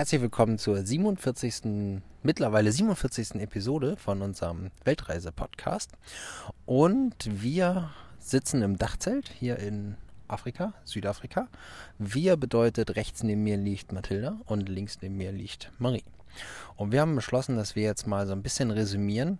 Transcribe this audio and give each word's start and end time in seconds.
Herzlich 0.00 0.22
willkommen 0.22 0.56
zur 0.56 0.82
47. 0.82 2.00
mittlerweile 2.22 2.72
47. 2.72 3.34
Episode 3.34 3.98
von 3.98 4.22
unserem 4.22 4.70
Weltreise-Podcast. 4.82 5.90
Und 6.64 7.16
wir 7.28 7.90
sitzen 8.18 8.62
im 8.62 8.78
Dachzelt 8.78 9.28
hier 9.28 9.58
in 9.58 9.98
Afrika, 10.26 10.72
Südafrika. 10.84 11.48
Wir 11.98 12.38
bedeutet, 12.38 12.96
rechts 12.96 13.22
neben 13.24 13.42
mir 13.42 13.58
liegt 13.58 13.92
Mathilda 13.92 14.40
und 14.46 14.70
links 14.70 14.96
neben 15.02 15.18
mir 15.18 15.32
liegt 15.32 15.70
Marie. 15.78 16.04
Und 16.76 16.92
wir 16.92 17.02
haben 17.02 17.14
beschlossen, 17.14 17.58
dass 17.58 17.76
wir 17.76 17.82
jetzt 17.82 18.06
mal 18.06 18.26
so 18.26 18.32
ein 18.32 18.42
bisschen 18.42 18.70
resümieren. 18.70 19.38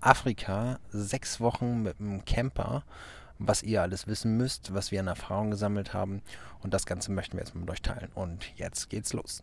Afrika, 0.00 0.78
sechs 0.90 1.40
Wochen 1.40 1.82
mit 1.82 1.98
einem 1.98 2.24
Camper 2.24 2.84
was 3.38 3.62
ihr 3.62 3.82
alles 3.82 4.06
wissen 4.06 4.38
müsst, 4.38 4.72
was 4.72 4.92
wir 4.92 5.00
an 5.00 5.08
Erfahrung 5.08 5.50
gesammelt 5.50 5.92
haben. 5.92 6.22
Und 6.60 6.72
das 6.72 6.86
Ganze 6.86 7.12
möchten 7.12 7.36
wir 7.36 7.44
jetzt 7.44 7.54
mit 7.54 7.68
euch 7.68 7.82
teilen. 7.82 8.10
Und 8.14 8.56
jetzt 8.56 8.88
geht's 8.88 9.12
los. 9.12 9.42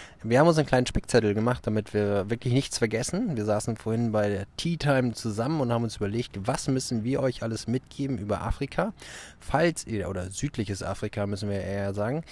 Wir 0.23 0.39
haben 0.39 0.47
uns 0.47 0.59
einen 0.59 0.67
kleinen 0.67 0.85
Spickzettel 0.85 1.33
gemacht, 1.33 1.65
damit 1.65 1.95
wir 1.95 2.29
wirklich 2.29 2.53
nichts 2.53 2.77
vergessen. 2.77 3.35
Wir 3.35 3.43
saßen 3.43 3.75
vorhin 3.75 4.11
bei 4.11 4.29
der 4.29 4.45
Tea 4.55 4.77
Time 4.77 5.13
zusammen 5.13 5.59
und 5.61 5.73
haben 5.73 5.83
uns 5.83 5.95
überlegt, 5.95 6.37
was 6.45 6.67
müssen 6.67 7.03
wir 7.03 7.21
euch 7.21 7.41
alles 7.41 7.65
mitgeben 7.65 8.19
über 8.19 8.41
Afrika, 8.41 8.93
falls 9.39 9.87
ihr, 9.87 10.07
oder 10.09 10.29
südliches 10.29 10.83
Afrika 10.83 11.25
müssen 11.25 11.49
wir 11.49 11.61
eher 11.61 11.95
sagen, 11.95 12.23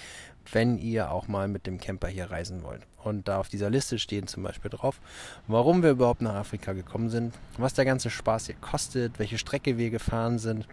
wenn 0.52 0.78
ihr 0.78 1.10
auch 1.10 1.26
mal 1.26 1.48
mit 1.48 1.66
dem 1.66 1.80
Camper 1.80 2.06
hier 2.06 2.30
reisen 2.30 2.62
wollt. 2.62 2.86
Und 3.02 3.26
da 3.26 3.38
auf 3.38 3.48
dieser 3.48 3.70
Liste 3.70 3.98
stehen 3.98 4.28
zum 4.28 4.44
Beispiel 4.44 4.70
drauf, 4.70 5.00
warum 5.48 5.82
wir 5.82 5.90
überhaupt 5.90 6.22
nach 6.22 6.34
Afrika 6.34 6.74
gekommen 6.74 7.08
sind, 7.08 7.34
was 7.58 7.74
der 7.74 7.86
ganze 7.86 8.08
Spaß 8.08 8.46
hier 8.46 8.56
kostet, 8.60 9.18
welche 9.18 9.36
Strecke 9.36 9.78
wir 9.78 9.90
gefahren 9.90 10.38
sind 10.38 10.68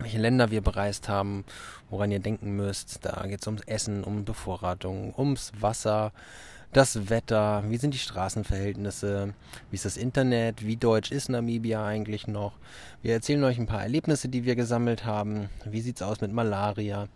welche 0.00 0.18
Länder 0.18 0.50
wir 0.50 0.60
bereist 0.60 1.08
haben, 1.08 1.44
woran 1.90 2.10
ihr 2.10 2.20
denken 2.20 2.56
müsst. 2.56 3.04
Da 3.04 3.26
geht 3.26 3.40
es 3.40 3.46
ums 3.46 3.62
Essen, 3.62 4.04
um 4.04 4.24
Bevorratung, 4.24 5.14
ums 5.16 5.52
Wasser, 5.60 6.12
das 6.72 7.10
Wetter, 7.10 7.64
wie 7.66 7.78
sind 7.78 7.94
die 7.94 7.98
Straßenverhältnisse, 7.98 9.34
wie 9.70 9.74
ist 9.74 9.84
das 9.84 9.96
Internet, 9.96 10.64
wie 10.64 10.76
deutsch 10.76 11.10
ist 11.10 11.28
Namibia 11.28 11.84
eigentlich 11.84 12.28
noch. 12.28 12.52
Wir 13.02 13.14
erzählen 13.14 13.42
euch 13.42 13.58
ein 13.58 13.66
paar 13.66 13.82
Erlebnisse, 13.82 14.28
die 14.28 14.44
wir 14.44 14.54
gesammelt 14.54 15.04
haben. 15.04 15.48
Wie 15.64 15.80
sieht 15.80 15.96
es 15.96 16.02
aus 16.02 16.20
mit 16.20 16.32
Malaria, 16.32 17.08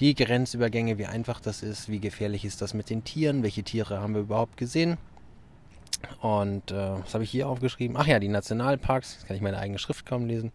die 0.00 0.14
Grenzübergänge, 0.14 0.98
wie 0.98 1.06
einfach 1.06 1.40
das 1.40 1.62
ist, 1.62 1.88
wie 1.88 1.98
gefährlich 1.98 2.44
ist 2.44 2.60
das 2.60 2.74
mit 2.74 2.90
den 2.90 3.02
Tieren, 3.02 3.42
welche 3.42 3.62
Tiere 3.62 4.00
haben 4.00 4.14
wir 4.14 4.20
überhaupt 4.20 4.58
gesehen. 4.58 4.98
Und 6.20 6.70
äh, 6.70 6.92
was 7.02 7.14
habe 7.14 7.24
ich 7.24 7.30
hier 7.30 7.48
aufgeschrieben? 7.48 7.96
Ach 7.98 8.06
ja, 8.06 8.18
die 8.18 8.28
Nationalparks. 8.28 9.14
Jetzt 9.14 9.26
kann 9.26 9.36
ich 9.36 9.42
meine 9.42 9.58
eigene 9.58 9.78
Schrift 9.78 10.06
kaum 10.06 10.26
lesen. 10.26 10.52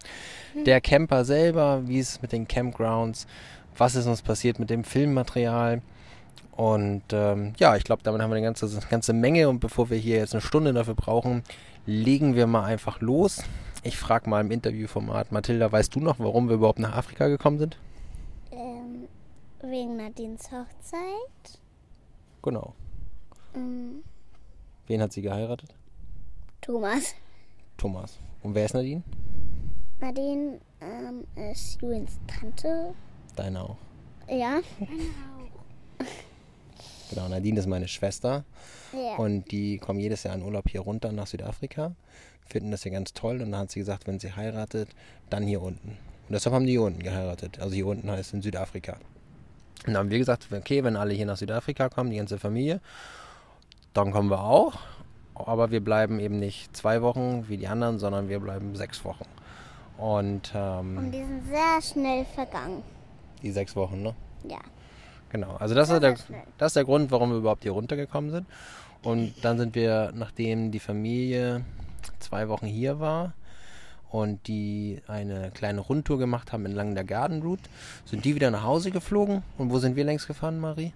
Mhm. 0.54 0.64
Der 0.64 0.80
Camper 0.80 1.24
selber, 1.24 1.86
wie 1.86 1.98
ist 1.98 2.10
es 2.10 2.22
mit 2.22 2.32
den 2.32 2.46
Campgrounds? 2.46 3.26
Was 3.76 3.94
ist 3.94 4.06
uns 4.06 4.22
passiert 4.22 4.58
mit 4.58 4.70
dem 4.70 4.84
Filmmaterial? 4.84 5.82
Und 6.56 7.02
ähm, 7.12 7.52
ja, 7.58 7.76
ich 7.76 7.84
glaube, 7.84 8.02
damit 8.02 8.22
haben 8.22 8.30
wir 8.30 8.36
eine 8.36 8.46
ganze, 8.46 8.66
eine 8.66 8.86
ganze 8.88 9.12
Menge. 9.12 9.48
Und 9.48 9.60
bevor 9.60 9.90
wir 9.90 9.98
hier 9.98 10.16
jetzt 10.16 10.34
eine 10.34 10.40
Stunde 10.40 10.72
dafür 10.72 10.94
brauchen, 10.94 11.42
legen 11.84 12.34
wir 12.34 12.46
mal 12.46 12.64
einfach 12.64 13.00
los. 13.00 13.42
Ich 13.82 13.96
frage 13.96 14.28
mal 14.28 14.40
im 14.40 14.50
Interviewformat, 14.50 15.30
Mathilda, 15.32 15.70
weißt 15.70 15.94
du 15.94 16.00
noch, 16.00 16.18
warum 16.18 16.48
wir 16.48 16.56
überhaupt 16.56 16.78
nach 16.78 16.96
Afrika 16.96 17.28
gekommen 17.28 17.58
sind? 17.58 17.76
Ähm, 18.50 19.06
wegen 19.62 19.96
Nadines 19.96 20.50
Hochzeit. 20.50 21.60
Genau. 22.42 22.74
Mhm. 23.54 24.02
Wen 24.86 25.02
hat 25.02 25.12
sie 25.12 25.22
geheiratet? 25.22 25.74
Thomas. 26.60 27.14
Thomas. 27.76 28.18
Und 28.42 28.54
wer 28.54 28.64
ist 28.64 28.74
Nadine? 28.74 29.02
Nadine 30.00 30.60
ähm, 30.80 31.24
ist 31.50 31.80
Juliens 31.80 32.18
Tante. 32.26 32.94
Deine 33.34 33.62
auch. 33.62 33.76
Ja. 34.28 34.60
Meine 34.78 34.92
auch. 34.92 36.04
Genau, 37.10 37.28
Nadine 37.28 37.60
ist 37.60 37.66
meine 37.66 37.86
Schwester. 37.86 38.44
Ja. 38.92 39.14
Und 39.16 39.50
die 39.52 39.78
kommen 39.78 40.00
jedes 40.00 40.24
Jahr 40.24 40.34
in 40.34 40.42
Urlaub 40.42 40.68
hier 40.68 40.80
runter 40.80 41.12
nach 41.12 41.28
Südafrika. 41.28 41.94
Finden 42.48 42.70
das 42.72 42.82
hier 42.82 42.92
ganz 42.92 43.12
toll. 43.12 43.42
Und 43.42 43.52
dann 43.52 43.60
hat 43.60 43.70
sie 43.70 43.78
gesagt, 43.78 44.06
wenn 44.06 44.18
sie 44.18 44.32
heiratet, 44.32 44.88
dann 45.30 45.44
hier 45.44 45.62
unten. 45.62 45.90
Und 45.90 46.32
deshalb 46.32 46.54
haben 46.54 46.66
die 46.66 46.72
hier 46.72 46.82
unten 46.82 47.02
geheiratet. 47.02 47.60
Also 47.60 47.74
hier 47.74 47.86
unten 47.86 48.10
heißt 48.10 48.34
in 48.34 48.42
Südafrika. 48.42 48.94
Und 49.86 49.92
dann 49.92 49.98
haben 49.98 50.10
wir 50.10 50.18
gesagt, 50.18 50.48
okay, 50.52 50.82
wenn 50.82 50.96
alle 50.96 51.14
hier 51.14 51.26
nach 51.26 51.36
Südafrika 51.36 51.88
kommen, 51.88 52.10
die 52.10 52.16
ganze 52.16 52.38
Familie, 52.38 52.80
dann 53.96 54.12
kommen 54.12 54.30
wir 54.30 54.42
auch. 54.42 54.74
Aber 55.34 55.70
wir 55.70 55.84
bleiben 55.84 56.18
eben 56.18 56.38
nicht 56.38 56.74
zwei 56.76 57.02
Wochen 57.02 57.48
wie 57.48 57.58
die 57.58 57.68
anderen, 57.68 57.98
sondern 57.98 58.28
wir 58.28 58.40
bleiben 58.40 58.74
sechs 58.74 59.04
Wochen. 59.04 59.26
Und, 59.98 60.52
ähm, 60.54 60.98
Und 60.98 61.12
die 61.12 61.24
sind 61.24 61.46
sehr 61.46 61.82
schnell 61.82 62.24
vergangen. 62.24 62.82
Die 63.42 63.50
sechs 63.50 63.76
Wochen, 63.76 64.02
ne? 64.02 64.14
Ja. 64.48 64.58
Genau. 65.30 65.56
Also 65.56 65.74
das, 65.74 65.90
ist 65.90 66.02
der, 66.02 66.16
das 66.58 66.68
ist 66.68 66.76
der 66.76 66.84
Grund, 66.84 67.10
warum 67.10 67.30
wir 67.30 67.38
überhaupt 67.38 67.64
hier 67.64 67.72
runtergekommen 67.72 68.30
sind. 68.30 68.46
Und 69.02 69.34
dann 69.42 69.58
sind 69.58 69.74
wir, 69.74 70.12
nachdem 70.14 70.70
die 70.70 70.78
Familie 70.78 71.64
zwei 72.18 72.48
Wochen 72.48 72.66
hier 72.66 72.98
war 73.00 73.34
und 74.10 74.46
die 74.46 75.02
eine 75.06 75.50
kleine 75.50 75.80
Rundtour 75.80 76.18
gemacht 76.18 76.52
haben 76.52 76.64
entlang 76.64 76.94
der 76.94 77.04
Garden 77.04 77.42
Route, 77.42 77.68
sind 78.04 78.24
die 78.24 78.34
wieder 78.34 78.50
nach 78.50 78.62
Hause 78.62 78.90
geflogen. 78.90 79.42
Und 79.58 79.70
wo 79.70 79.78
sind 79.78 79.96
wir 79.96 80.04
längst 80.04 80.26
gefahren, 80.26 80.58
Marie? 80.58 80.92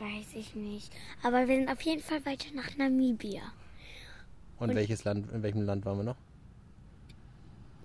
Weiß 0.00 0.34
ich 0.34 0.54
nicht. 0.54 0.90
Aber 1.22 1.46
wir 1.46 1.56
sind 1.56 1.70
auf 1.70 1.82
jeden 1.82 2.02
Fall 2.02 2.24
weiter 2.24 2.48
nach 2.54 2.74
Namibia. 2.78 3.42
Und, 4.58 4.70
Und 4.70 4.76
welches 4.76 5.04
Land, 5.04 5.30
in 5.30 5.42
welchem 5.42 5.66
Land 5.66 5.84
waren 5.84 5.98
wir 5.98 6.04
noch? 6.04 6.16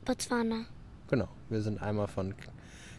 Botswana. 0.06 0.66
Genau. 1.10 1.28
Wir 1.50 1.62
sind 1.62 1.82
einmal 1.82 2.08
von 2.08 2.34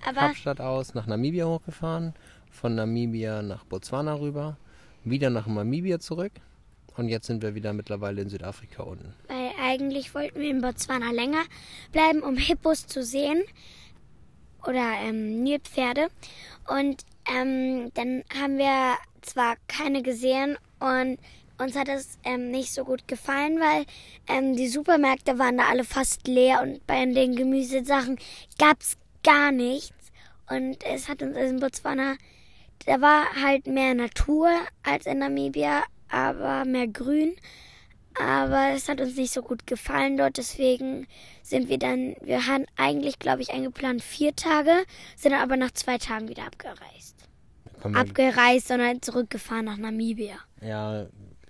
Aber 0.04 0.20
Kapstadt 0.20 0.60
aus 0.60 0.92
nach 0.94 1.06
Namibia 1.06 1.46
hochgefahren, 1.46 2.12
von 2.50 2.74
Namibia 2.74 3.40
nach 3.40 3.64
Botswana 3.64 4.20
rüber, 4.20 4.58
wieder 5.02 5.30
nach 5.30 5.46
Namibia 5.46 5.98
zurück. 5.98 6.32
Und 6.96 7.08
jetzt 7.08 7.26
sind 7.26 7.42
wir 7.42 7.54
wieder 7.54 7.72
mittlerweile 7.72 8.20
in 8.20 8.28
Südafrika 8.28 8.82
unten. 8.82 9.14
Weil 9.28 9.50
eigentlich 9.62 10.14
wollten 10.14 10.40
wir 10.40 10.50
in 10.50 10.60
Botswana 10.60 11.10
länger 11.10 11.42
bleiben, 11.92 12.22
um 12.22 12.36
Hippos 12.36 12.86
zu 12.86 13.02
sehen. 13.02 13.44
Oder 14.66 14.92
ähm, 15.02 15.42
Nilpferde. 15.42 16.08
Und 16.68 17.04
ähm, 17.28 17.92
dann 17.94 18.22
haben 18.38 18.58
wir 18.58 18.96
zwar 19.22 19.56
keine 19.68 20.02
gesehen 20.02 20.56
und 20.78 21.18
uns 21.58 21.74
hat 21.76 21.88
es 21.88 22.18
ähm, 22.24 22.50
nicht 22.50 22.72
so 22.72 22.84
gut 22.84 23.08
gefallen, 23.08 23.58
weil 23.58 23.86
ähm, 24.28 24.56
die 24.56 24.68
Supermärkte 24.68 25.38
waren 25.38 25.56
da 25.56 25.64
alle 25.68 25.84
fast 25.84 26.28
leer 26.28 26.62
und 26.62 26.86
bei 26.86 27.04
den 27.04 27.34
Gemüsesachen 27.34 28.18
gab 28.58 28.80
es 28.80 28.96
gar 29.22 29.52
nichts. 29.52 29.92
Und 30.48 30.84
es 30.84 31.08
hat 31.08 31.22
uns 31.22 31.36
in 31.36 31.58
Botswana, 31.58 32.16
da 32.84 33.00
war 33.00 33.24
halt 33.42 33.66
mehr 33.66 33.94
Natur 33.94 34.50
als 34.82 35.06
in 35.06 35.18
Namibia, 35.18 35.82
aber 36.08 36.64
mehr 36.64 36.86
Grün. 36.86 37.34
Aber 38.18 38.70
es 38.74 38.88
hat 38.88 39.00
uns 39.00 39.16
nicht 39.16 39.32
so 39.32 39.42
gut 39.42 39.66
gefallen 39.66 40.16
dort, 40.16 40.38
deswegen 40.38 41.06
sind 41.42 41.68
wir 41.68 41.78
dann, 41.78 42.16
wir 42.22 42.46
hatten 42.46 42.66
eigentlich, 42.76 43.18
glaube 43.18 43.42
ich, 43.42 43.50
eingeplant 43.50 44.02
vier 44.02 44.34
Tage, 44.34 44.72
sind 45.16 45.34
aber 45.34 45.56
nach 45.56 45.72
zwei 45.72 45.98
Tagen 45.98 46.28
wieder 46.28 46.46
abgereist 46.46 47.15
abgereist, 47.82 48.68
sondern 48.68 49.02
zurückgefahren 49.02 49.64
nach 49.66 49.76
Namibia. 49.76 50.36
Ja, 50.60 51.06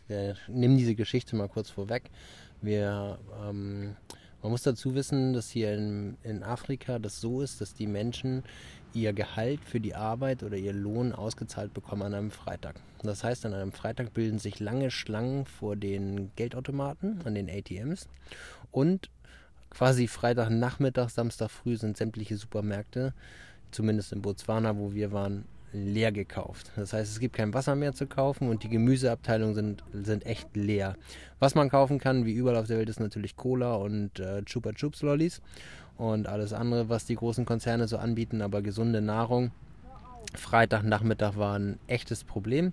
wir 0.08 0.36
nehmen 0.48 0.76
diese 0.76 0.94
Geschichte 0.94 1.36
mal 1.36 1.48
kurz 1.48 1.70
vorweg. 1.70 2.10
Wir, 2.62 3.18
ähm, 3.44 3.96
man 4.42 4.52
muss 4.52 4.62
dazu 4.62 4.94
wissen, 4.94 5.32
dass 5.32 5.50
hier 5.50 5.74
in, 5.74 6.16
in 6.22 6.42
Afrika 6.42 6.98
das 6.98 7.20
so 7.20 7.40
ist, 7.40 7.60
dass 7.60 7.74
die 7.74 7.86
Menschen 7.86 8.44
ihr 8.92 9.12
Gehalt 9.12 9.60
für 9.64 9.80
die 9.80 9.94
Arbeit 9.94 10.42
oder 10.42 10.56
ihr 10.56 10.72
Lohn 10.72 11.12
ausgezahlt 11.12 11.74
bekommen 11.74 12.02
an 12.02 12.14
einem 12.14 12.30
Freitag. 12.30 12.76
Das 13.02 13.22
heißt, 13.22 13.44
an 13.44 13.52
einem 13.52 13.72
Freitag 13.72 14.14
bilden 14.14 14.38
sich 14.38 14.58
lange 14.58 14.90
Schlangen 14.90 15.44
vor 15.44 15.76
den 15.76 16.30
Geldautomaten, 16.36 17.20
an 17.24 17.34
den 17.34 17.50
ATMs 17.50 18.08
und 18.70 19.10
quasi 19.70 20.08
Freitagnachmittag, 20.08 21.10
Samstag 21.10 21.50
früh 21.50 21.76
sind 21.76 21.96
sämtliche 21.96 22.36
Supermärkte, 22.36 23.12
zumindest 23.70 24.12
in 24.12 24.22
Botswana, 24.22 24.76
wo 24.78 24.94
wir 24.94 25.12
waren, 25.12 25.44
leer 25.76 26.12
gekauft. 26.12 26.72
Das 26.76 26.92
heißt, 26.92 27.12
es 27.12 27.20
gibt 27.20 27.36
kein 27.36 27.52
Wasser 27.54 27.74
mehr 27.74 27.92
zu 27.92 28.06
kaufen 28.06 28.48
und 28.48 28.62
die 28.62 28.68
Gemüseabteilungen 28.68 29.54
sind, 29.54 29.84
sind 29.92 30.24
echt 30.24 30.56
leer. 30.56 30.96
Was 31.38 31.54
man 31.54 31.68
kaufen 31.68 31.98
kann, 31.98 32.24
wie 32.24 32.32
überall 32.32 32.56
auf 32.56 32.66
der 32.66 32.78
Welt, 32.78 32.88
ist 32.88 33.00
natürlich 33.00 33.36
Cola 33.36 33.74
und 33.74 34.18
äh, 34.18 34.42
Chupa 34.44 34.72
Chups 34.72 35.02
Lollis 35.02 35.42
und 35.98 36.28
alles 36.28 36.52
andere, 36.52 36.88
was 36.88 37.04
die 37.04 37.16
großen 37.16 37.44
Konzerne 37.44 37.88
so 37.88 37.98
anbieten, 37.98 38.42
aber 38.42 38.62
gesunde 38.62 39.00
Nahrung. 39.00 39.50
Freitagnachmittag 40.34 41.36
war 41.36 41.58
ein 41.58 41.78
echtes 41.86 42.24
Problem 42.24 42.72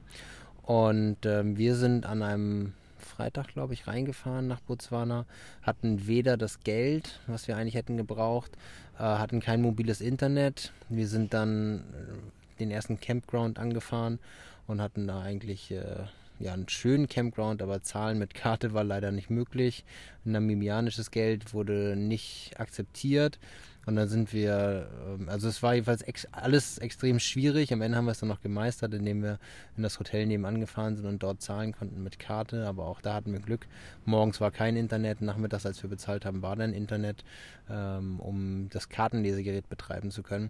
und 0.64 1.26
äh, 1.26 1.44
wir 1.58 1.76
sind 1.76 2.06
an 2.06 2.24
einem 2.24 2.74
Freitag, 2.98 3.50
glaube 3.50 3.74
ich, 3.74 3.86
reingefahren 3.86 4.48
nach 4.48 4.62
Botswana, 4.62 5.26
hatten 5.62 6.08
weder 6.08 6.38
das 6.38 6.62
Geld, 6.62 7.20
was 7.28 7.48
wir 7.48 7.58
eigentlich 7.58 7.76
hätten 7.76 7.98
gebraucht, 7.98 8.52
äh, 8.98 9.04
hatten 9.04 9.40
kein 9.40 9.62
mobiles 9.62 10.02
Internet. 10.02 10.74
Wir 10.90 11.08
sind 11.08 11.34
dann 11.34 11.80
äh, 11.80 12.43
den 12.64 12.72
ersten 12.72 13.00
Campground 13.00 13.60
angefahren 13.60 14.20
und 14.68 14.82
hatten 14.82 15.08
da 15.08 15.22
eigentlich 15.22 15.72
äh, 15.72 16.06
ja, 16.40 16.54
einen 16.54 16.68
schönen 16.70 17.08
Campground, 17.08 17.62
aber 17.62 17.84
Zahlen 17.84 18.20
mit 18.20 18.34
Karte 18.34 18.74
war 18.74 18.84
leider 18.84 19.12
nicht 19.12 19.30
möglich. 19.30 19.86
Namibianisches 20.24 21.12
Geld 21.12 21.54
wurde 21.54 21.96
nicht 21.96 22.60
akzeptiert. 22.60 23.40
Und 23.86 23.98
dann 23.98 24.08
sind 24.08 24.32
wir, 24.32 24.88
ähm, 25.06 25.28
also 25.28 25.50
es 25.50 25.62
war 25.62 25.74
jedenfalls 25.74 26.02
ex 26.02 26.26
alles 26.32 26.78
extrem 26.78 27.20
schwierig. 27.20 27.74
Am 27.74 27.82
Ende 27.82 27.98
haben 27.98 28.06
wir 28.06 28.12
es 28.12 28.20
dann 28.20 28.30
noch 28.30 28.42
gemeistert, 28.42 28.94
indem 28.94 29.22
wir 29.22 29.40
in 29.76 29.84
das 29.84 30.00
Hotel 30.00 30.26
nebenan 30.26 30.62
gefahren 30.62 30.96
sind 30.96 31.06
und 31.06 31.22
dort 31.22 31.42
zahlen 31.42 31.74
konnten 31.74 32.02
mit 32.02 32.18
Karte. 32.18 32.66
Aber 32.66 32.86
auch 32.88 33.02
da 33.02 33.14
hatten 33.14 33.34
wir 33.34 33.40
Glück. 33.40 33.68
Morgens 34.06 34.40
war 34.40 34.52
kein 34.52 34.78
Internet, 34.78 35.22
nachmittags, 35.22 35.66
als 35.66 35.84
wir 35.84 35.90
bezahlt 35.90 36.26
haben, 36.26 36.42
war 36.42 36.56
dann 36.56 36.74
Internet, 36.74 37.26
ähm, 37.70 38.20
um 38.22 38.70
das 38.70 38.88
Kartenlesegerät 38.88 39.68
betreiben 39.68 40.12
zu 40.12 40.24
können. 40.24 40.50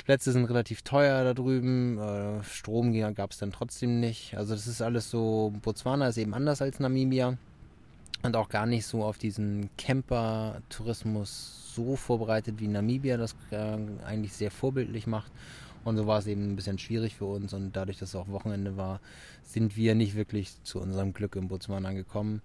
Die 0.00 0.04
Plätze 0.04 0.32
sind 0.32 0.44
relativ 0.46 0.82
teuer 0.82 1.24
da 1.24 1.34
drüben. 1.34 1.98
Äh, 1.98 2.44
Strom 2.44 2.92
gab 3.14 3.30
es 3.30 3.38
dann 3.38 3.52
trotzdem 3.52 4.00
nicht. 4.00 4.36
Also 4.36 4.54
das 4.54 4.66
ist 4.66 4.82
alles 4.82 5.10
so, 5.10 5.52
Botswana 5.62 6.08
ist 6.08 6.18
eben 6.18 6.34
anders 6.34 6.62
als 6.62 6.80
Namibia 6.80 7.36
und 8.22 8.36
auch 8.36 8.48
gar 8.48 8.66
nicht 8.66 8.86
so 8.86 9.04
auf 9.04 9.18
diesen 9.18 9.68
Camper-Tourismus 9.76 11.72
so 11.74 11.96
vorbereitet 11.96 12.56
wie 12.58 12.68
Namibia 12.68 13.16
das 13.16 13.34
äh, 13.50 13.76
eigentlich 14.04 14.32
sehr 14.32 14.50
vorbildlich 14.50 15.06
macht. 15.06 15.32
Und 15.84 15.96
so 15.96 16.06
war 16.06 16.18
es 16.18 16.26
eben 16.26 16.52
ein 16.52 16.56
bisschen 16.56 16.78
schwierig 16.78 17.16
für 17.16 17.24
uns 17.24 17.52
und 17.52 17.74
dadurch, 17.74 17.98
dass 17.98 18.10
es 18.10 18.14
auch 18.14 18.28
Wochenende 18.28 18.76
war, 18.76 19.00
sind 19.42 19.76
wir 19.76 19.94
nicht 19.94 20.14
wirklich 20.14 20.52
zu 20.62 20.80
unserem 20.80 21.12
Glück 21.12 21.34
in 21.34 21.48
Botswana 21.48 21.92
gekommen. 21.92 22.40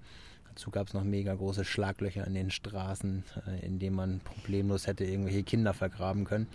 Dazu 0.57 0.71
gab 0.71 0.87
es 0.87 0.95
noch 0.95 1.03
mega 1.03 1.35
große 1.35 1.63
Schlaglöcher 1.63 2.25
in 2.25 2.33
den 2.33 2.49
Straßen, 2.49 3.23
äh, 3.45 3.63
in 3.63 3.77
denen 3.77 3.95
man 3.95 4.21
problemlos 4.21 4.87
hätte 4.87 5.05
irgendwelche 5.05 5.43
Kinder 5.43 5.71
vergraben 5.75 6.25
können. 6.25 6.47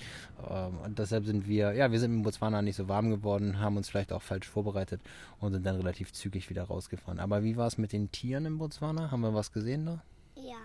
Ähm, 0.50 0.78
und 0.78 0.99
deshalb 0.99 1.25
sind 1.25 1.46
wir, 1.46 1.72
ja, 1.75 1.93
wir 1.93 2.00
sind 2.00 2.12
in 2.12 2.22
Botswana 2.25 2.62
nicht 2.62 2.75
so 2.75 2.88
warm 2.88 3.10
geworden, 3.10 3.60
haben 3.60 3.76
uns 3.76 3.88
vielleicht 3.88 4.12
auch 4.12 4.20
falsch 4.20 4.49
vorbereitet 4.49 5.00
und 5.38 5.52
sind 5.52 5.64
dann 5.64 5.76
relativ 5.76 6.12
zügig 6.12 6.50
wieder 6.50 6.64
rausgefahren. 6.64 7.20
Aber 7.20 7.44
wie 7.44 7.56
war 7.56 7.69
es 7.69 7.78
mit 7.78 7.93
den 7.93 8.10
Tieren 8.10 8.44
in 8.44 8.58
Botswana? 8.58 9.12
Haben 9.12 9.20
wir 9.20 9.34
was 9.34 9.52
gesehen 9.52 9.87
da? 9.87 10.02
Ja. 10.34 10.58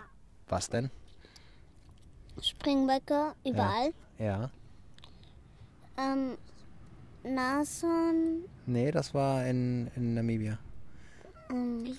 Was 0.48 0.68
denn? 0.68 0.90
Springböcke 2.42 3.34
überall. 3.46 3.92
Ja. 4.18 4.50
Ähm, 5.96 6.36
Nashorn. 7.22 8.46
Nee, 8.66 8.90
das 8.90 9.14
war 9.14 9.46
in, 9.46 9.92
in 9.94 10.14
Namibia. 10.14 10.58
Ähm, 11.50 11.96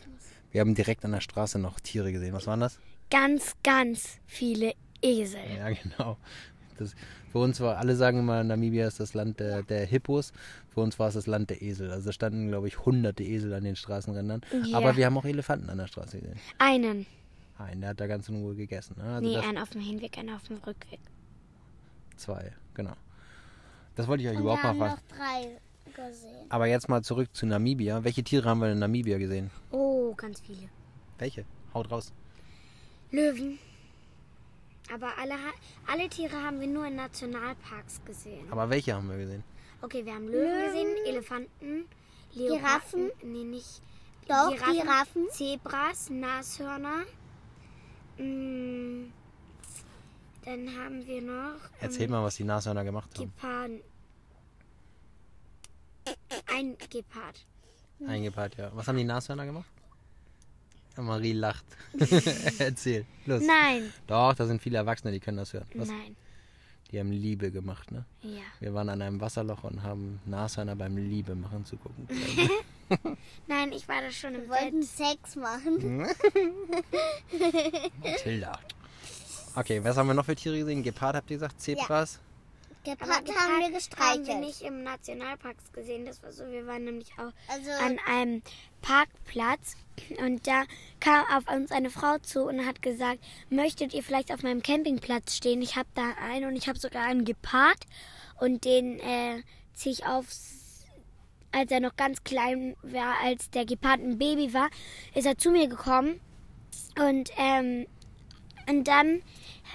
Wir 0.52 0.62
haben 0.62 0.76
direkt 0.76 1.06
an 1.06 1.12
der 1.12 1.22
Straße 1.22 1.60
noch 1.60 1.80
Tiere 1.80 2.12
gesehen. 2.12 2.34
Was 2.34 2.48
waren 2.48 2.60
das? 2.60 2.80
Ganz, 3.10 3.56
ganz 3.64 4.20
viele 4.26 4.74
Esel. 5.02 5.42
Ja, 5.58 5.70
genau. 5.70 6.18
Das, 6.78 6.96
für 7.32 7.40
uns 7.40 7.60
war, 7.60 7.78
alle 7.78 7.96
sagen 7.96 8.20
immer, 8.20 8.44
Namibia 8.44 8.88
ist 8.88 9.00
das 9.00 9.14
Land 9.14 9.40
der, 9.40 9.64
der 9.64 9.86
Hippos. 9.86 10.34
Für 10.74 10.82
uns 10.82 10.98
war 10.98 11.10
es 11.10 11.14
das 11.14 11.28
Land 11.28 11.50
der 11.50 11.62
Esel. 11.62 11.92
Also 11.92 12.08
da 12.08 12.14
standen, 12.14 12.48
glaube 12.48 12.68
ich, 12.68 12.86
hunderte 12.86 13.24
Esel 13.24 13.54
an 13.54 13.64
den 13.64 13.76
Straßenrändern. 13.76 14.42
Ja. 14.66 14.78
Aber 14.78 14.96
wir 14.96 15.06
haben 15.06 15.18
auch 15.18 15.26
Elefanten 15.26 15.70
an 15.70 15.78
der 15.78 15.88
Straße 15.88 16.20
gesehen. 16.20 16.40
Einen. 16.58 17.06
Einen, 17.58 17.82
der 17.82 17.92
hat 17.92 18.00
da 18.00 18.08
ganz 18.08 18.30
in 18.30 18.36
Ruhe 18.36 18.56
gegessen. 18.56 18.96
Ne? 18.98 19.04
Also 19.04 19.28
nee, 19.28 19.36
das, 19.36 19.46
einen 19.46 19.58
auf 19.58 19.70
dem 19.70 19.82
Hinweg, 19.82 20.18
einen 20.18 20.34
auf 20.34 20.44
dem 20.44 20.58
Rückweg. 20.58 21.02
zwei, 22.16 22.54
genau. 22.74 22.94
Das 23.96 24.08
wollte 24.08 24.24
ich 24.24 24.30
euch 24.30 24.38
und 24.38 24.44
überhaupt 24.44 24.64
mal 24.64 24.76
fragen. 24.76 24.94
noch 24.94 25.18
drei 25.18 25.60
gesehen. 25.94 26.46
Aber 26.50 26.68
jetzt 26.68 26.90
mal 26.90 27.02
zurück 27.04 27.30
zu 27.34 27.46
Namibia. 27.46 28.04
Welche 28.04 28.24
Tiere 28.24 28.50
haben 28.50 28.62
wir 28.62 28.72
in 28.72 28.80
Namibia 28.80 29.18
gesehen? 29.18 29.52
Oh, 29.72 30.14
ganz 30.16 30.42
viele. 30.42 30.70
Welche? 31.18 31.46
Haut 31.74 31.92
raus. 31.92 32.14
Löwen. 33.12 33.60
Aber 34.94 35.18
alle, 35.18 35.36
alle 35.88 36.10
Tiere 36.10 36.42
haben 36.42 36.60
wir 36.60 36.68
nur 36.68 36.88
in 36.88 36.96
Nationalparks 36.96 38.02
gesehen. 38.06 38.52
Aber 38.52 38.70
welche 38.70 38.94
haben 38.94 39.10
wir 39.10 39.18
gesehen? 39.18 39.44
Okay, 39.82 40.06
wir 40.06 40.14
haben 40.14 40.28
Löwen 40.28 40.66
gesehen, 40.66 41.06
Elefanten, 41.06 41.86
Leoparden. 42.34 42.58
Giraffen? 42.58 43.12
Nee, 43.24 43.44
nicht. 43.44 43.82
Doch, 44.28 44.52
Giraffen. 44.52 45.28
Zebras, 45.32 46.10
Nashörner. 46.10 47.06
Mm, 48.18 49.12
dann 50.44 50.78
haben 50.78 51.06
wir 51.06 51.22
noch. 51.22 51.60
Erzähl 51.80 52.04
ähm, 52.04 52.12
mal, 52.12 52.24
was 52.24 52.36
die 52.36 52.44
Nashörner 52.44 52.84
gemacht 52.84 53.10
haben. 53.18 53.32
Geparden. 53.36 53.82
Ein 56.54 56.76
Gepard. 56.90 57.46
Eingepackt, 58.08 58.58
ja. 58.58 58.72
Was 58.74 58.88
haben 58.88 58.98
die 58.98 59.04
Nashörner 59.04 59.46
gemacht? 59.46 59.68
Ja, 60.96 61.04
Marie 61.04 61.34
lacht. 61.34 61.66
Erzähl. 62.60 63.06
Los. 63.26 63.44
Nein. 63.46 63.94
Doch, 64.08 64.34
da 64.34 64.46
sind 64.46 64.62
viele 64.62 64.78
Erwachsene, 64.78 65.12
die 65.12 65.20
können 65.20 65.38
das 65.38 65.54
hören. 65.54 65.68
Was? 65.76 65.90
Nein. 65.90 66.16
Die 66.92 67.00
haben 67.00 67.12
Liebe 67.12 67.52
gemacht, 67.52 67.92
ne? 67.92 68.06
Ja. 68.24 68.42
Wir 68.60 68.74
waren 68.74 68.90
an 68.90 69.02
einem 69.02 69.22
Wasserloch 69.22 69.64
und 69.64 69.84
haben 69.84 70.20
Nashörner 70.26 70.76
beim 70.76 70.98
Liebe 70.98 71.36
machen 71.36 71.64
zugucken. 71.66 72.08
Nein, 73.48 73.72
ich 73.74 73.88
war 73.88 74.02
da 74.02 74.10
schon 74.10 74.34
im 74.34 74.42
Wir 74.44 74.50
wollten 74.50 74.80
Bett. 74.80 74.90
Sex 74.90 75.36
machen. 75.36 76.08
Mathilda. 78.02 78.60
Okay, 79.56 79.84
was 79.84 79.98
haben 79.98 80.08
wir 80.08 80.16
noch 80.16 80.26
für 80.26 80.36
Tiere 80.36 80.58
gesehen? 80.58 80.82
Gepard 80.82 81.16
habt 81.16 81.30
ihr 81.30 81.38
gesagt? 81.38 81.62
Zebras? 81.62 82.20
Gepard 82.84 83.10
haben 83.12 83.26
wir 83.28 83.36
Haben 83.36 83.60
wir 83.62 83.72
gestreichelt. 83.72 84.40
nicht 84.40 84.62
im 84.62 84.84
Nationalparks 84.84 85.72
gesehen. 85.74 86.06
Das 86.06 86.24
war 86.24 86.32
so, 86.32 86.46
wir 86.50 86.66
waren 86.66 86.86
nämlich 86.86 87.12
auch 87.18 87.32
Also, 87.48 87.72
an 87.84 88.00
einem 88.08 88.42
Parkplatz 88.82 89.76
und 90.20 90.48
da 90.48 90.64
kam 91.02 91.26
auf 91.36 91.54
uns 91.54 91.72
eine 91.72 91.90
Frau 91.90 92.18
zu 92.20 92.44
und 92.44 92.66
hat 92.66 92.82
gesagt, 92.82 93.20
möchtet 93.50 93.94
ihr 93.94 94.02
vielleicht 94.04 94.32
auf 94.34 94.44
meinem 94.44 94.64
Campingplatz 94.64 95.36
stehen? 95.36 95.62
Ich 95.62 95.76
habe 95.76 95.90
da 95.94 96.14
einen 96.32 96.46
und 96.48 96.56
ich 96.56 96.68
habe 96.70 96.80
sogar 96.80 97.04
einen 97.04 97.26
Gepard 97.26 97.80
und 98.40 98.64
den 98.64 99.00
äh, 99.00 99.44
ziehe 99.74 99.94
ich 99.94 100.06
auf, 100.06 100.26
als 101.52 101.72
er 101.72 101.82
noch 101.82 101.98
ganz 101.98 102.24
klein 102.24 102.78
war, 102.82 103.16
als 103.24 103.50
der 103.50 103.66
Gepard 103.66 104.00
ein 104.00 104.18
Baby 104.18 104.54
war, 104.54 104.70
ist 105.14 105.26
er 105.26 105.38
zu 105.38 105.52
mir 105.52 105.68
gekommen 105.68 106.22
und 106.98 107.30
ähm, 107.38 107.88
und 108.70 108.88
dann 108.88 109.22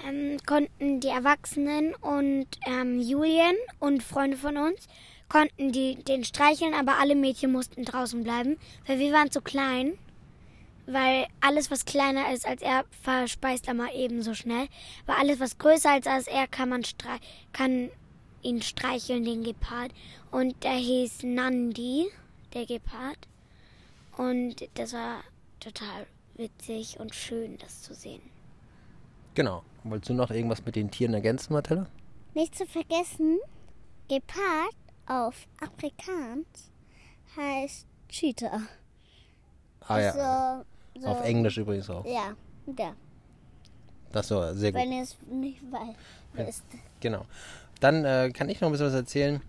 ähm, 0.07 0.37
konnten 0.45 0.99
die 1.01 1.09
Erwachsenen 1.09 1.93
und 1.95 2.47
ähm, 2.65 2.99
Julien 2.99 3.55
und 3.79 4.03
Freunde 4.03 4.37
von 4.37 4.57
uns 4.57 4.87
konnten 5.27 5.71
die, 5.71 5.95
den 5.95 6.23
streicheln, 6.23 6.73
aber 6.73 6.97
alle 6.99 7.15
Mädchen 7.15 7.51
mussten 7.51 7.83
draußen 7.83 8.23
bleiben, 8.23 8.57
weil 8.87 8.99
wir 8.99 9.11
waren 9.11 9.31
zu 9.31 9.41
klein. 9.41 9.97
Weil 10.87 11.25
alles, 11.41 11.71
was 11.71 11.85
kleiner 11.85 12.31
ist 12.31 12.47
als 12.47 12.61
er, 12.61 12.85
verspeist 13.01 13.67
er 13.67 13.73
mal 13.73 13.89
ebenso 13.95 14.35
schnell. 14.35 14.67
Weil 15.07 15.15
alles, 15.15 15.39
was 15.39 15.57
größer 15.57 15.97
ist 15.97 16.07
als 16.07 16.27
er, 16.27 16.47
kann 16.47 16.69
man 16.69 16.83
kann 17.53 17.89
ihn 18.43 18.61
streicheln, 18.61 19.25
den 19.25 19.43
Gepard. 19.43 19.91
Und 20.29 20.63
der 20.63 20.73
hieß 20.75 21.23
Nandi, 21.23 22.05
der 22.53 22.67
Gepard. 22.67 23.17
Und 24.15 24.69
das 24.75 24.93
war 24.93 25.23
total 25.59 26.05
witzig 26.35 26.99
und 26.99 27.15
schön, 27.15 27.57
das 27.57 27.81
zu 27.81 27.95
sehen. 27.95 28.34
Genau. 29.35 29.63
Wolltest 29.83 30.09
du 30.09 30.13
noch 30.15 30.31
irgendwas 30.31 30.65
mit 30.65 30.75
den 30.75 30.89
Tieren 30.89 31.13
ergänzen, 31.13 31.53
Martella? 31.53 31.87
nicht 32.35 32.55
zu 32.55 32.65
vergessen, 32.65 33.39
Gepard 34.07 34.75
auf 35.07 35.47
Afrikaans 35.59 36.69
heißt 37.35 37.87
Cheetah. 38.09 38.61
Ah 39.87 39.99
ja. 39.99 40.63
So, 40.93 41.01
so, 41.01 41.07
Auf 41.07 41.23
Englisch 41.23 41.57
übrigens 41.57 41.89
auch. 41.89 42.05
Ja, 42.05 42.35
ja. 42.77 42.93
Das 44.11 44.31
war 44.31 44.53
sehr 44.53 44.71
gut. 44.71 44.81
Wenn 44.81 44.91
ihr 44.91 45.03
es 45.03 45.17
nicht 45.29 45.61
weiß, 45.71 45.95
wisst. 46.33 46.63
Genau. 46.99 47.25
Dann 47.79 48.05
äh, 48.05 48.31
kann 48.33 48.49
ich 48.49 48.61
noch 48.61 48.69
ein 48.69 48.71
bisschen 48.71 48.87
was 48.87 48.93
erzählen. 48.93 49.41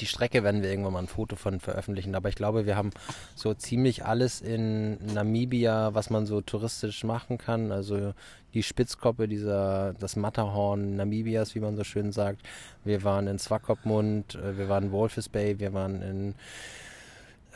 Die 0.00 0.06
Strecke 0.06 0.42
werden 0.42 0.62
wir 0.62 0.70
irgendwann 0.70 0.94
mal 0.94 0.98
ein 1.00 1.08
Foto 1.08 1.36
von 1.36 1.60
veröffentlichen, 1.60 2.14
aber 2.16 2.28
ich 2.28 2.34
glaube, 2.34 2.66
wir 2.66 2.76
haben 2.76 2.90
so 3.36 3.54
ziemlich 3.54 4.04
alles 4.04 4.40
in 4.40 4.98
Namibia, 5.14 5.94
was 5.94 6.10
man 6.10 6.26
so 6.26 6.40
touristisch 6.40 7.04
machen 7.04 7.38
kann. 7.38 7.70
Also 7.70 8.12
die 8.56 8.62
Spitzkoppe, 8.62 9.28
dieser, 9.28 9.92
das 10.00 10.16
Matterhorn 10.16 10.96
Namibias, 10.96 11.54
wie 11.54 11.60
man 11.60 11.76
so 11.76 11.84
schön 11.84 12.10
sagt. 12.10 12.40
Wir 12.84 13.04
waren 13.04 13.26
in 13.26 13.38
Swakopmund, 13.38 14.34
äh, 14.34 14.56
wir 14.56 14.70
waren 14.70 14.84
in 14.84 14.92
Walvis 14.92 15.28
Bay, 15.28 15.58
wir 15.58 15.74
waren 15.74 16.00
in 16.00 16.34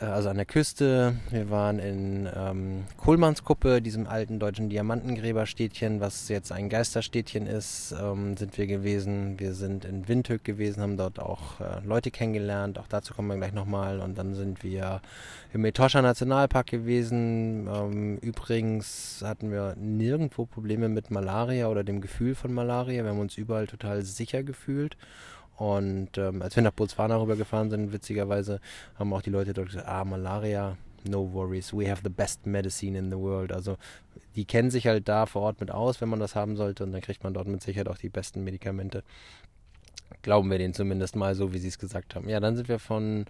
also 0.01 0.29
an 0.29 0.37
der 0.37 0.45
Küste. 0.45 1.15
Wir 1.29 1.49
waren 1.49 1.77
in 1.77 2.29
ähm, 2.35 2.85
Kohlmannskuppe, 2.97 3.81
diesem 3.81 4.07
alten 4.07 4.39
deutschen 4.39 4.69
Diamantengräberstädtchen, 4.69 5.99
was 5.99 6.27
jetzt 6.27 6.51
ein 6.51 6.69
Geisterstädtchen 6.69 7.45
ist, 7.45 7.93
ähm, 8.01 8.35
sind 8.35 8.57
wir 8.57 8.67
gewesen. 8.67 9.39
Wir 9.39 9.53
sind 9.53 9.85
in 9.85 10.07
Windhoek 10.07 10.43
gewesen, 10.43 10.81
haben 10.81 10.97
dort 10.97 11.19
auch 11.19 11.59
äh, 11.59 11.85
Leute 11.85 12.09
kennengelernt. 12.09 12.79
Auch 12.79 12.87
dazu 12.87 13.13
kommen 13.13 13.27
wir 13.27 13.37
gleich 13.37 13.53
nochmal. 13.53 13.99
Und 13.99 14.17
dann 14.17 14.33
sind 14.33 14.63
wir 14.63 15.01
im 15.53 15.65
Etosha 15.65 16.01
Nationalpark 16.01 16.67
gewesen. 16.67 17.67
Ähm, 17.67 18.17
übrigens 18.17 19.21
hatten 19.23 19.51
wir 19.51 19.75
nirgendwo 19.77 20.45
Probleme 20.45 20.89
mit 20.89 21.11
Malaria 21.11 21.67
oder 21.67 21.83
dem 21.83 22.01
Gefühl 22.01 22.33
von 22.33 22.53
Malaria. 22.53 23.03
Wir 23.03 23.11
haben 23.11 23.19
uns 23.19 23.37
überall 23.37 23.67
total 23.67 24.01
sicher 24.01 24.41
gefühlt. 24.41 24.97
Und 25.61 26.17
ähm, 26.17 26.41
als 26.41 26.55
wir 26.55 26.63
nach 26.63 26.71
Botswana 26.71 27.21
rübergefahren 27.21 27.69
sind, 27.69 27.93
witzigerweise, 27.93 28.59
haben 28.97 29.13
auch 29.13 29.21
die 29.21 29.29
Leute 29.29 29.53
dort 29.53 29.67
gesagt, 29.67 29.87
ah, 29.87 30.03
Malaria, 30.03 30.75
no 31.07 31.31
worries, 31.31 31.71
we 31.71 31.87
have 31.87 32.01
the 32.03 32.09
best 32.09 32.47
medicine 32.47 32.97
in 32.97 33.11
the 33.11 33.17
world. 33.17 33.51
Also 33.51 33.77
die 34.35 34.45
kennen 34.45 34.71
sich 34.71 34.87
halt 34.87 35.07
da 35.07 35.27
vor 35.27 35.43
Ort 35.43 35.59
mit 35.59 35.69
aus, 35.69 36.01
wenn 36.01 36.09
man 36.09 36.19
das 36.19 36.33
haben 36.33 36.55
sollte 36.55 36.83
und 36.83 36.93
dann 36.93 37.01
kriegt 37.01 37.23
man 37.23 37.35
dort 37.35 37.47
mit 37.47 37.61
Sicherheit 37.61 37.89
auch 37.89 37.99
die 37.99 38.09
besten 38.09 38.43
Medikamente. 38.43 39.03
Glauben 40.23 40.49
wir 40.49 40.57
denen 40.57 40.73
zumindest 40.73 41.15
mal 41.15 41.35
so, 41.35 41.53
wie 41.53 41.59
sie 41.59 41.67
es 41.67 41.77
gesagt 41.77 42.15
haben. 42.15 42.27
Ja, 42.27 42.39
dann 42.39 42.55
sind 42.55 42.67
wir 42.67 42.79
von 42.79 43.25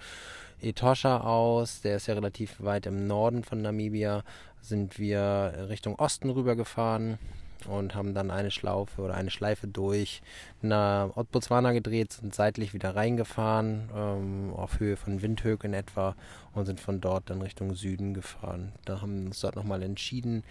Etosha 0.61 1.19
aus, 1.19 1.81
der 1.81 1.97
ist 1.97 2.07
ja 2.07 2.13
relativ 2.13 2.63
weit 2.63 2.85
im 2.85 3.07
Norden 3.07 3.43
von 3.43 3.61
Namibia, 3.61 4.23
sind 4.61 4.97
wir 4.99 5.67
Richtung 5.67 5.95
Osten 5.95 6.29
rübergefahren 6.29 7.19
und 7.65 7.95
haben 7.95 8.13
dann 8.13 8.31
eine 8.31 8.51
Schlaufe 8.51 9.01
oder 9.01 9.13
eine 9.13 9.29
Schleife 9.29 9.67
durch 9.67 10.21
nach 10.61 11.09
Botswana 11.31 11.71
gedreht, 11.71 12.13
sind 12.13 12.35
seitlich 12.35 12.73
wieder 12.73 12.95
reingefahren, 12.95 13.89
ähm, 13.95 14.53
auf 14.53 14.79
Höhe 14.79 14.97
von 14.97 15.21
Windhoek 15.21 15.63
in 15.63 15.73
etwa 15.73 16.15
und 16.53 16.65
sind 16.65 16.79
von 16.79 17.01
dort 17.01 17.29
dann 17.29 17.41
Richtung 17.41 17.73
Süden 17.73 18.13
gefahren. 18.13 18.73
Da 18.85 19.01
haben 19.01 19.19
wir 19.19 19.25
uns 19.27 19.41
dort 19.41 19.55
nochmal 19.55 19.83
entschieden, 19.83 20.43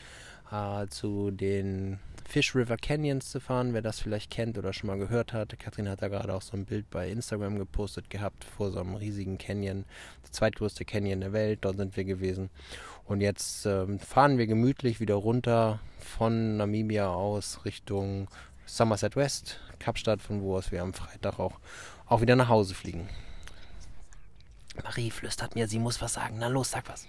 äh, 0.50 0.86
zu 0.88 1.30
den 1.30 1.98
Fish 2.30 2.54
River 2.54 2.76
Canyons 2.76 3.28
zu 3.28 3.40
fahren, 3.40 3.74
wer 3.74 3.82
das 3.82 3.98
vielleicht 3.98 4.30
kennt 4.30 4.56
oder 4.56 4.72
schon 4.72 4.86
mal 4.86 4.98
gehört 4.98 5.32
hat. 5.32 5.58
Kathrin 5.58 5.88
hat 5.88 6.00
da 6.00 6.06
gerade 6.06 6.32
auch 6.32 6.42
so 6.42 6.56
ein 6.56 6.64
Bild 6.64 6.88
bei 6.88 7.10
Instagram 7.10 7.58
gepostet 7.58 8.08
gehabt 8.08 8.44
vor 8.44 8.70
so 8.70 8.78
einem 8.78 8.94
riesigen 8.94 9.36
Canyon, 9.36 9.84
der 10.22 10.30
zweitgrößte 10.30 10.84
Canyon 10.84 11.22
der 11.22 11.32
Welt. 11.32 11.58
Dort 11.62 11.78
sind 11.78 11.96
wir 11.96 12.04
gewesen. 12.04 12.48
Und 13.04 13.20
jetzt 13.20 13.66
ähm, 13.66 13.98
fahren 13.98 14.38
wir 14.38 14.46
gemütlich 14.46 15.00
wieder 15.00 15.16
runter 15.16 15.80
von 15.98 16.56
Namibia 16.56 17.08
aus 17.08 17.64
Richtung 17.64 18.28
Somerset 18.64 19.16
West, 19.16 19.58
Kapstadt, 19.80 20.22
von 20.22 20.40
wo 20.40 20.56
aus 20.56 20.70
wir 20.70 20.82
am 20.82 20.94
Freitag 20.94 21.40
auch, 21.40 21.58
auch 22.06 22.20
wieder 22.20 22.36
nach 22.36 22.48
Hause 22.48 22.76
fliegen. 22.76 23.08
Marie 24.84 25.10
flüstert 25.10 25.56
mir, 25.56 25.66
sie 25.66 25.80
muss 25.80 26.00
was 26.00 26.12
sagen. 26.12 26.36
Na 26.38 26.46
los, 26.46 26.70
sag 26.70 26.88
was. 26.88 27.08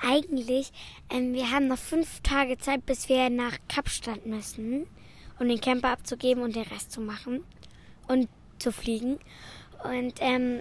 Eigentlich, 0.00 0.72
ähm, 1.10 1.34
wir 1.34 1.50
haben 1.50 1.68
noch 1.68 1.78
fünf 1.78 2.20
Tage 2.20 2.58
Zeit, 2.58 2.86
bis 2.86 3.08
wir 3.08 3.30
nach 3.30 3.58
Kapstadt 3.68 4.26
müssen, 4.26 4.86
um 5.38 5.48
den 5.48 5.60
Camper 5.60 5.90
abzugeben 5.90 6.42
und 6.42 6.56
den 6.56 6.64
Rest 6.64 6.92
zu 6.92 7.00
machen 7.00 7.44
und 8.08 8.28
zu 8.58 8.72
fliegen. 8.72 9.18
Und 9.84 10.14
ähm, 10.20 10.60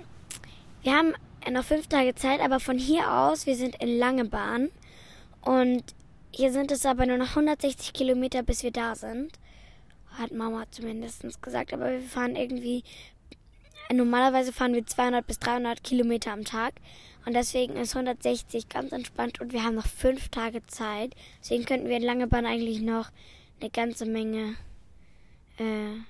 wir 0.83 0.93
haben 0.93 1.13
noch 1.51 1.63
fünf 1.63 1.87
Tage 1.87 2.15
Zeit, 2.15 2.39
aber 2.39 2.59
von 2.59 2.77
hier 2.77 3.11
aus, 3.11 3.45
wir 3.45 3.55
sind 3.55 3.81
in 3.81 3.97
Langebahn 3.97 4.69
und 5.41 5.83
hier 6.31 6.51
sind 6.51 6.71
es 6.71 6.85
aber 6.85 7.05
nur 7.05 7.17
noch 7.17 7.29
160 7.29 7.93
Kilometer, 7.93 8.43
bis 8.43 8.63
wir 8.63 8.71
da 8.71 8.95
sind. 8.95 9.31
Hat 10.11 10.31
Mama 10.31 10.65
zumindest 10.71 11.23
gesagt, 11.41 11.73
aber 11.73 11.91
wir 11.91 12.01
fahren 12.01 12.35
irgendwie, 12.35 12.83
normalerweise 13.91 14.53
fahren 14.53 14.73
wir 14.73 14.85
200 14.85 15.25
bis 15.25 15.39
300 15.39 15.83
Kilometer 15.83 16.31
am 16.31 16.45
Tag. 16.45 16.73
Und 17.25 17.33
deswegen 17.33 17.75
ist 17.75 17.95
160 17.95 18.67
ganz 18.69 18.91
entspannt 18.91 19.39
und 19.41 19.53
wir 19.53 19.63
haben 19.63 19.75
noch 19.75 19.85
fünf 19.87 20.29
Tage 20.29 20.65
Zeit. 20.65 21.15
Deswegen 21.41 21.65
könnten 21.65 21.87
wir 21.87 21.97
in 21.97 22.03
Langebahn 22.03 22.45
eigentlich 22.45 22.81
noch 22.81 23.11
eine 23.59 23.69
ganze 23.69 24.05
Menge, 24.07 24.55
äh, 25.57 25.63
eine 25.63 26.03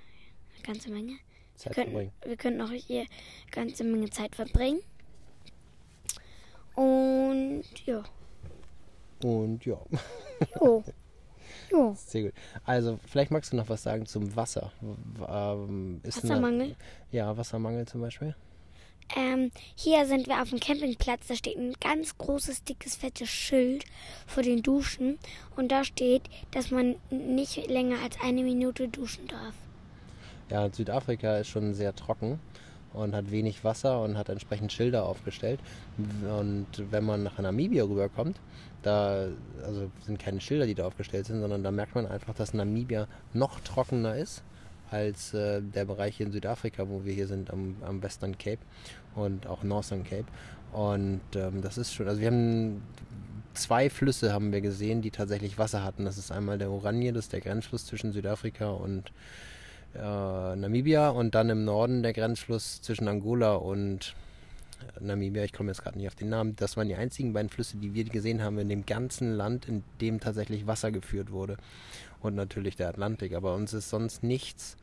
ganze 0.64 0.90
Menge. 0.90 1.18
Zeit 1.56 1.76
wir, 1.76 1.84
könnten, 1.84 1.92
verbringen. 1.92 2.12
wir 2.26 2.38
könnten 2.38 2.58
noch 2.60 2.72
hier 2.72 3.02
eine 3.02 3.10
ganze 3.52 3.84
Menge 3.84 4.10
Zeit 4.10 4.36
verbringen. 4.36 4.80
Und 6.76 7.64
ja. 7.86 8.04
Und 9.24 9.66
ja, 9.66 9.78
Jo. 10.60 10.84
Jo. 11.70 11.96
sehr 11.98 12.24
gut. 12.24 12.34
Also, 12.66 13.00
vielleicht 13.06 13.32
magst 13.32 13.52
du 13.54 13.58
noch 13.58 13.70
was 13.70 13.84
sagen 13.84 14.06
zum 14.06 14.36
Wasser. 14.36 14.72
Ähm, 14.82 16.02
ist 16.04 16.18
eine- 16.24 16.32
Wassermangel? 16.32 16.76
ja, 17.12 17.36
Wassermangel 17.38 17.88
zum 17.88 18.02
Beispiel. 18.02 18.36
Ähm, 19.16 19.52
hier 19.76 20.06
sind 20.06 20.28
wir 20.28 20.42
auf 20.42 20.50
dem 20.50 20.60
Campingplatz. 20.60 21.28
Da 21.28 21.36
steht 21.36 21.58
ein 21.58 21.74
ganz 21.82 22.18
großes, 22.18 22.64
dickes, 22.64 22.96
fettes 22.96 23.30
Schild 23.30 23.86
vor 24.26 24.44
den 24.44 24.64
Duschen. 24.64 25.18
Und 25.56 25.72
da 25.72 25.84
steht, 25.84 26.24
dass 26.52 26.72
man 26.72 26.96
nicht 27.10 27.68
länger 27.68 27.98
als 28.04 28.18
eine 28.22 28.44
Minute 28.44 28.88
duschen 28.88 29.28
darf. 29.28 29.54
Ja, 30.50 30.72
Südafrika 30.72 31.38
ist 31.38 31.48
schon 31.48 31.74
sehr 31.74 31.96
trocken 31.96 32.40
und 32.94 33.16
hat 33.16 33.32
wenig 33.32 33.64
Wasser 33.64 34.02
und 34.02 34.18
hat 34.18 34.30
entsprechend 34.30 34.72
Schilder 34.72 35.06
aufgestellt. 35.06 35.60
Und 35.98 36.68
wenn 36.92 37.06
man 37.06 37.24
nach 37.24 37.38
Namibia 37.40 37.84
rüberkommt, 37.84 38.40
da 38.84 39.28
also 39.64 39.92
sind 40.06 40.20
keine 40.20 40.42
Schilder, 40.42 40.66
die 40.66 40.76
da 40.76 40.86
aufgestellt 40.86 41.26
sind, 41.26 41.40
sondern 41.40 41.64
da 41.64 41.72
merkt 41.72 41.96
man 41.96 42.06
einfach, 42.06 42.34
dass 42.34 42.54
Namibia 42.54 43.08
noch 43.34 43.60
trockener 43.62 44.16
ist 44.16 44.44
als 44.92 45.34
äh, 45.34 45.62
der 45.62 45.86
Bereich 45.86 46.18
hier 46.18 46.26
in 46.28 46.32
Südafrika, 46.32 46.88
wo 46.90 47.06
wir 47.06 47.14
hier 47.14 47.28
sind 47.28 47.50
am, 47.52 47.78
am 47.82 48.04
Western 48.04 48.38
Cape 48.38 48.62
und 49.16 49.48
auch 49.48 49.64
Northern 49.64 50.04
Cape. 50.04 50.26
Und 50.74 51.22
ähm, 51.36 51.62
das 51.62 51.78
ist 51.78 51.94
schon, 51.94 52.08
also 52.08 52.22
wir 52.22 52.28
haben 52.28 52.82
zwei 53.54 53.90
Flüsse 53.90 54.34
haben 54.34 54.52
wir 54.52 54.62
gesehen, 54.62 55.02
die 55.02 55.12
tatsächlich 55.12 55.58
Wasser 55.58 55.84
hatten. 55.84 56.06
Das 56.06 56.18
ist 56.18 56.32
einmal 56.32 56.58
der 56.58 56.72
Oranje, 56.72 57.14
das 57.14 57.26
ist 57.26 57.34
der 57.34 57.42
Grenzfluss 57.42 57.86
zwischen 57.86 58.12
Südafrika 58.12 58.70
und 58.70 59.12
äh, 59.96 60.56
Namibia 60.56 61.10
und 61.10 61.36
dann 61.36 61.50
im 61.50 61.66
Norden 61.66 62.04
der 62.04 62.14
Grenzfluss 62.14 62.82
zwischen 62.82 63.08
Angola 63.08 63.56
und 63.56 64.16
äh, 65.00 65.04
Namibia. 65.04 65.44
Ich 65.44 65.54
komme 65.54 65.70
jetzt 65.70 65.84
gerade 65.84 65.98
nicht 65.98 66.08
auf 66.08 66.16
den 66.16 66.30
Namen. 66.30 66.56
Das 66.56 66.78
waren 66.78 66.88
die 66.88 66.96
einzigen 66.96 67.34
beiden 67.34 67.50
Flüsse, 67.50 67.78
die 67.78 67.94
wir 67.94 68.06
gesehen 68.06 68.42
haben 68.42 68.58
in 68.60 68.70
dem 68.70 68.86
ganzen 68.86 69.34
Land, 69.34 69.68
in 69.68 69.84
dem 70.00 70.20
tatsächlich 70.20 70.68
Wasser 70.68 70.92
geführt 70.92 71.32
wurde. 71.32 71.58
Und 72.22 72.36
natürlich 72.36 72.76
der 72.76 72.90
Atlantik. 72.90 73.34
Aber 73.34 73.56
uns 73.56 73.74
ist 73.74 73.90
sonst 73.90 74.24
nichts, 74.24 74.78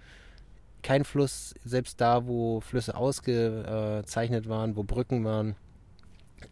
kein 0.82 1.04
Fluss, 1.04 1.54
selbst 1.64 2.00
da, 2.00 2.26
wo 2.26 2.60
Flüsse 2.60 2.96
ausgezeichnet 2.96 4.48
waren, 4.48 4.76
wo 4.76 4.84
Brücken 4.84 5.24
waren, 5.24 5.56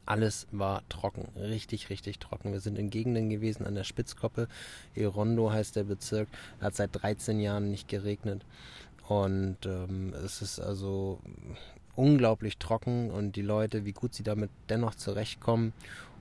alles 0.04 0.46
war 0.50 0.82
trocken, 0.88 1.28
richtig, 1.36 1.90
richtig 1.90 2.18
trocken. 2.18 2.52
Wir 2.52 2.60
sind 2.60 2.78
in 2.78 2.90
Gegenden 2.90 3.30
gewesen 3.30 3.66
an 3.66 3.74
der 3.74 3.84
Spitzkoppe. 3.84 4.48
Erondo 4.94 5.52
heißt 5.52 5.76
der 5.76 5.84
Bezirk. 5.84 6.28
Hat 6.60 6.74
seit 6.74 6.90
13 6.92 7.40
Jahren 7.40 7.70
nicht 7.70 7.88
geregnet. 7.88 8.44
Und 9.08 9.58
ähm, 9.66 10.12
es 10.24 10.42
ist 10.42 10.58
also 10.58 11.20
unglaublich 11.94 12.58
trocken 12.58 13.10
und 13.10 13.36
die 13.36 13.42
Leute, 13.42 13.84
wie 13.84 13.92
gut 13.92 14.14
sie 14.14 14.24
damit 14.24 14.50
dennoch 14.68 14.94
zurechtkommen. 14.94 15.72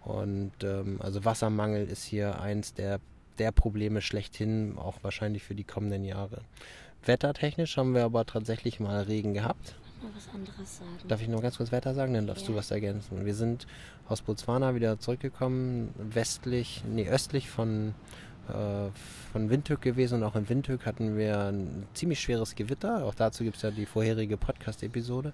Und 0.03 0.53
ähm, 0.63 0.99
also 1.01 1.25
Wassermangel 1.25 1.87
ist 1.87 2.03
hier 2.03 2.39
eins 2.39 2.73
der, 2.73 2.99
der 3.39 3.51
Probleme 3.51 4.01
schlechthin, 4.01 4.77
auch 4.77 4.97
wahrscheinlich 5.03 5.43
für 5.43 5.55
die 5.55 5.63
kommenden 5.63 6.03
Jahre. 6.03 6.41
Wettertechnisch 7.05 7.77
haben 7.77 7.93
wir 7.93 8.03
aber 8.03 8.25
tatsächlich 8.25 8.79
mal 8.79 9.03
Regen 9.03 9.33
gehabt. 9.33 9.75
Noch 10.01 10.15
was 10.15 10.33
anderes 10.33 10.77
sagen. 10.77 10.89
Darf 11.07 11.21
ich 11.21 11.27
noch 11.27 11.41
ganz 11.41 11.57
kurz 11.57 11.71
Wetter 11.71 11.93
sagen? 11.93 12.13
Dann 12.13 12.27
darfst 12.27 12.47
du 12.47 12.51
Ja. 12.51 12.57
was 12.57 12.71
ergänzen. 12.71 13.25
Wir 13.25 13.35
sind 13.35 13.67
aus 14.07 14.21
Botswana 14.21 14.75
wieder 14.75 14.99
zurückgekommen, 14.99 15.93
westlich, 15.97 16.83
nee, 16.87 17.07
östlich 17.07 17.49
von, 17.49 17.93
äh, 18.49 18.89
von 19.31 19.49
Windhoek 19.49 19.81
gewesen 19.81 20.15
und 20.15 20.23
auch 20.23 20.35
in 20.35 20.47
Windhoek 20.49 20.85
hatten 20.85 21.17
wir 21.17 21.39
ein 21.51 21.87
ziemlich 21.93 22.19
schweres 22.19 22.55
Gewitter. 22.55 23.05
Auch 23.05 23.15
dazu 23.15 23.43
gibt 23.43 23.57
es 23.57 23.61
ja 23.61 23.71
die 23.71 23.85
vorherige 23.85 24.37
Podcast-Episode. 24.37 25.33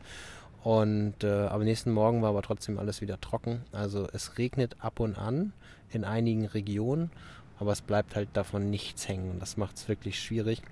Und 0.63 1.23
äh, 1.23 1.47
am 1.47 1.63
nächsten 1.63 1.91
Morgen 1.91 2.21
war 2.21 2.29
aber 2.29 2.43
trotzdem 2.43 2.77
alles 2.77 3.01
wieder 3.01 3.19
trocken. 3.19 3.61
Also 3.71 4.07
es 4.13 4.37
regnet 4.37 4.75
ab 4.79 4.99
und 4.99 5.17
an 5.17 5.53
in 5.89 6.03
einigen 6.03 6.45
Regionen, 6.45 7.09
aber 7.61 7.73
es 7.73 7.81
bleibt 7.81 8.15
halt 8.15 8.29
davon 8.33 8.71
nichts 8.71 9.07
hängen. 9.07 9.29
Und 9.29 9.39
das 9.39 9.55
macht 9.55 9.75
es 9.75 9.87
wirklich 9.87 10.19
schwierig, 10.19 10.63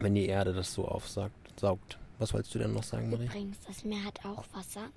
wenn 0.00 0.16
die 0.16 0.26
Erde 0.26 0.52
das 0.52 0.74
so 0.74 0.84
aufsaugt. 0.84 1.32
Saugt. 1.60 1.96
Was 2.18 2.34
wolltest 2.34 2.52
du 2.56 2.58
denn 2.58 2.72
noch 2.72 2.82
sagen, 2.82 3.08
Marie? 3.08 3.26
Übrigens, 3.26 3.58
das 3.68 3.84
Meer 3.84 4.02
hat 4.02 4.24
auch 4.24 4.44
Wasser. 4.52 4.88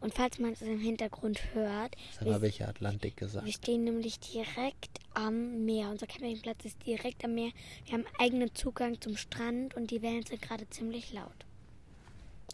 Und 0.00 0.14
falls 0.14 0.38
man 0.38 0.52
es 0.52 0.62
im 0.62 0.78
Hintergrund 0.78 1.40
hört, 1.52 1.96
habe 2.20 2.46
ich 2.46 2.60
ja 2.60 2.68
Atlantik 2.68 3.16
gesagt. 3.16 3.44
wir 3.44 3.52
stehen 3.52 3.82
nämlich 3.82 4.20
direkt 4.20 5.00
am 5.14 5.64
Meer. 5.64 5.90
Unser 5.90 6.06
Campingplatz 6.06 6.64
ist 6.64 6.86
direkt 6.86 7.24
am 7.24 7.34
Meer. 7.34 7.50
Wir 7.86 7.94
haben 7.94 8.04
eigenen 8.20 8.54
Zugang 8.54 9.00
zum 9.00 9.16
Strand 9.16 9.74
und 9.74 9.90
die 9.90 10.00
Wellen 10.00 10.24
sind 10.24 10.42
gerade 10.42 10.68
ziemlich 10.70 11.12
laut. 11.12 11.44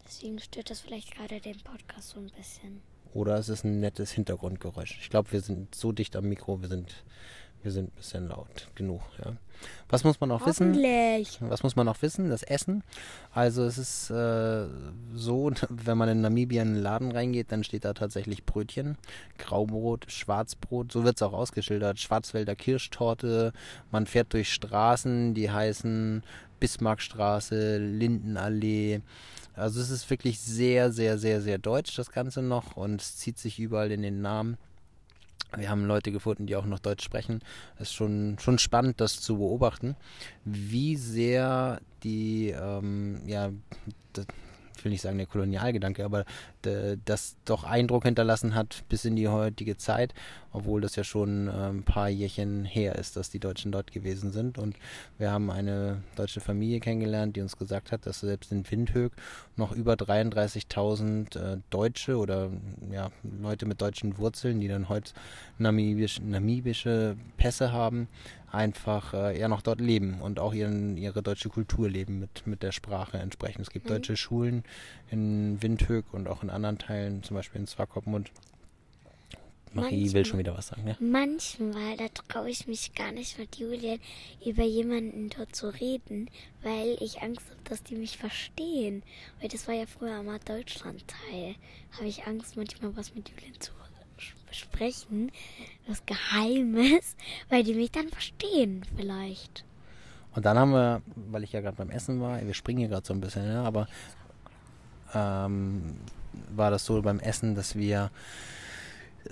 Deswegen 0.07 0.39
stört 0.39 0.71
das 0.71 0.81
vielleicht 0.81 1.15
gerade 1.15 1.43
den 1.43 1.59
Podcast 1.61 2.09
so 2.11 2.21
ein 2.21 2.31
bisschen. 2.31 2.81
Oder 3.15 3.37
es 3.39 3.49
ist 3.49 3.65
ein 3.65 3.81
nettes 3.81 4.13
Hintergrundgeräusch. 4.13 4.99
Ich 5.01 5.11
glaube, 5.11 5.33
wir 5.33 5.41
sind 5.41 5.75
so 5.75 5.93
dicht 5.93 6.17
am 6.17 6.29
Mikro, 6.29 6.61
wir 6.61 6.69
sind, 6.69 7.05
wir 7.63 7.73
sind 7.73 7.89
ein 7.89 7.97
bisschen 7.97 8.29
laut 8.29 8.69
genug. 8.75 9.03
Ja. 9.25 9.33
Was 9.89 10.05
muss 10.05 10.21
man 10.21 10.31
auch 10.31 10.47
wissen? 10.47 10.75
Was 11.41 11.63
muss 11.63 11.75
man 11.75 11.87
noch 11.87 12.01
wissen? 12.03 12.31
Das 12.31 12.43
Essen. 12.43 12.85
Also 13.33 13.65
es 13.65 13.79
ist 13.79 14.11
äh, 14.11 14.67
so, 15.15 15.51
wenn 15.69 15.99
man 15.99 16.09
in 16.09 16.21
Namibia 16.21 16.63
in 16.63 16.69
einen 16.69 16.83
Laden 16.83 17.11
reingeht, 17.11 17.51
dann 17.51 17.65
steht 17.65 17.85
da 17.85 17.95
tatsächlich 17.95 18.45
Brötchen, 18.45 18.97
Graubrot, 19.39 20.11
Schwarzbrot, 20.11 20.93
so 20.93 21.05
wird 21.05 21.17
es 21.17 21.23
auch 21.23 21.33
ausgeschildert, 21.33 21.99
Schwarzwälder 21.99 22.55
Kirschtorte. 22.55 23.53
Man 23.91 24.07
fährt 24.07 24.33
durch 24.33 24.53
Straßen, 24.53 25.35
die 25.35 25.51
heißen 25.51 26.23
Bismarckstraße, 26.61 27.79
Lindenallee. 27.79 29.01
Also 29.55 29.81
es 29.81 29.91
ist 29.91 30.09
wirklich 30.09 30.39
sehr, 30.39 30.93
sehr, 30.93 31.19
sehr, 31.19 31.41
sehr 31.41 31.59
deutsch 31.59 31.97
das 31.97 32.13
Ganze 32.13 32.43
noch 32.43 32.77
und 32.77 33.01
es 33.01 33.17
zieht 33.17 33.39
sich 33.39 33.59
überall 33.59 33.91
in 33.91 34.03
den 34.03 34.21
Namen. 34.21 34.57
Wir 35.57 35.71
haben 35.71 35.87
Leute 35.87 36.13
gefunden, 36.13 36.47
die 36.47 36.57
auch 36.57 36.67
noch 36.67 36.79
Deutsch 36.79 37.05
sprechen. 37.05 37.41
Es 37.77 37.89
ist 37.89 37.95
schon, 37.95 38.37
schon 38.39 38.59
spannend, 38.59 39.01
das 39.01 39.21
zu 39.21 39.39
beobachten, 39.39 39.97
wie 40.45 40.97
sehr 40.97 41.81
die, 42.03 42.51
ähm, 42.51 43.23
ja, 43.27 43.51
das, 44.13 44.27
ich 44.77 44.85
will 44.85 44.93
nicht 44.93 45.03
sagen 45.03 45.19
der 45.19 45.27
Kolonialgedanke, 45.27 46.05
aber 46.05 46.25
das 46.63 47.37
doch 47.45 47.65
Eindruck 47.65 48.05
hinterlassen 48.05 48.55
hat 48.55 48.85
bis 48.89 49.05
in 49.05 49.17
die 49.17 49.29
heutige 49.29 49.77
Zeit, 49.77 50.15
obwohl 50.53 50.81
das 50.81 50.97
ja 50.97 51.05
schon 51.05 51.49
äh, 51.49 51.51
ein 51.51 51.83
paar 51.83 52.09
Jährchen 52.09 52.65
her 52.65 52.97
ist, 52.97 53.17
dass 53.17 53.31
die 53.31 53.39
Deutschen 53.39 53.73
dort 53.73 53.93
gewesen 53.93 54.33
sind. 54.33 54.59
Und 54.59 54.77
wir 55.19 55.31
haben 55.31 55.51
eine 55.51 56.03
deutsche 56.17 56.41
Familie 56.41 56.81
kennengelernt, 56.81 57.37
die 57.37 57.41
uns 57.41 57.57
gesagt 57.57 57.93
hat, 57.93 58.07
dass 58.07 58.21
selbst 58.21 58.51
in 58.53 58.69
Windhoek 58.69 59.13
noch 59.57 59.73
über 59.73 59.95
33.000 59.95 61.39
äh, 61.39 61.59
Deutsche 61.71 62.17
oder 62.17 62.51
ja, 62.91 63.11
Leute 63.41 63.67
mit 63.67 63.81
deutschen 63.81 64.19
Wurzeln, 64.19 64.61
die 64.61 64.69
dann 64.69 64.89
heute 64.89 65.13
namibisch, 65.59 66.21
namibische 66.21 67.17
Pässe 67.37 67.73
haben, 67.73 68.09
einfach 68.51 69.13
äh, 69.13 69.39
ja 69.39 69.49
noch 69.49 69.63
dort 69.63 69.81
leben 69.81 70.21
und 70.21 70.39
auch 70.41 70.55
ihren, 70.55 70.97
ihre 70.97 71.23
deutsche 71.23 71.49
Kultur 71.51 71.89
leben 71.89 72.19
mit, 72.21 72.47
mit 72.47 72.63
der 72.63 72.73
Sprache 72.73 73.19
entsprechend. 73.19 73.61
Es 73.61 73.71
gibt 73.71 73.87
Mhm. 73.87 73.91
deutsche 73.91 74.17
Schulen 74.17 74.65
in 75.11 75.61
Windhoek 75.63 76.13
und 76.13 76.29
auch 76.29 76.43
in 76.43 76.48
anderen 76.51 76.79
Teilen, 76.79 77.23
zum 77.23 77.37
Beispiel 77.37 77.61
in 77.61 77.67
Swakopmund. 77.67 78.31
Marie 79.75 79.91
will 79.91 80.01
Manchmal- 80.01 80.25
schon 80.25 80.39
wieder 80.39 80.57
was 80.57 80.69
sagen, 80.69 80.89
ja? 80.89 80.97
Manchmal, 80.99 81.97
da 81.99 82.09
traue 82.09 82.49
ich 82.49 82.67
mich 82.67 82.95
gar 82.95 83.13
nicht 83.13 83.39
mit 83.39 83.57
Julian 83.57 84.01
über 84.45 84.65
jemanden 84.65 85.29
dort 85.29 85.55
zu 85.55 85.69
reden, 85.69 86.31
weil 86.63 86.97
ich 87.01 87.21
Angst 87.21 87.43
habe, 87.51 87.61
dass 87.65 87.83
die 87.83 87.95
mich 87.97 88.17
verstehen. 88.17 89.03
Weil 89.41 89.49
das 89.51 89.69
war 89.69 89.75
ja 89.75 89.85
früher 89.87 90.21
immer 90.21 90.39
Deutschlandteil. 90.39 91.55
Habe 91.93 92.07
ich 92.07 92.27
Angst, 92.27 92.57
manchmal 92.57 92.97
was 92.97 93.15
mit 93.15 93.29
Julian 93.29 93.61
zu 93.61 93.73
besprechen, 94.49 95.31
was 95.87 96.03
Geheimes, 96.07 97.17
weil 97.51 97.63
die 97.63 97.75
mich 97.75 97.91
dann 97.91 98.09
verstehen 98.09 98.83
vielleicht. 98.97 99.63
Und 100.35 100.47
dann 100.47 100.59
haben 100.59 100.73
wir, 100.73 101.03
weil 101.15 101.45
ich 101.45 101.53
ja 101.53 101.61
gerade 101.61 101.77
beim 101.77 101.91
Essen 101.91 102.21
war, 102.23 102.41
wir 102.45 102.55
springen 102.55 102.79
hier 102.79 102.89
gerade 102.89 103.07
so 103.07 103.13
ein 103.13 103.21
bisschen, 103.21 103.47
ja, 103.47 103.63
aber 103.63 103.87
ähm, 105.15 105.99
war 106.55 106.71
das 106.71 106.85
so 106.85 107.01
beim 107.03 107.21
Essen, 107.21 107.55
dass 107.55 107.77
wir 107.77 108.11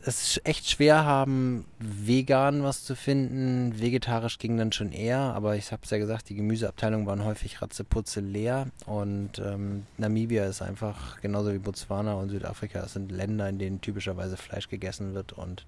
es 0.04 0.40
echt 0.44 0.68
schwer 0.68 1.04
haben, 1.04 1.64
vegan 1.78 2.62
was 2.62 2.84
zu 2.84 2.94
finden. 2.94 3.78
Vegetarisch 3.80 4.38
ging 4.38 4.56
dann 4.56 4.72
schon 4.72 4.92
eher, 4.92 5.18
aber 5.18 5.56
ich 5.56 5.72
habe 5.72 5.82
es 5.84 5.90
ja 5.90 5.98
gesagt, 5.98 6.28
die 6.28 6.34
Gemüseabteilungen 6.34 7.06
waren 7.06 7.24
häufig 7.24 7.62
ratzeputze 7.62 8.20
leer. 8.20 8.66
Und 8.84 9.38
ähm, 9.38 9.86
Namibia 9.96 10.44
ist 10.44 10.62
einfach, 10.62 11.20
genauso 11.20 11.52
wie 11.52 11.58
Botswana 11.58 12.14
und 12.14 12.30
Südafrika, 12.30 12.80
es 12.80 12.92
sind 12.92 13.10
Länder, 13.10 13.48
in 13.48 13.58
denen 13.58 13.80
typischerweise 13.80 14.36
Fleisch 14.36 14.68
gegessen 14.68 15.14
wird. 15.14 15.32
Und 15.32 15.64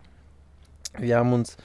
wir 0.99 1.17
haben 1.17 1.33
uns 1.33 1.57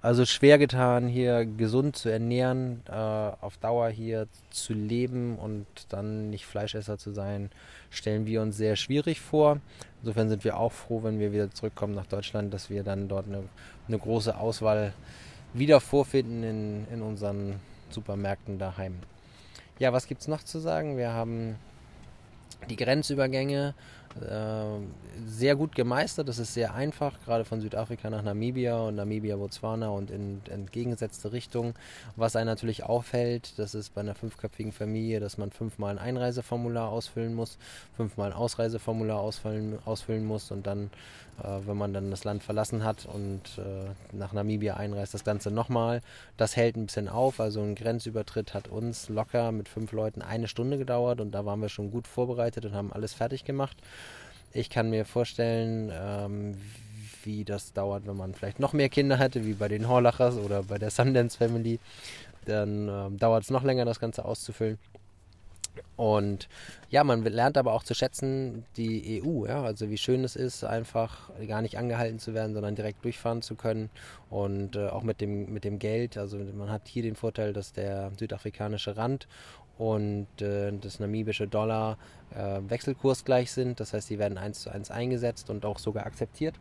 also 0.00 0.24
schwer 0.24 0.58
getan, 0.58 1.08
hier 1.08 1.44
gesund 1.44 1.96
zu 1.96 2.08
ernähren, 2.08 2.82
äh, 2.88 2.92
auf 2.92 3.56
Dauer 3.58 3.88
hier 3.88 4.28
zu 4.50 4.72
leben 4.72 5.36
und 5.36 5.66
dann 5.88 6.30
nicht 6.30 6.46
Fleischesser 6.46 6.98
zu 6.98 7.12
sein, 7.12 7.50
stellen 7.90 8.26
wir 8.26 8.42
uns 8.42 8.56
sehr 8.56 8.76
schwierig 8.76 9.20
vor. 9.20 9.60
Insofern 10.00 10.28
sind 10.28 10.44
wir 10.44 10.56
auch 10.56 10.72
froh, 10.72 11.02
wenn 11.02 11.18
wir 11.18 11.32
wieder 11.32 11.50
zurückkommen 11.50 11.94
nach 11.94 12.06
Deutschland, 12.06 12.52
dass 12.54 12.70
wir 12.70 12.82
dann 12.82 13.08
dort 13.08 13.26
eine, 13.26 13.44
eine 13.86 13.98
große 13.98 14.36
Auswahl 14.36 14.92
wieder 15.54 15.80
vorfinden 15.80 16.42
in, 16.42 16.86
in 16.92 17.02
unseren 17.02 17.60
Supermärkten 17.90 18.58
daheim. 18.58 18.96
Ja, 19.78 19.92
was 19.92 20.06
gibt 20.06 20.20
es 20.20 20.28
noch 20.28 20.42
zu 20.42 20.58
sagen? 20.58 20.96
Wir 20.96 21.12
haben 21.12 21.56
die 22.68 22.76
Grenzübergänge 22.76 23.74
sehr 25.26 25.56
gut 25.56 25.74
gemeistert. 25.74 26.28
Das 26.28 26.38
ist 26.38 26.54
sehr 26.54 26.74
einfach, 26.74 27.20
gerade 27.24 27.44
von 27.44 27.60
Südafrika 27.60 28.10
nach 28.10 28.22
Namibia 28.22 28.78
und 28.78 28.96
Namibia, 28.96 29.36
Botswana 29.36 29.88
und 29.88 30.10
in 30.10 30.40
entgegengesetzte 30.50 31.32
Richtungen. 31.32 31.74
Was 32.16 32.36
einen 32.36 32.46
natürlich 32.46 32.84
auffällt, 32.84 33.58
das 33.58 33.74
ist 33.74 33.94
bei 33.94 34.00
einer 34.00 34.14
fünfköpfigen 34.14 34.72
Familie, 34.72 35.20
dass 35.20 35.38
man 35.38 35.50
fünfmal 35.50 35.92
ein 35.92 35.98
Einreiseformular 35.98 36.88
ausfüllen 36.88 37.34
muss, 37.34 37.58
fünfmal 37.96 38.30
ein 38.30 38.36
Ausreiseformular 38.36 39.20
ausfüllen, 39.20 39.78
ausfüllen 39.84 40.24
muss 40.24 40.50
und 40.50 40.66
dann, 40.66 40.86
äh, 40.86 40.88
wenn 41.66 41.76
man 41.76 41.92
dann 41.92 42.10
das 42.10 42.24
Land 42.24 42.42
verlassen 42.42 42.84
hat 42.84 43.06
und 43.06 43.42
äh, 43.58 44.16
nach 44.16 44.32
Namibia 44.32 44.76
einreist, 44.76 45.14
das 45.14 45.24
Ganze 45.24 45.50
nochmal. 45.50 46.00
Das 46.36 46.56
hält 46.56 46.76
ein 46.76 46.86
bisschen 46.86 47.08
auf. 47.08 47.40
Also 47.40 47.60
ein 47.60 47.74
Grenzübertritt 47.74 48.54
hat 48.54 48.68
uns 48.68 49.08
locker 49.08 49.52
mit 49.52 49.68
fünf 49.68 49.92
Leuten 49.92 50.22
eine 50.22 50.48
Stunde 50.48 50.78
gedauert 50.78 51.20
und 51.20 51.32
da 51.32 51.44
waren 51.44 51.60
wir 51.60 51.68
schon 51.68 51.90
gut 51.90 52.06
vorbereitet 52.06 52.64
und 52.64 52.74
haben 52.74 52.92
alles 52.92 53.14
fertig 53.14 53.44
gemacht. 53.44 53.76
Ich 54.52 54.70
kann 54.70 54.90
mir 54.90 55.04
vorstellen, 55.04 55.92
ähm, 55.92 56.56
wie 57.24 57.44
das 57.44 57.72
dauert, 57.72 58.06
wenn 58.06 58.16
man 58.16 58.34
vielleicht 58.34 58.60
noch 58.60 58.72
mehr 58.72 58.88
Kinder 58.88 59.18
hätte, 59.18 59.44
wie 59.44 59.52
bei 59.52 59.68
den 59.68 59.88
Horlachers 59.88 60.36
oder 60.36 60.62
bei 60.62 60.78
der 60.78 60.90
Sundance 60.90 61.36
Family. 61.36 61.78
Dann 62.46 62.88
ähm, 62.88 63.18
dauert 63.18 63.44
es 63.44 63.50
noch 63.50 63.62
länger, 63.62 63.84
das 63.84 64.00
Ganze 64.00 64.24
auszufüllen. 64.24 64.78
Und 65.96 66.48
ja, 66.90 67.04
man 67.04 67.22
lernt 67.22 67.56
aber 67.58 67.72
auch 67.72 67.82
zu 67.82 67.94
schätzen 67.94 68.64
die 68.76 69.22
EU, 69.22 69.46
ja, 69.46 69.62
also 69.62 69.90
wie 69.90 69.98
schön 69.98 70.24
es 70.24 70.36
ist, 70.36 70.64
einfach 70.64 71.30
gar 71.46 71.62
nicht 71.62 71.78
angehalten 71.78 72.18
zu 72.18 72.34
werden, 72.34 72.54
sondern 72.54 72.74
direkt 72.74 73.04
durchfahren 73.04 73.42
zu 73.42 73.54
können 73.54 73.90
und 74.30 74.76
äh, 74.76 74.88
auch 74.88 75.02
mit 75.02 75.20
dem, 75.20 75.52
mit 75.52 75.64
dem 75.64 75.78
Geld. 75.78 76.16
Also 76.16 76.38
man 76.38 76.70
hat 76.70 76.88
hier 76.88 77.02
den 77.02 77.16
Vorteil, 77.16 77.52
dass 77.52 77.72
der 77.72 78.12
südafrikanische 78.18 78.96
Rand 78.96 79.26
und 79.78 80.26
äh, 80.40 80.72
das 80.72 80.98
namibische 80.98 81.46
Dollar 81.46 81.98
äh, 82.34 82.60
wechselkursgleich 82.68 83.52
sind. 83.52 83.80
Das 83.80 83.92
heißt, 83.92 84.10
die 84.10 84.18
werden 84.18 84.38
eins 84.38 84.60
zu 84.60 84.70
eins 84.70 84.90
eingesetzt 84.90 85.50
und 85.50 85.64
auch 85.64 85.78
sogar 85.78 86.06
akzeptiert. 86.06 86.54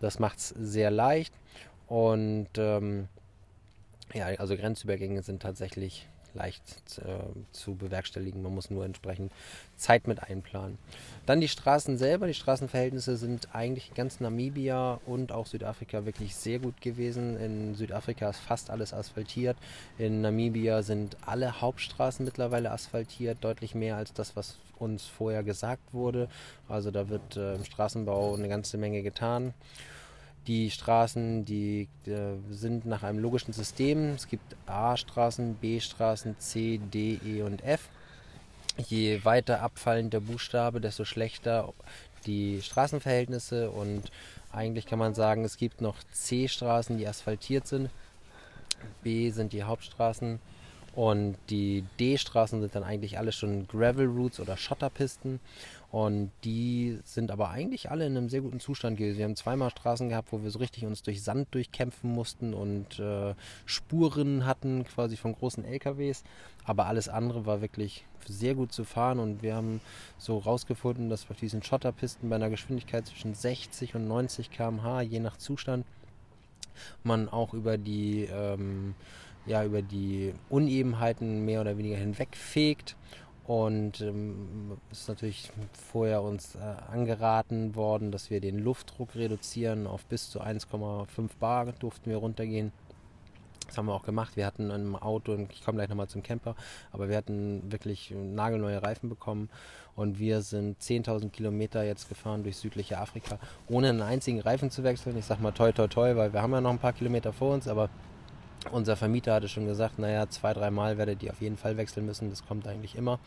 Das 0.00 0.18
macht 0.18 0.38
es 0.38 0.48
sehr 0.50 0.90
leicht 0.90 1.34
und 1.86 2.48
ähm, 2.58 3.08
ja, 4.14 4.26
also 4.38 4.56
Grenzübergänge 4.56 5.22
sind 5.22 5.42
tatsächlich 5.42 6.08
leicht 6.36 6.62
äh, 6.98 7.18
zu 7.52 7.74
bewerkstelligen. 7.74 8.42
Man 8.42 8.54
muss 8.54 8.70
nur 8.70 8.84
entsprechend 8.84 9.32
Zeit 9.76 10.06
mit 10.06 10.22
einplanen. 10.22 10.78
Dann 11.26 11.40
die 11.40 11.48
Straßen 11.48 11.98
selber. 11.98 12.26
Die 12.26 12.34
Straßenverhältnisse 12.34 13.16
sind 13.16 13.54
eigentlich 13.54 13.94
ganz 13.94 14.20
Namibia 14.20 15.00
und 15.06 15.32
auch 15.32 15.46
Südafrika 15.46 16.06
wirklich 16.06 16.36
sehr 16.36 16.58
gut 16.58 16.80
gewesen. 16.80 17.36
In 17.38 17.74
Südafrika 17.74 18.30
ist 18.30 18.40
fast 18.40 18.70
alles 18.70 18.94
asphaltiert. 18.94 19.56
In 19.98 20.20
Namibia 20.20 20.82
sind 20.82 21.16
alle 21.26 21.60
Hauptstraßen 21.60 22.24
mittlerweile 22.24 22.70
asphaltiert, 22.70 23.38
deutlich 23.42 23.74
mehr 23.74 23.96
als 23.96 24.12
das, 24.12 24.36
was 24.36 24.56
uns 24.78 25.04
vorher 25.04 25.42
gesagt 25.42 25.92
wurde. 25.92 26.28
Also 26.68 26.90
da 26.90 27.08
wird 27.08 27.36
äh, 27.36 27.54
im 27.54 27.64
Straßenbau 27.64 28.34
eine 28.34 28.48
ganze 28.48 28.76
Menge 28.78 29.02
getan. 29.02 29.54
Die 30.46 30.70
Straßen, 30.70 31.44
die 31.44 31.88
äh, 32.06 32.36
sind 32.50 32.86
nach 32.86 33.02
einem 33.02 33.18
logischen 33.18 33.52
System. 33.52 34.14
Es 34.14 34.28
gibt 34.28 34.56
A-Straßen, 34.66 35.54
B-Straßen, 35.54 36.38
C, 36.38 36.78
D, 36.78 37.18
E 37.24 37.42
und 37.42 37.64
F. 37.64 37.88
Je 38.88 39.24
weiter 39.24 39.62
abfallend 39.62 40.12
der 40.12 40.20
Buchstabe, 40.20 40.80
desto 40.80 41.04
schlechter 41.04 41.72
die 42.26 42.62
Straßenverhältnisse. 42.62 43.70
Und 43.70 44.12
eigentlich 44.52 44.86
kann 44.86 44.98
man 44.98 45.14
sagen, 45.14 45.44
es 45.44 45.56
gibt 45.56 45.80
noch 45.80 45.96
C-Straßen, 46.12 46.96
die 46.96 47.08
asphaltiert 47.08 47.66
sind. 47.66 47.90
B 49.02 49.30
sind 49.30 49.52
die 49.52 49.64
Hauptstraßen. 49.64 50.38
Und 50.94 51.36
die 51.50 51.84
D-Straßen 52.00 52.60
sind 52.60 52.74
dann 52.74 52.84
eigentlich 52.84 53.18
alle 53.18 53.32
schon 53.32 53.68
Gravel 53.68 54.06
Routes 54.06 54.40
oder 54.40 54.56
Schotterpisten. 54.56 55.40
Und 55.90 56.30
die 56.44 56.98
sind 57.04 57.30
aber 57.30 57.50
eigentlich 57.50 57.90
alle 57.90 58.06
in 58.06 58.16
einem 58.16 58.28
sehr 58.28 58.40
guten 58.40 58.60
Zustand 58.60 58.96
gewesen. 58.96 59.18
Wir 59.18 59.24
haben 59.24 59.36
zweimal 59.36 59.70
Straßen 59.70 60.08
gehabt, 60.08 60.32
wo 60.32 60.42
wir 60.42 60.50
so 60.50 60.58
richtig 60.58 60.84
uns 60.84 61.02
durch 61.02 61.22
Sand 61.22 61.48
durchkämpfen 61.52 62.10
mussten 62.10 62.54
und 62.54 62.98
äh, 62.98 63.34
Spuren 63.64 64.44
hatten, 64.46 64.84
quasi 64.84 65.16
von 65.16 65.34
großen 65.34 65.64
LKWs. 65.64 66.24
Aber 66.64 66.86
alles 66.86 67.08
andere 67.08 67.46
war 67.46 67.60
wirklich 67.60 68.04
sehr 68.26 68.54
gut 68.54 68.72
zu 68.72 68.84
fahren. 68.84 69.20
Und 69.20 69.42
wir 69.42 69.54
haben 69.54 69.80
so 70.18 70.38
rausgefunden, 70.38 71.08
dass 71.08 71.30
auf 71.30 71.36
diesen 71.36 71.62
Schotterpisten 71.62 72.28
bei 72.28 72.36
einer 72.36 72.50
Geschwindigkeit 72.50 73.06
zwischen 73.06 73.34
60 73.34 73.94
und 73.94 74.08
90 74.08 74.50
km/h, 74.50 75.02
je 75.02 75.20
nach 75.20 75.36
Zustand, 75.36 75.86
man 77.04 77.28
auch 77.28 77.54
über 77.54 77.78
die 77.78 78.24
ähm, 78.24 78.94
ja, 79.46 79.64
über 79.64 79.80
die 79.80 80.34
Unebenheiten 80.50 81.44
mehr 81.44 81.60
oder 81.60 81.78
weniger 81.78 81.96
hinwegfegt. 81.96 82.96
Und 83.46 84.00
ähm, 84.00 84.76
es 84.90 85.02
ist 85.02 85.08
natürlich 85.08 85.52
vorher 85.72 86.22
uns 86.22 86.56
äh, 86.56 86.58
angeraten 86.92 87.76
worden, 87.76 88.10
dass 88.10 88.28
wir 88.28 88.40
den 88.40 88.58
Luftdruck 88.58 89.14
reduzieren 89.14 89.86
auf 89.86 90.04
bis 90.06 90.30
zu 90.30 90.40
1,5 90.40 91.06
Bar 91.38 91.66
durften 91.78 92.10
wir 92.10 92.16
runtergehen. 92.16 92.72
Das 93.68 93.78
haben 93.78 93.86
wir 93.86 93.94
auch 93.94 94.04
gemacht. 94.04 94.36
Wir 94.36 94.46
hatten 94.46 94.70
im 94.70 94.96
Auto, 94.96 95.36
ich 95.50 95.64
komme 95.64 95.76
gleich 95.76 95.88
nochmal 95.88 96.08
zum 96.08 96.22
Camper, 96.22 96.56
aber 96.92 97.08
wir 97.08 97.16
hatten 97.16 97.70
wirklich 97.70 98.12
nagelneue 98.16 98.82
Reifen 98.82 99.08
bekommen 99.08 99.48
und 99.94 100.18
wir 100.18 100.42
sind 100.42 100.80
10.000 100.80 101.30
Kilometer 101.30 101.84
jetzt 101.84 102.08
gefahren 102.08 102.42
durch 102.42 102.56
südliche 102.56 102.98
Afrika, 102.98 103.38
ohne 103.68 103.90
einen 103.90 104.02
einzigen 104.02 104.40
Reifen 104.40 104.70
zu 104.70 104.82
wechseln. 104.82 105.16
Ich 105.18 105.24
sag 105.24 105.40
mal 105.40 105.52
toi 105.52 105.72
toi 105.72 105.86
toi, 105.86 106.16
weil 106.16 106.32
wir 106.32 106.42
haben 106.42 106.52
ja 106.52 106.60
noch 106.60 106.70
ein 106.70 106.78
paar 106.78 106.92
Kilometer 106.92 107.32
vor 107.32 107.54
uns, 107.54 107.66
aber 107.68 107.90
unser 108.72 108.96
Vermieter 108.96 109.34
hatte 109.34 109.48
schon 109.48 109.66
gesagt, 109.66 109.98
naja, 109.98 110.28
zwei, 110.28 110.52
dreimal 110.52 110.98
werdet 110.98 111.22
ihr 111.22 111.30
auf 111.30 111.40
jeden 111.40 111.56
Fall 111.56 111.76
wechseln 111.76 112.06
müssen, 112.06 112.30
das 112.30 112.46
kommt 112.46 112.66
eigentlich 112.66 112.96
immer. 112.96 113.18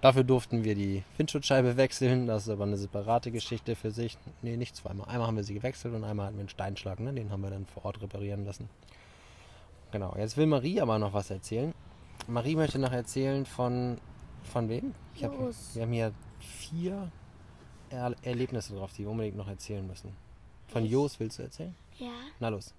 Dafür 0.00 0.22
durften 0.22 0.62
wir 0.62 0.76
die 0.76 1.02
Windschutzscheibe 1.16 1.76
wechseln, 1.76 2.26
das 2.26 2.44
ist 2.44 2.50
aber 2.50 2.64
eine 2.64 2.76
separate 2.76 3.32
Geschichte 3.32 3.74
für 3.74 3.90
sich. 3.90 4.16
Nee, 4.42 4.56
nicht 4.56 4.76
zweimal. 4.76 5.08
Einmal 5.08 5.26
haben 5.26 5.36
wir 5.36 5.44
sie 5.44 5.54
gewechselt 5.54 5.94
und 5.94 6.04
einmal 6.04 6.26
hatten 6.26 6.36
wir 6.36 6.42
einen 6.42 6.48
Steinschlag, 6.48 7.00
ne? 7.00 7.12
den 7.12 7.30
haben 7.30 7.42
wir 7.42 7.50
dann 7.50 7.66
vor 7.66 7.84
Ort 7.84 8.00
reparieren 8.00 8.44
lassen. 8.44 8.68
Genau, 9.90 10.14
jetzt 10.16 10.36
will 10.36 10.46
Marie 10.46 10.80
aber 10.80 10.98
noch 10.98 11.14
was 11.14 11.30
erzählen. 11.30 11.74
Marie 12.28 12.56
möchte 12.56 12.78
noch 12.78 12.92
erzählen 12.92 13.44
von, 13.44 13.98
von 14.44 14.68
wem? 14.68 14.94
Ich 15.14 15.24
hab, 15.24 15.32
wir 15.32 15.82
haben 15.82 15.92
hier 15.92 16.12
vier 16.38 17.10
er 17.90 18.14
Erlebnisse 18.22 18.74
drauf, 18.74 18.92
die 18.92 19.02
wir 19.02 19.10
unbedingt 19.10 19.36
noch 19.36 19.48
erzählen 19.48 19.86
müssen. 19.86 20.14
Von 20.68 20.84
Jos 20.84 21.18
willst 21.18 21.38
du 21.38 21.42
erzählen? 21.42 21.74
Ja. 21.98 22.10
Na 22.38 22.48
los. 22.50 22.74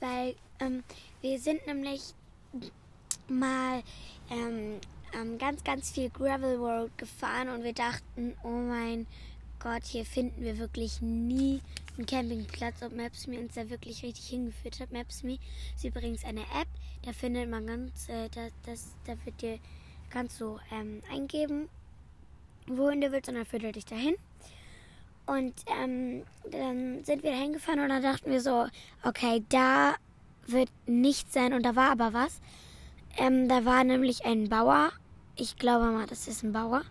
Weil 0.00 0.34
ähm, 0.60 0.84
wir 1.20 1.38
sind 1.38 1.66
nämlich 1.66 2.14
mal 3.28 3.82
ähm, 4.30 4.80
ganz, 5.38 5.64
ganz 5.64 5.90
viel 5.90 6.10
Gravel 6.10 6.56
Road 6.56 6.96
gefahren 6.96 7.48
und 7.48 7.64
wir 7.64 7.72
dachten, 7.72 8.36
oh 8.42 8.48
mein 8.48 9.06
Gott, 9.58 9.84
hier 9.84 10.04
finden 10.04 10.42
wir 10.42 10.58
wirklich 10.58 11.00
nie 11.00 11.60
einen 11.96 12.06
Campingplatz, 12.06 12.82
ob 12.82 12.92
Maps.me 12.92 13.40
uns 13.40 13.54
da 13.54 13.68
wirklich 13.68 14.02
richtig 14.02 14.26
hingeführt 14.28 14.78
hat. 14.80 14.92
Maps.me 14.92 15.38
ist 15.74 15.84
übrigens 15.84 16.24
eine 16.24 16.42
App, 16.42 16.68
da 17.02 17.12
findet 17.12 17.50
man 17.50 17.66
ganz, 17.66 18.08
äh, 18.08 18.28
das, 18.28 18.52
das, 18.64 18.94
da 19.04 19.14
wird 19.24 19.42
dir, 19.42 19.58
kannst 20.10 20.40
du 20.40 20.58
ähm, 20.70 21.02
eingeben, 21.12 21.68
wohin 22.66 23.00
du 23.00 23.10
willst 23.10 23.28
und 23.28 23.34
dann 23.34 23.46
führt 23.46 23.64
er 23.64 23.72
dich 23.72 23.86
dahin. 23.86 24.14
Und 25.28 25.54
ähm, 25.66 26.24
dann 26.50 27.04
sind 27.04 27.22
wir 27.22 27.32
da 27.32 27.36
hingefahren 27.36 27.80
und 27.80 27.90
dann 27.90 28.02
dachten 28.02 28.30
wir 28.30 28.40
so, 28.40 28.66
okay, 29.02 29.44
da 29.50 29.94
wird 30.46 30.70
nichts 30.86 31.34
sein 31.34 31.52
und 31.52 31.64
da 31.64 31.76
war 31.76 31.90
aber 31.90 32.14
was. 32.14 32.40
Ähm, 33.18 33.48
da 33.48 33.64
war 33.64 33.84
nämlich 33.84 34.24
ein 34.24 34.48
Bauer, 34.48 34.90
ich 35.36 35.56
glaube 35.56 35.86
mal, 35.86 36.06
das 36.06 36.28
ist 36.28 36.42
ein 36.42 36.52
Bauer, 36.52 36.82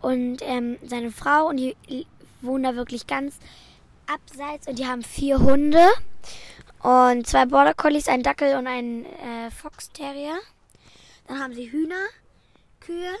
und 0.00 0.38
ähm, 0.42 0.76
seine 0.84 1.10
Frau 1.10 1.48
und 1.48 1.56
die 1.56 1.76
wohnen 2.42 2.62
da 2.62 2.76
wirklich 2.76 3.06
ganz 3.06 3.38
abseits 4.06 4.68
und 4.68 4.78
die 4.78 4.86
haben 4.86 5.02
vier 5.02 5.38
Hunde 5.38 5.82
und 6.82 7.26
zwei 7.26 7.46
Border 7.46 7.72
Collies, 7.72 8.08
einen 8.08 8.22
Dackel 8.22 8.56
und 8.56 8.66
einen 8.66 9.06
äh, 9.06 9.50
Fox 9.50 9.90
Terrier. 9.90 10.36
Dann 11.26 11.40
haben 11.40 11.54
sie 11.54 11.72
Hühner, 11.72 12.04
Kühe 12.80 13.14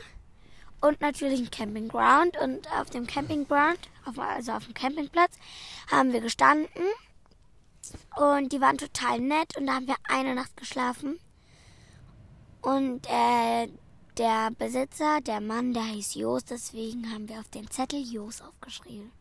und 0.82 1.00
natürlich 1.00 1.38
einen 1.38 1.50
Campingground. 1.50 2.36
Und 2.36 2.70
auf 2.78 2.90
dem 2.90 3.06
Campingground, 3.06 3.78
auf, 4.06 4.18
also 4.18 4.52
auf 4.52 4.64
dem 4.64 4.74
Campingplatz, 4.74 5.38
haben 5.90 6.12
wir 6.12 6.20
gestanden. 6.20 6.68
Und 8.16 8.52
die 8.52 8.60
waren 8.60 8.78
total 8.78 9.20
nett. 9.20 9.56
Und 9.56 9.66
da 9.66 9.74
haben 9.74 9.86
wir 9.86 9.96
eine 10.08 10.34
Nacht 10.34 10.56
geschlafen. 10.56 11.18
Und 12.62 13.06
äh, 13.08 13.68
der 14.16 14.50
Besitzer, 14.52 15.20
der 15.20 15.40
Mann, 15.40 15.74
der 15.74 15.84
hieß 15.84 16.14
Jos. 16.14 16.44
Deswegen 16.44 17.12
haben 17.12 17.28
wir 17.28 17.40
auf 17.40 17.48
den 17.48 17.70
Zettel 17.70 18.00
Jos 18.00 18.40
aufgeschrieben. 18.40 19.12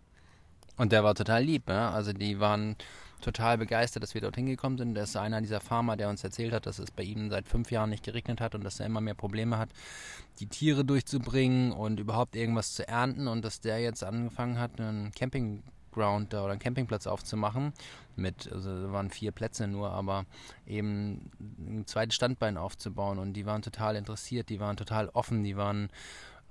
Und 0.77 0.91
der 0.91 1.03
war 1.03 1.15
total 1.15 1.43
lieb, 1.43 1.67
ne? 1.67 1.89
Also 1.89 2.13
die 2.13 2.39
waren 2.39 2.75
total 3.23 3.57
begeistert, 3.57 4.03
dass 4.03 4.13
wir 4.13 4.21
dorthin 4.21 4.45
gekommen 4.45 4.77
sind. 4.77 4.95
Das 4.95 5.09
ist 5.09 5.15
einer 5.15 5.41
dieser 5.41 5.61
Farmer, 5.61 5.97
der 5.97 6.09
uns 6.09 6.23
erzählt 6.23 6.53
hat, 6.53 6.65
dass 6.65 6.77
es 6.77 6.91
bei 6.91 7.03
ihm 7.03 7.29
seit 7.29 7.47
fünf 7.47 7.71
Jahren 7.71 7.89
nicht 7.89 8.03
geregnet 8.03 8.41
hat 8.41 8.53
und 8.53 8.63
dass 8.63 8.79
er 8.79 8.85
immer 8.85 9.01
mehr 9.01 9.13
Probleme 9.13 9.57
hat, 9.57 9.69
die 10.39 10.47
Tiere 10.47 10.83
durchzubringen 10.83 11.71
und 11.71 11.99
überhaupt 11.99 12.35
irgendwas 12.35 12.73
zu 12.73 12.87
ernten 12.87 13.27
und 13.27 13.43
dass 13.43 13.61
der 13.61 13.79
jetzt 13.79 14.03
angefangen 14.03 14.59
hat, 14.59 14.79
einen 14.79 15.11
Campingground 15.11 16.33
oder 16.33 16.49
einen 16.49 16.59
Campingplatz 16.59 17.07
aufzumachen 17.07 17.73
mit, 18.15 18.51
also 18.51 18.91
waren 18.91 19.09
vier 19.09 19.31
Plätze 19.31 19.67
nur, 19.67 19.91
aber 19.91 20.25
eben 20.67 21.31
ein 21.39 21.87
zweites 21.87 22.15
Standbein 22.15 22.57
aufzubauen 22.57 23.19
und 23.19 23.33
die 23.33 23.45
waren 23.45 23.61
total 23.61 23.95
interessiert, 23.95 24.49
die 24.49 24.59
waren 24.59 24.75
total 24.75 25.09
offen, 25.09 25.43
die 25.43 25.55
waren, 25.55 25.89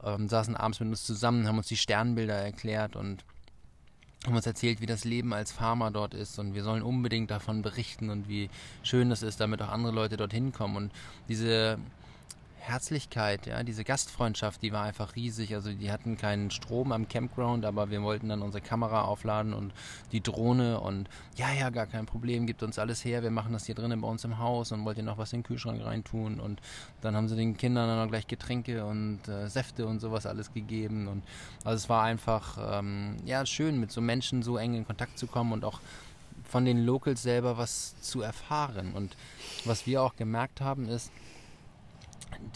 ähm, 0.03 0.29
saßen 0.29 0.57
abends 0.57 0.81
mit 0.81 0.89
uns 0.89 1.05
zusammen, 1.05 1.47
haben 1.47 1.59
uns 1.59 1.69
die 1.69 1.77
Sternbilder 1.77 2.37
erklärt 2.37 2.97
und 2.97 3.25
haben 4.25 4.37
uns 4.37 4.47
erzählt, 4.47 4.81
wie 4.81 4.87
das 4.87 5.05
Leben 5.05 5.33
als 5.33 5.51
Farmer 5.53 5.91
dort 5.91 6.15
ist 6.15 6.39
und 6.39 6.55
wir 6.55 6.63
sollen 6.63 6.83
unbedingt 6.83 7.31
davon 7.31 7.63
berichten 7.63 8.11
und 8.11 8.29
wie 8.29 8.51
schön 8.83 9.11
das 9.11 9.23
ist, 9.23 9.41
damit 9.41 9.61
auch 9.63 9.69
andere 9.69 9.93
Leute 9.93 10.17
dorthin 10.17 10.53
kommen. 10.53 10.77
Und 10.77 10.93
diese 11.29 11.79
Herzlichkeit, 12.63 13.47
ja, 13.47 13.65
diese 13.65 13.83
Gastfreundschaft, 13.83 14.63
die 14.63 14.73
war 14.73 14.85
einfach 14.85 15.17
riesig. 15.17 15.53
Also 15.55 15.73
die 15.73 15.91
hatten 15.91 16.17
keinen 16.17 16.53
Strom 16.53 16.93
am 16.93 17.09
Campground, 17.09 17.65
aber 17.65 17.91
wir 17.91 18.03
wollten 18.03 18.29
dann 18.29 18.41
unsere 18.41 18.63
Kamera 18.63 19.03
aufladen 19.03 19.53
und 19.53 19.73
die 20.13 20.21
Drohne 20.21 20.79
und 20.81 21.11
ja, 21.35 21.53
ja, 21.53 21.71
gar 21.71 21.87
kein 21.87 22.07
Problem, 22.07 22.47
gibt 22.47 22.63
uns 22.63 22.79
alles 22.79 23.05
her, 23.05 23.25
wir 23.25 23.33
machen 23.33 23.53
das 23.53 23.67
hier 23.67 23.75
drinnen 23.75 24.01
bei 24.01 24.07
uns 24.07 24.23
im 24.25 24.39
Haus 24.39 24.71
und 24.71 24.85
wollt 24.85 24.97
ihr 24.97 25.03
noch 25.03 25.19
was 25.19 25.33
in 25.33 25.41
den 25.41 25.45
Kühlschrank 25.45 25.85
reintun? 25.85 26.39
Und 26.39 26.61
dann 27.01 27.17
haben 27.17 27.29
sie 27.29 27.35
den 27.35 27.57
Kindern 27.57 27.89
dann 27.89 28.07
auch 28.07 28.11
gleich 28.11 28.29
Getränke 28.29 28.85
und 28.85 29.27
äh, 29.27 29.49
Säfte 29.49 29.87
und 29.87 29.99
sowas 29.99 30.25
alles 30.25 30.55
gegeben. 30.55 31.09
Und 31.09 31.25
also 31.65 31.75
es 31.75 31.89
war 31.89 32.05
einfach 32.05 32.79
ähm, 32.79 33.17
ja 33.25 33.45
schön, 33.45 33.81
mit 33.81 33.91
so 33.91 34.01
Menschen 34.01 34.45
so 34.45 34.57
eng 34.57 34.75
in 34.75 34.87
Kontakt 34.87 35.19
zu 35.19 35.27
kommen 35.27 35.53
und 35.53 35.65
auch 35.65 35.81
von 36.49 36.65
den 36.65 36.85
Locals 36.85 37.23
selber 37.23 37.59
was 37.59 38.01
zu 38.01 38.23
erfahren. 38.23 38.93
Und 38.95 39.17
was 39.65 39.85
wir 39.87 40.01
auch 40.01 40.15
gemerkt 40.15 40.61
haben 40.61 40.89
ist, 40.89 41.11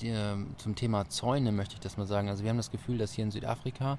die, 0.00 0.14
zum 0.58 0.74
Thema 0.74 1.08
Zäune 1.08 1.52
möchte 1.52 1.74
ich 1.74 1.80
das 1.80 1.96
mal 1.96 2.06
sagen. 2.06 2.28
Also 2.28 2.42
wir 2.42 2.50
haben 2.50 2.56
das 2.56 2.70
Gefühl, 2.70 2.98
dass 2.98 3.12
hier 3.12 3.24
in 3.24 3.30
Südafrika 3.30 3.98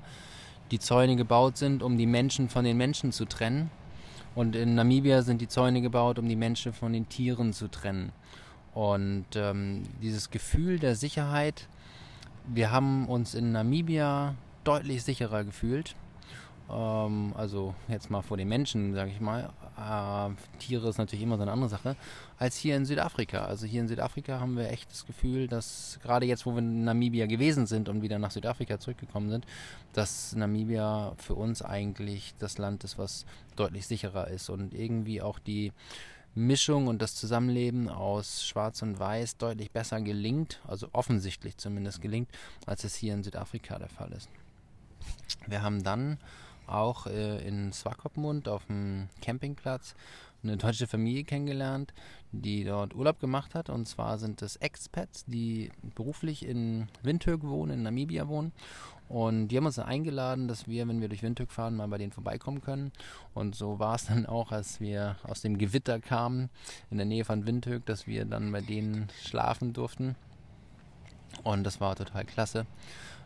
die 0.72 0.80
Zäune 0.80 1.16
gebaut 1.16 1.58
sind, 1.58 1.84
um 1.84 1.98
die 1.98 2.06
Menschen 2.06 2.50
von 2.50 2.66
den 2.66 2.78
Menschen 2.78 3.12
zu 3.12 3.26
trennen. 3.26 3.72
Und 4.36 4.56
in 4.56 4.76
Namibia 4.76 5.22
sind 5.22 5.42
die 5.42 5.48
Zäune 5.48 5.82
gebaut, 5.82 6.20
um 6.20 6.28
die 6.28 6.36
Menschen 6.36 6.74
von 6.74 6.94
den 6.94 7.10
Tieren 7.10 7.54
zu 7.54 7.70
trennen. 7.70 8.12
Und 8.74 9.26
ähm, 9.36 9.84
dieses 10.02 10.30
Gefühl 10.30 10.78
der 10.78 10.96
Sicherheit, 10.96 11.68
wir 12.46 12.72
haben 12.72 13.08
uns 13.08 13.34
in 13.34 13.52
Namibia 13.52 14.36
deutlich 14.64 15.04
sicherer 15.04 15.44
gefühlt. 15.44 15.96
Ähm, 16.70 17.34
also 17.36 17.74
jetzt 17.88 18.12
mal 18.12 18.22
vor 18.22 18.38
den 18.38 18.48
Menschen, 18.48 18.94
sage 18.94 19.10
ich 19.12 19.20
mal. 19.20 19.50
Äh, 19.78 20.30
Tiere 20.60 20.90
ist 20.90 20.98
natürlich 20.98 21.24
immer 21.24 21.38
so 21.38 21.44
eine 21.44 21.52
andere 21.52 21.70
Sache, 21.70 21.96
als 22.40 22.58
hier 22.58 22.76
in 22.76 22.86
Südafrika. 22.86 23.46
Also 23.46 23.68
hier 23.68 23.82
in 23.82 23.88
Südafrika 23.88 24.40
haben 24.40 24.58
wir 24.58 24.70
echt 24.72 24.90
das 24.92 25.06
Gefühl, 25.06 25.48
dass 25.48 26.00
gerade 26.02 26.26
jetzt, 26.26 26.46
wo 26.46 26.52
wir 26.52 26.60
in 26.60 26.84
Namibia 26.84 27.28
gewesen 27.28 27.68
sind 27.68 27.88
und 27.88 28.02
wieder 28.02 28.18
nach 28.18 28.32
Südafrika 28.32 28.80
zurückgekommen 28.80 29.30
sind, 29.30 29.46
dass 29.94 30.36
Namibia 30.36 31.14
für 31.18 31.36
uns 31.36 31.62
eigentlich 31.62 32.34
das 32.40 32.58
Land 32.58 32.84
ist, 32.84 32.98
was 32.98 33.26
deutlich 33.56 33.86
sicherer 33.86 34.28
ist 34.30 34.50
und 34.50 34.74
irgendwie 34.74 35.22
auch 35.22 35.38
die 35.38 35.72
Mischung 36.34 36.88
und 36.88 37.02
das 37.02 37.16
Zusammenleben 37.16 37.90
aus 37.90 38.46
Schwarz 38.46 38.82
und 38.82 39.00
Weiß 39.00 39.38
deutlich 39.38 39.72
besser 39.72 40.02
gelingt, 40.02 40.62
also 40.68 40.88
offensichtlich 40.94 41.58
zumindest 41.58 42.02
gelingt, 42.02 42.30
als 42.66 42.84
es 42.84 42.96
hier 42.96 43.14
in 43.14 43.24
Südafrika 43.24 43.80
der 43.80 43.90
Fall 43.90 44.12
ist. 44.12 44.30
Wir 45.48 45.62
haben 45.62 45.84
dann 45.84 46.18
auch 46.68 47.08
äh, 47.08 47.46
in 47.48 47.72
Swakopmund 47.74 48.48
auf 48.48 48.66
dem 48.66 49.10
Campingplatz 49.22 49.96
eine 50.44 50.58
deutsche 50.58 50.88
Familie 50.88 51.24
kennengelernt, 51.24 51.94
die 52.32 52.64
dort 52.64 52.96
Urlaub 52.96 53.20
gemacht 53.20 53.56
hat. 53.56 53.70
Und 53.70 53.88
zwar 53.88 54.18
sind 54.18 54.42
es 54.42 54.56
Expats, 54.58 55.26
die 55.26 55.72
beruflich 55.96 56.46
in 56.46 56.88
Windhoek 57.04 57.44
wohnen, 57.44 57.74
in 57.74 57.84
Namibia 57.84 58.28
wohnen. 58.28 58.52
Und 59.10 59.48
die 59.48 59.58
haben 59.58 59.66
uns 59.66 59.76
dann 59.76 59.88
eingeladen, 59.88 60.48
dass 60.48 60.68
wir, 60.68 60.88
wenn 60.88 61.00
wir 61.00 61.08
durch 61.08 61.24
Windhoek 61.24 61.52
fahren, 61.52 61.76
mal 61.76 61.88
bei 61.88 61.98
denen 61.98 62.12
vorbeikommen 62.12 62.62
können. 62.62 62.92
Und 63.34 63.56
so 63.56 63.80
war 63.80 63.96
es 63.96 64.06
dann 64.06 64.26
auch, 64.26 64.52
als 64.52 64.82
wir 64.82 65.16
aus 65.24 65.42
dem 65.42 65.58
Gewitter 65.58 66.00
kamen, 66.00 66.50
in 66.92 66.98
der 66.98 67.06
Nähe 67.06 67.24
von 67.24 67.46
Windhoek, 67.46 67.86
dass 67.86 68.06
wir 68.06 68.26
dann 68.26 68.52
bei 68.52 68.62
denen 68.62 69.08
schlafen 69.24 69.74
durften. 69.74 70.16
Und 71.44 71.64
das 71.64 71.80
war 71.80 71.96
total 71.96 72.26
klasse. 72.26 72.66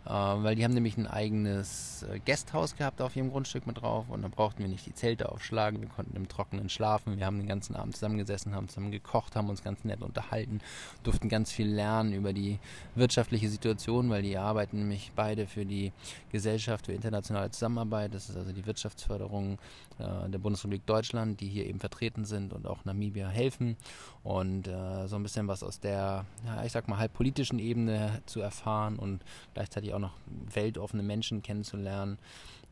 Äh, 0.05 0.09
weil 0.09 0.55
die 0.55 0.63
haben 0.63 0.73
nämlich 0.73 0.97
ein 0.97 1.05
eigenes 1.05 2.03
äh, 2.03 2.19
Gasthaus 2.19 2.75
gehabt 2.75 3.01
auf 3.01 3.15
ihrem 3.15 3.29
Grundstück 3.29 3.67
mit 3.67 3.81
drauf 3.81 4.05
und 4.09 4.23
dann 4.23 4.31
brauchten 4.31 4.59
wir 4.59 4.67
nicht 4.67 4.85
die 4.85 4.95
Zelte 4.95 5.31
aufschlagen, 5.31 5.79
wir 5.79 5.89
konnten 5.89 6.15
im 6.15 6.27
Trockenen 6.27 6.69
schlafen, 6.69 7.17
wir 7.17 7.25
haben 7.25 7.37
den 7.37 7.47
ganzen 7.47 7.75
Abend 7.75 7.95
zusammengesessen, 7.95 8.55
haben 8.55 8.67
zusammen 8.67 8.91
gekocht, 8.91 9.35
haben 9.35 9.49
uns 9.49 9.63
ganz 9.63 9.83
nett 9.83 10.01
unterhalten, 10.01 10.59
durften 11.03 11.29
ganz 11.29 11.51
viel 11.51 11.67
lernen 11.67 12.13
über 12.13 12.33
die 12.33 12.57
wirtschaftliche 12.95 13.49
Situation, 13.49 14.09
weil 14.09 14.23
die 14.23 14.37
arbeiten 14.37 14.79
nämlich 14.79 15.11
beide 15.15 15.45
für 15.45 15.65
die 15.65 15.91
Gesellschaft 16.31 16.87
für 16.87 16.93
internationale 16.93 17.51
Zusammenarbeit, 17.51 18.15
das 18.15 18.29
ist 18.29 18.37
also 18.37 18.51
die 18.53 18.65
Wirtschaftsförderung 18.65 19.59
äh, 19.99 20.29
der 20.29 20.39
Bundesrepublik 20.39 20.85
Deutschland, 20.85 21.39
die 21.41 21.47
hier 21.47 21.65
eben 21.67 21.79
vertreten 21.79 22.25
sind 22.25 22.53
und 22.53 22.65
auch 22.65 22.85
Namibia 22.85 23.27
helfen. 23.27 23.77
Und 24.23 24.67
äh, 24.67 25.07
so 25.07 25.15
ein 25.15 25.23
bisschen 25.23 25.47
was 25.47 25.63
aus 25.63 25.79
der, 25.79 26.25
ja, 26.45 26.63
ich 26.63 26.71
sag 26.71 26.87
mal, 26.87 26.97
halb 26.97 27.13
politischen 27.13 27.59
Ebene 27.59 28.21
zu 28.25 28.39
erfahren 28.39 28.97
und 28.97 29.23
gleichzeitig 29.53 29.90
auch 29.93 29.99
noch 29.99 30.13
weltoffene 30.54 31.04
Menschen 31.04 31.41
kennenzulernen. 31.41 32.17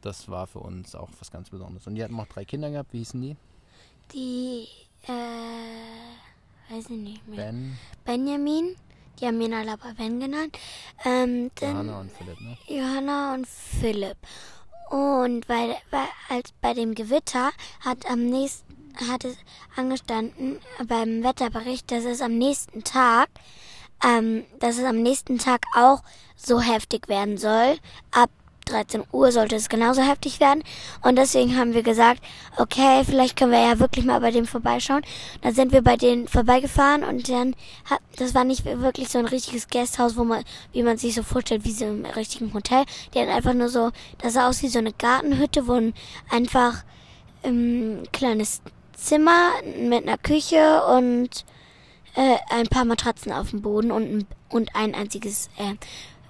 Das 0.02 0.30
war 0.30 0.48
für 0.48 0.60
uns 0.60 0.96
auch 0.96 1.10
was 1.20 1.32
ganz 1.32 1.50
Besonderes. 1.50 1.88
Und 1.88 1.96
die 1.96 2.04
hatten 2.04 2.20
auch 2.20 2.28
drei 2.28 2.46
Kinder 2.46 2.70
gehabt. 2.72 2.94
Wie 2.94 3.00
hießen 3.00 3.22
die? 3.22 3.36
Die, 4.14 4.68
äh, 5.08 6.74
weiß 6.74 6.86
ich 6.86 6.98
nicht 6.98 7.28
mehr. 7.28 7.46
Ben, 7.46 7.78
Benjamin, 8.06 8.76
die 9.20 9.26
haben 9.26 9.42
ihn 9.42 9.54
alle 9.54 9.74
aber 9.74 9.94
Ben 9.94 10.20
genannt. 10.20 10.58
Ähm, 11.06 11.52
dann 11.56 11.72
Johanna 11.72 12.00
und 12.02 12.12
Philipp, 12.12 12.42
ne? 12.42 12.58
Johanna 12.68 13.34
und 13.34 13.48
Philipp. 13.48 14.18
Und 14.90 15.48
bei, 15.48 15.76
bei, 15.92 16.06
als 16.30 16.52
bei 16.62 16.74
dem 16.74 16.96
Gewitter 16.96 17.52
hat 17.82 18.10
am 18.10 18.26
nächsten 18.26 18.70
hat 19.08 19.24
es 19.24 19.38
angestanden 19.76 20.60
beim 20.88 21.24
Wetterbericht, 21.24 21.92
dass 21.92 22.06
es 22.06 22.22
am 22.22 22.38
nächsten 22.38 22.84
Tag, 22.84 23.30
ähm, 24.04 24.46
dass 24.60 24.78
es 24.78 24.84
am 24.84 25.02
nächsten 25.02 25.38
Tag 25.38 25.62
auch 25.76 26.02
so 26.36 26.62
heftig 26.62 27.08
werden 27.10 27.38
soll, 27.38 27.78
ab 28.12 28.30
13 28.70 29.04
Uhr 29.12 29.32
sollte 29.32 29.56
es 29.56 29.70
genauso 29.70 30.02
heftig 30.02 30.40
werden. 30.40 30.64
Und 31.02 31.18
deswegen 31.18 31.58
haben 31.58 31.74
wir 31.74 31.84
gesagt, 31.84 32.22
okay, 32.58 33.04
vielleicht 33.04 33.38
können 33.38 33.52
wir 33.52 33.62
ja 33.62 33.80
wirklich 33.80 34.06
mal 34.06 34.22
bei 34.22 34.32
dem 34.32 34.46
vorbeischauen. 34.46 35.02
Dann 35.42 35.54
sind 35.54 35.72
wir 35.72 35.82
bei 35.82 35.98
denen 35.98 36.28
vorbeigefahren 36.28 37.04
und 37.04 37.30
dann 37.30 37.56
hat, 37.86 38.00
das 38.18 38.36
war 38.36 38.44
nicht 38.44 38.66
wirklich 38.66 39.10
so 39.10 39.20
ein 39.20 39.26
richtiges 39.26 39.68
Gasthaus, 39.68 40.16
wo 40.18 40.24
man, 40.24 40.44
wie 40.72 40.84
man 40.84 40.98
sich 40.98 41.16
so 41.16 41.24
vorstellt, 41.24 41.66
wie 41.66 41.72
so 41.72 41.86
im 41.86 42.06
richtigen 42.06 42.54
Hotel. 42.54 42.86
Die 43.14 43.20
hatten 43.20 43.32
einfach 43.32 43.54
nur 43.54 43.70
so, 43.70 43.92
das 44.20 44.34
sah 44.34 44.48
aus 44.48 44.62
wie 44.62 44.70
so 44.70 44.80
eine 44.80 44.94
Gartenhütte, 44.94 45.68
wo 45.68 45.74
ein 45.74 45.94
einfach 46.30 46.84
ein 47.44 48.04
kleines 48.12 48.62
Zimmer 48.94 49.52
mit 49.82 50.04
einer 50.04 50.18
Küche 50.18 50.84
und 50.84 51.46
äh, 52.16 52.38
ein 52.50 52.68
paar 52.68 52.86
Matratzen 52.86 53.32
auf 53.32 53.52
dem 53.52 53.62
Boden 53.62 53.92
und 53.92 54.04
ein, 54.04 54.28
und 54.50 54.76
ein 54.76 54.96
einziges 54.96 55.50
äh, 55.58 55.76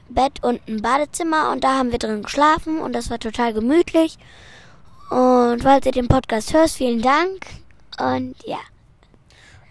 Bett 0.10 0.44
und 0.44 0.62
ein 0.68 0.82
Badezimmer 0.82 1.52
und 1.52 1.64
da 1.64 1.78
haben 1.78 1.92
wir 1.92 2.00
drin 2.00 2.24
geschlafen 2.24 2.80
und 2.80 2.94
das 2.94 3.10
war 3.10 3.20
total 3.20 3.54
gemütlich. 3.54 4.18
Und 5.10 5.64
falls 5.64 5.86
ihr 5.86 5.92
den 5.92 6.08
Podcast 6.08 6.54
hörst, 6.54 6.78
vielen 6.78 7.02
Dank 7.02 7.46
und 8.00 8.36
ja. 8.46 8.60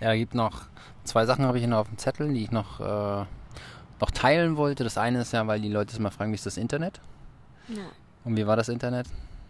Ja, 0.00 0.14
gibt 0.14 0.34
noch 0.34 0.68
zwei 1.08 1.26
Sachen 1.26 1.44
habe 1.44 1.58
ich 1.58 1.62
hier 1.62 1.70
noch 1.70 1.78
auf 1.78 1.88
dem 1.88 1.98
Zettel, 1.98 2.32
die 2.32 2.44
ich 2.44 2.50
noch, 2.50 2.80
äh, 2.80 3.24
noch 4.00 4.10
teilen 4.12 4.56
wollte. 4.56 4.84
Das 4.84 4.98
eine 4.98 5.22
ist 5.22 5.32
ja, 5.32 5.46
weil 5.46 5.60
die 5.60 5.70
Leute 5.70 5.96
immer 5.96 6.10
fragen, 6.10 6.30
wie 6.30 6.36
ist 6.36 6.46
das 6.46 6.56
Internet? 6.56 7.00
Ja. 7.68 7.86
Und 8.24 8.36
wie 8.36 8.46
war 8.46 8.56
das 8.56 8.68
Internet? 8.68 9.06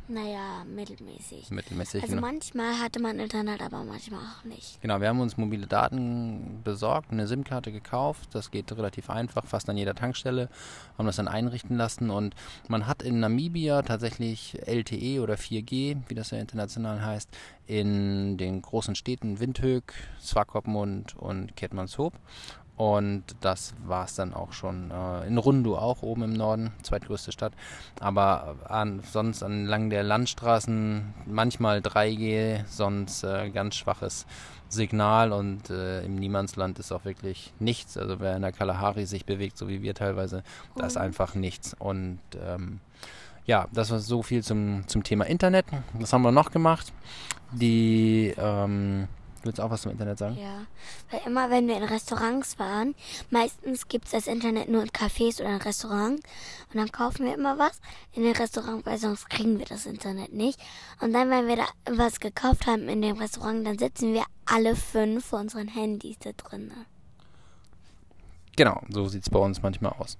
Naja, 0.08 0.64
mittelmäßig. 0.64 1.50
Mittelmäßig. 1.50 2.02
Also 2.02 2.16
genau. 2.16 2.26
manchmal 2.26 2.78
hatte 2.78 3.00
man 3.00 3.18
Internet, 3.18 3.60
aber 3.60 3.84
manchmal 3.84 4.20
auch 4.20 4.44
nicht. 4.44 4.80
Genau, 4.80 5.00
wir 5.00 5.08
haben 5.08 5.20
uns 5.20 5.36
mobile 5.36 5.66
Daten 5.66 6.62
besorgt, 6.64 7.12
eine 7.12 7.26
SIM-Karte 7.26 7.72
gekauft. 7.72 8.30
Das 8.32 8.50
geht 8.50 8.72
relativ 8.72 9.10
einfach, 9.10 9.46
fast 9.46 9.68
an 9.68 9.76
jeder 9.76 9.94
Tankstelle. 9.94 10.48
Haben 10.96 11.06
das 11.06 11.16
dann 11.16 11.28
einrichten 11.28 11.76
lassen 11.76 12.08
und 12.08 12.34
man 12.68 12.86
hat 12.86 13.02
in 13.02 13.20
Namibia 13.20 13.82
tatsächlich 13.82 14.58
LTE 14.66 15.20
oder 15.20 15.34
4G, 15.34 15.98
wie 16.08 16.14
das 16.14 16.30
ja 16.30 16.38
international 16.38 17.04
heißt, 17.04 17.28
in 17.66 18.38
den 18.38 18.62
großen 18.62 18.94
Städten 18.94 19.40
Windhoek, 19.40 19.92
Swakopmund 20.20 21.16
und 21.16 21.54
Keetmanshoop. 21.54 22.14
Und 22.78 23.24
das 23.40 23.74
war 23.84 24.04
es 24.04 24.14
dann 24.14 24.32
auch 24.32 24.52
schon. 24.52 24.92
Äh, 24.92 25.26
in 25.26 25.36
Rundu 25.36 25.74
auch 25.74 26.02
oben 26.02 26.22
im 26.22 26.32
Norden, 26.32 26.70
zweitgrößte 26.82 27.32
Stadt. 27.32 27.52
Aber 27.98 28.54
an, 28.68 29.00
sonst 29.00 29.42
entlang 29.42 29.90
der 29.90 30.04
Landstraßen 30.04 31.12
manchmal 31.26 31.80
3G, 31.80 32.64
sonst 32.68 33.24
äh, 33.24 33.50
ganz 33.50 33.74
schwaches 33.74 34.26
Signal 34.68 35.32
und 35.32 35.70
äh, 35.70 36.04
im 36.04 36.14
Niemandsland 36.14 36.78
ist 36.78 36.92
auch 36.92 37.04
wirklich 37.04 37.52
nichts. 37.58 37.96
Also 37.96 38.20
wer 38.20 38.36
in 38.36 38.42
der 38.42 38.52
Kalahari 38.52 39.06
sich 39.06 39.24
bewegt, 39.24 39.58
so 39.58 39.66
wie 39.66 39.82
wir 39.82 39.94
teilweise, 39.94 40.44
da 40.76 40.86
ist 40.86 40.96
einfach 40.96 41.34
nichts. 41.34 41.74
Und 41.80 42.20
ähm, 42.40 42.78
ja, 43.44 43.66
das 43.72 43.90
war 43.90 43.98
so 43.98 44.22
viel 44.22 44.44
zum, 44.44 44.86
zum 44.86 45.02
Thema 45.02 45.24
Internet. 45.24 45.66
Was 45.94 46.12
haben 46.12 46.22
wir 46.22 46.30
noch 46.30 46.52
gemacht? 46.52 46.92
Die 47.50 48.32
ähm, 48.38 49.08
Willst 49.42 49.58
du 49.58 49.62
auch 49.62 49.70
was 49.70 49.82
zum 49.82 49.92
Internet 49.92 50.18
sagen? 50.18 50.36
Ja, 50.36 50.66
weil 51.10 51.20
immer 51.26 51.50
wenn 51.50 51.68
wir 51.68 51.76
in 51.76 51.84
Restaurants 51.84 52.58
waren, 52.58 52.94
meistens 53.30 53.88
gibt's 53.88 54.10
das 54.10 54.26
Internet 54.26 54.68
nur 54.68 54.82
in 54.82 54.88
Cafés 54.88 55.40
oder 55.40 55.50
in 55.50 55.62
Restaurants 55.62 56.22
und 56.72 56.78
dann 56.78 56.90
kaufen 56.90 57.24
wir 57.24 57.34
immer 57.34 57.58
was 57.58 57.80
in 58.12 58.24
den 58.24 58.34
Restaurants, 58.34 58.84
weil 58.84 58.98
sonst 58.98 59.30
kriegen 59.30 59.58
wir 59.58 59.66
das 59.66 59.86
Internet 59.86 60.32
nicht. 60.32 60.60
Und 61.00 61.12
dann, 61.12 61.30
wenn 61.30 61.46
wir 61.46 61.56
da 61.56 61.66
was 61.90 62.20
gekauft 62.20 62.66
haben 62.66 62.88
in 62.88 63.00
dem 63.00 63.16
Restaurant, 63.16 63.66
dann 63.66 63.78
sitzen 63.78 64.12
wir 64.12 64.24
alle 64.46 64.74
fünf 64.74 65.26
vor 65.26 65.40
unseren 65.40 65.68
Handys 65.68 66.18
da 66.18 66.30
drin. 66.32 66.72
Genau, 68.56 68.82
so 68.88 69.06
sieht's 69.06 69.30
bei 69.30 69.38
uns 69.38 69.62
manchmal 69.62 69.92
aus. 69.92 70.18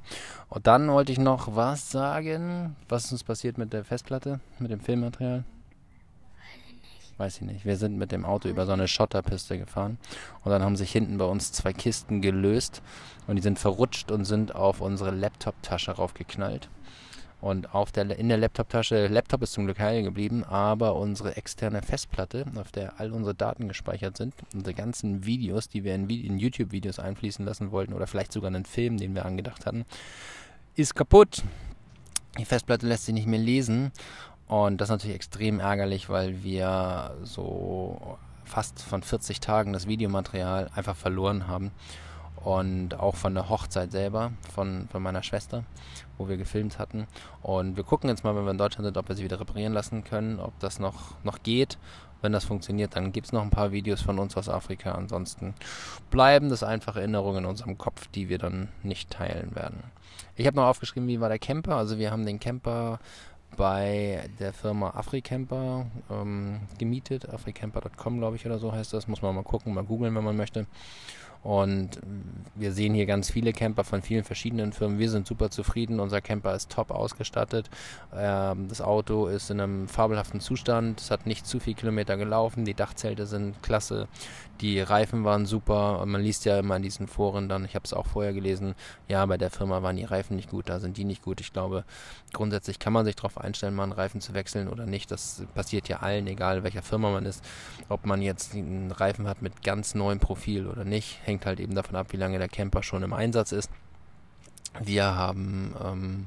Und 0.49 0.69
dann 0.69 0.89
wollte 0.93 1.11
ich 1.11 1.19
noch 1.19 1.57
was 1.57 1.91
sagen. 1.91 2.77
Was 2.89 3.07
ist 3.07 3.13
uns 3.13 3.25
passiert 3.25 3.59
mit 3.59 3.73
der 3.73 3.85
Festplatte, 3.85 4.39
mit 4.61 4.71
dem 4.71 4.79
Filmmaterial? 4.79 5.43
Weiß 7.19 7.39
ich 7.39 7.43
nicht. 7.43 7.65
Wir 7.65 7.77
sind 7.77 7.99
mit 7.99 8.13
dem 8.13 8.25
Auto 8.25 8.49
über 8.49 8.65
so 8.65 8.73
eine 8.73 8.87
Schotterpiste 8.87 9.59
gefahren 9.59 9.99
und 10.45 10.53
dann 10.53 10.63
haben 10.63 10.77
sich 10.77 10.93
hinten 10.93 11.19
bei 11.19 11.25
uns 11.25 11.51
zwei 11.51 11.73
Kisten 11.73 12.23
gelöst 12.23 12.81
und 13.27 13.35
die 13.35 13.43
sind 13.43 13.59
verrutscht 13.59 14.13
und 14.13 14.25
sind 14.25 14.55
auf 14.55 14.81
unsere 14.81 15.11
Laptop-Tasche 15.11 15.91
raufgeknallt. 15.91 16.69
Und 17.41 17.75
auf 17.75 17.91
der, 17.91 18.17
in 18.17 18.29
der 18.29 18.39
Laptop-Tasche, 18.39 19.09
Laptop 19.09 19.43
ist 19.43 19.53
zum 19.53 19.65
Glück 19.65 19.81
heil 19.81 20.05
geblieben, 20.05 20.45
aber 20.45 20.95
unsere 20.95 21.37
externe 21.37 21.83
Festplatte, 21.83 22.45
auf 22.57 22.71
der 22.71 23.01
all 23.01 23.13
unsere 23.13 23.35
Daten 23.35 23.67
gespeichert 23.67 24.17
sind, 24.17 24.35
unsere 24.55 24.75
ganzen 24.75 25.25
Videos, 25.25 25.69
die 25.69 25.83
wir 25.83 25.97
in, 25.97 26.09
in 26.09 26.39
YouTube-Videos 26.39 27.01
einfließen 27.01 27.45
lassen 27.45 27.73
wollten 27.73 27.95
oder 27.95 28.07
vielleicht 28.07 28.33
sogar 28.33 28.49
einen 28.49 28.65
Film, 28.65 28.97
den 28.97 29.17
wir 29.17 29.25
angedacht 29.25 29.67
hatten, 29.67 29.87
ist 30.77 30.95
kaputt. 30.95 31.43
Die 32.39 32.45
Festplatte 32.45 32.87
lässt 32.87 33.07
sich 33.07 33.15
nicht 33.15 33.27
mehr 33.27 33.41
lesen 33.41 33.91
und 34.49 34.81
das 34.81 34.89
ist 34.89 34.93
natürlich 34.93 35.17
extrem 35.17 35.61
ärgerlich, 35.61 36.09
weil 36.09 36.43
wir 36.43 37.15
so 37.23 38.19
fast 38.45 38.83
von 38.83 39.03
40 39.03 39.41
Tagen 39.41 39.73
das 39.73 39.87
Videomaterial 39.87 40.71
einfach 40.75 40.97
verloren 40.97 41.47
haben. 41.47 41.71
Und 42.45 42.95
auch 42.95 43.17
von 43.17 43.35
der 43.35 43.49
Hochzeit 43.49 43.91
selber, 43.91 44.31
von, 44.55 44.89
von 44.91 45.03
meiner 45.03 45.25
Schwester, 45.25 45.65
wo 46.17 46.29
wir 46.29 46.37
gefilmt 46.37 46.79
hatten. 46.79 47.09
Und 47.43 47.77
wir 47.77 47.83
gucken 47.83 48.09
jetzt 48.09 48.23
mal, 48.23 48.35
wenn 48.37 48.45
wir 48.45 48.53
in 48.53 48.59
Deutschland 48.59 48.87
sind, 48.87 48.97
ob 48.97 49.09
wir 49.09 49.17
sie 49.17 49.25
wieder 49.25 49.41
reparieren 49.41 49.73
lassen 49.73 50.05
können, 50.05 50.39
ob 50.39 50.59
das 50.61 50.79
noch, 50.79 51.23
noch 51.25 51.43
geht. 51.43 51.79
Wenn 52.23 52.33
das 52.33 52.45
funktioniert, 52.45 52.97
dann 52.97 53.13
gibt 53.13 53.27
es 53.27 53.33
noch 53.33 53.43
ein 53.43 53.51
paar 53.51 53.73
Videos 53.73 54.01
von 54.01 54.19
uns 54.19 54.37
aus 54.37 54.49
Afrika. 54.49 54.93
Ansonsten 54.93 55.55
bleiben 56.11 56.49
das 56.49 56.63
einfach 56.63 56.97
Erinnerungen 56.97 57.45
in 57.45 57.51
unserem 57.51 57.77
Kopf, 57.77 58.07
die 58.09 58.29
wir 58.29 58.39
dann 58.39 58.69
nicht 58.83 59.11
teilen 59.11 59.55
werden. 59.55 59.83
Ich 60.37 60.47
habe 60.47 60.57
noch 60.57 60.67
aufgeschrieben, 60.67 61.09
wie 61.09 61.21
war 61.21 61.29
der 61.29 61.41
Camper. 61.41 61.77
Also 61.77 61.99
wir 61.99 62.11
haben 62.13 62.25
den 62.25 62.41
Camper 62.41 63.01
bei 63.57 64.29
der 64.39 64.53
Firma 64.53 64.91
AfriCamper 64.91 65.87
ähm, 66.11 66.61
gemietet. 66.79 67.29
africamper.com, 67.29 68.19
glaube 68.19 68.37
ich, 68.37 68.47
oder 68.47 68.59
so 68.59 68.73
heißt 68.73 68.93
das. 68.93 69.09
Muss 69.09 69.23
man 69.23 69.35
mal 69.35 69.43
gucken, 69.43 69.75
mal 69.75 69.85
googeln, 69.85 70.15
wenn 70.15 70.25
man 70.25 70.37
möchte. 70.37 70.67
Und 71.43 71.99
wir 72.55 72.73
sehen 72.73 72.95
hier 72.95 73.07
ganz 73.07 73.31
viele 73.31 73.53
Camper 73.53 73.85
von 73.85 74.03
vielen 74.03 74.25
verschiedenen 74.25 74.73
Firmen. 74.73 74.99
Wir 74.99 75.11
sind 75.11 75.27
super 75.27 75.51
zufrieden. 75.51 76.01
Unser 76.01 76.21
Camper 76.21 76.55
ist 76.55 76.71
top 76.71 76.91
ausgestattet. 76.91 77.71
Ähm, 78.15 78.69
das 78.69 78.81
Auto 78.81 79.27
ist 79.27 79.51
in 79.51 79.61
einem 79.61 79.89
fabelhaften 79.89 80.41
Zustand. 80.41 81.01
Es 81.01 81.11
hat 81.11 81.27
nicht 81.27 81.47
zu 81.47 81.61
viel 81.61 81.75
Kilometer 81.75 82.17
gelaufen. 82.17 82.65
Die 82.65 82.75
Dachzelte 82.75 83.27
sind 83.27 83.63
klasse. 83.63 84.09
Die 84.61 84.81
Reifen 84.81 85.25
waren 85.25 85.47
super. 85.47 86.01
Und 86.01 86.11
man 86.11 86.23
liest 86.23 86.45
ja 86.45 86.59
immer 86.59 86.77
in 86.77 86.83
diesen 86.83 87.07
Foren 87.07 87.49
dann, 87.49 87.65
ich 87.65 87.75
habe 87.75 87.85
es 87.85 87.93
auch 87.93 88.07
vorher 88.07 88.33
gelesen, 88.33 88.75
ja, 89.07 89.25
bei 89.27 89.39
der 89.39 89.51
Firma 89.51 89.83
waren 89.83 89.97
die 89.97 90.05
Reifen 90.05 90.37
nicht 90.37 90.51
gut, 90.51 90.69
da 90.69 90.81
sind 90.81 90.97
die 90.97 91.05
nicht 91.05 91.23
gut. 91.23 91.41
Ich 91.41 91.53
glaube, 91.53 91.85
grundsätzlich 92.33 92.79
kann 92.79 92.93
man 92.93 93.05
sich 93.05 93.17
darauf 93.17 93.39
einstellen, 93.39 93.75
mal 93.75 93.85
einen 93.85 93.93
Reifen 93.93 94.21
zu 94.21 94.35
wechseln 94.35 94.69
oder 94.69 94.87
nicht. 94.87 95.11
Das 95.11 95.43
passiert 95.55 95.89
ja 95.89 95.99
allen, 95.99 96.27
egal 96.27 96.65
welcher 96.65 96.83
Firma 96.83 97.11
man 97.11 97.25
ist. 97.25 97.45
Ob 97.89 98.05
man 98.05 98.21
jetzt 98.21 98.55
einen 98.55 98.91
Reifen 98.91 99.29
hat 99.29 99.43
mit 99.43 99.63
ganz 99.63 99.95
neuem 99.95 100.19
Profil 100.19 100.67
oder 100.67 100.85
nicht, 100.85 101.21
hängt 101.29 101.47
halt 101.47 101.61
eben 101.61 101.77
davon 101.77 101.95
ab, 101.95 102.09
wie 102.11 102.17
lange 102.17 102.39
der 102.39 102.49
Camper 102.49 102.83
schon 102.83 103.05
im 103.05 103.13
Einsatz 103.13 103.53
ist. 103.53 103.71
Wir 104.83 105.05
haben 105.15 105.75
ähm, 105.85 106.27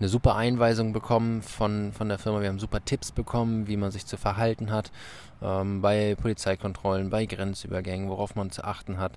eine 0.00 0.08
super 0.08 0.34
Einweisung 0.36 0.92
bekommen 0.92 1.42
von, 1.42 1.92
von 1.92 2.08
der 2.08 2.18
Firma. 2.18 2.40
Wir 2.40 2.48
haben 2.48 2.58
super 2.58 2.84
Tipps 2.84 3.12
bekommen, 3.12 3.66
wie 3.66 3.76
man 3.76 3.90
sich 3.90 4.06
zu 4.06 4.16
verhalten 4.16 4.70
hat 4.70 4.90
ähm, 5.42 5.82
bei 5.82 6.14
Polizeikontrollen, 6.16 7.10
bei 7.10 7.26
Grenzübergängen, 7.26 8.08
worauf 8.08 8.34
man 8.34 8.50
zu 8.50 8.64
achten 8.64 8.98
hat. 8.98 9.12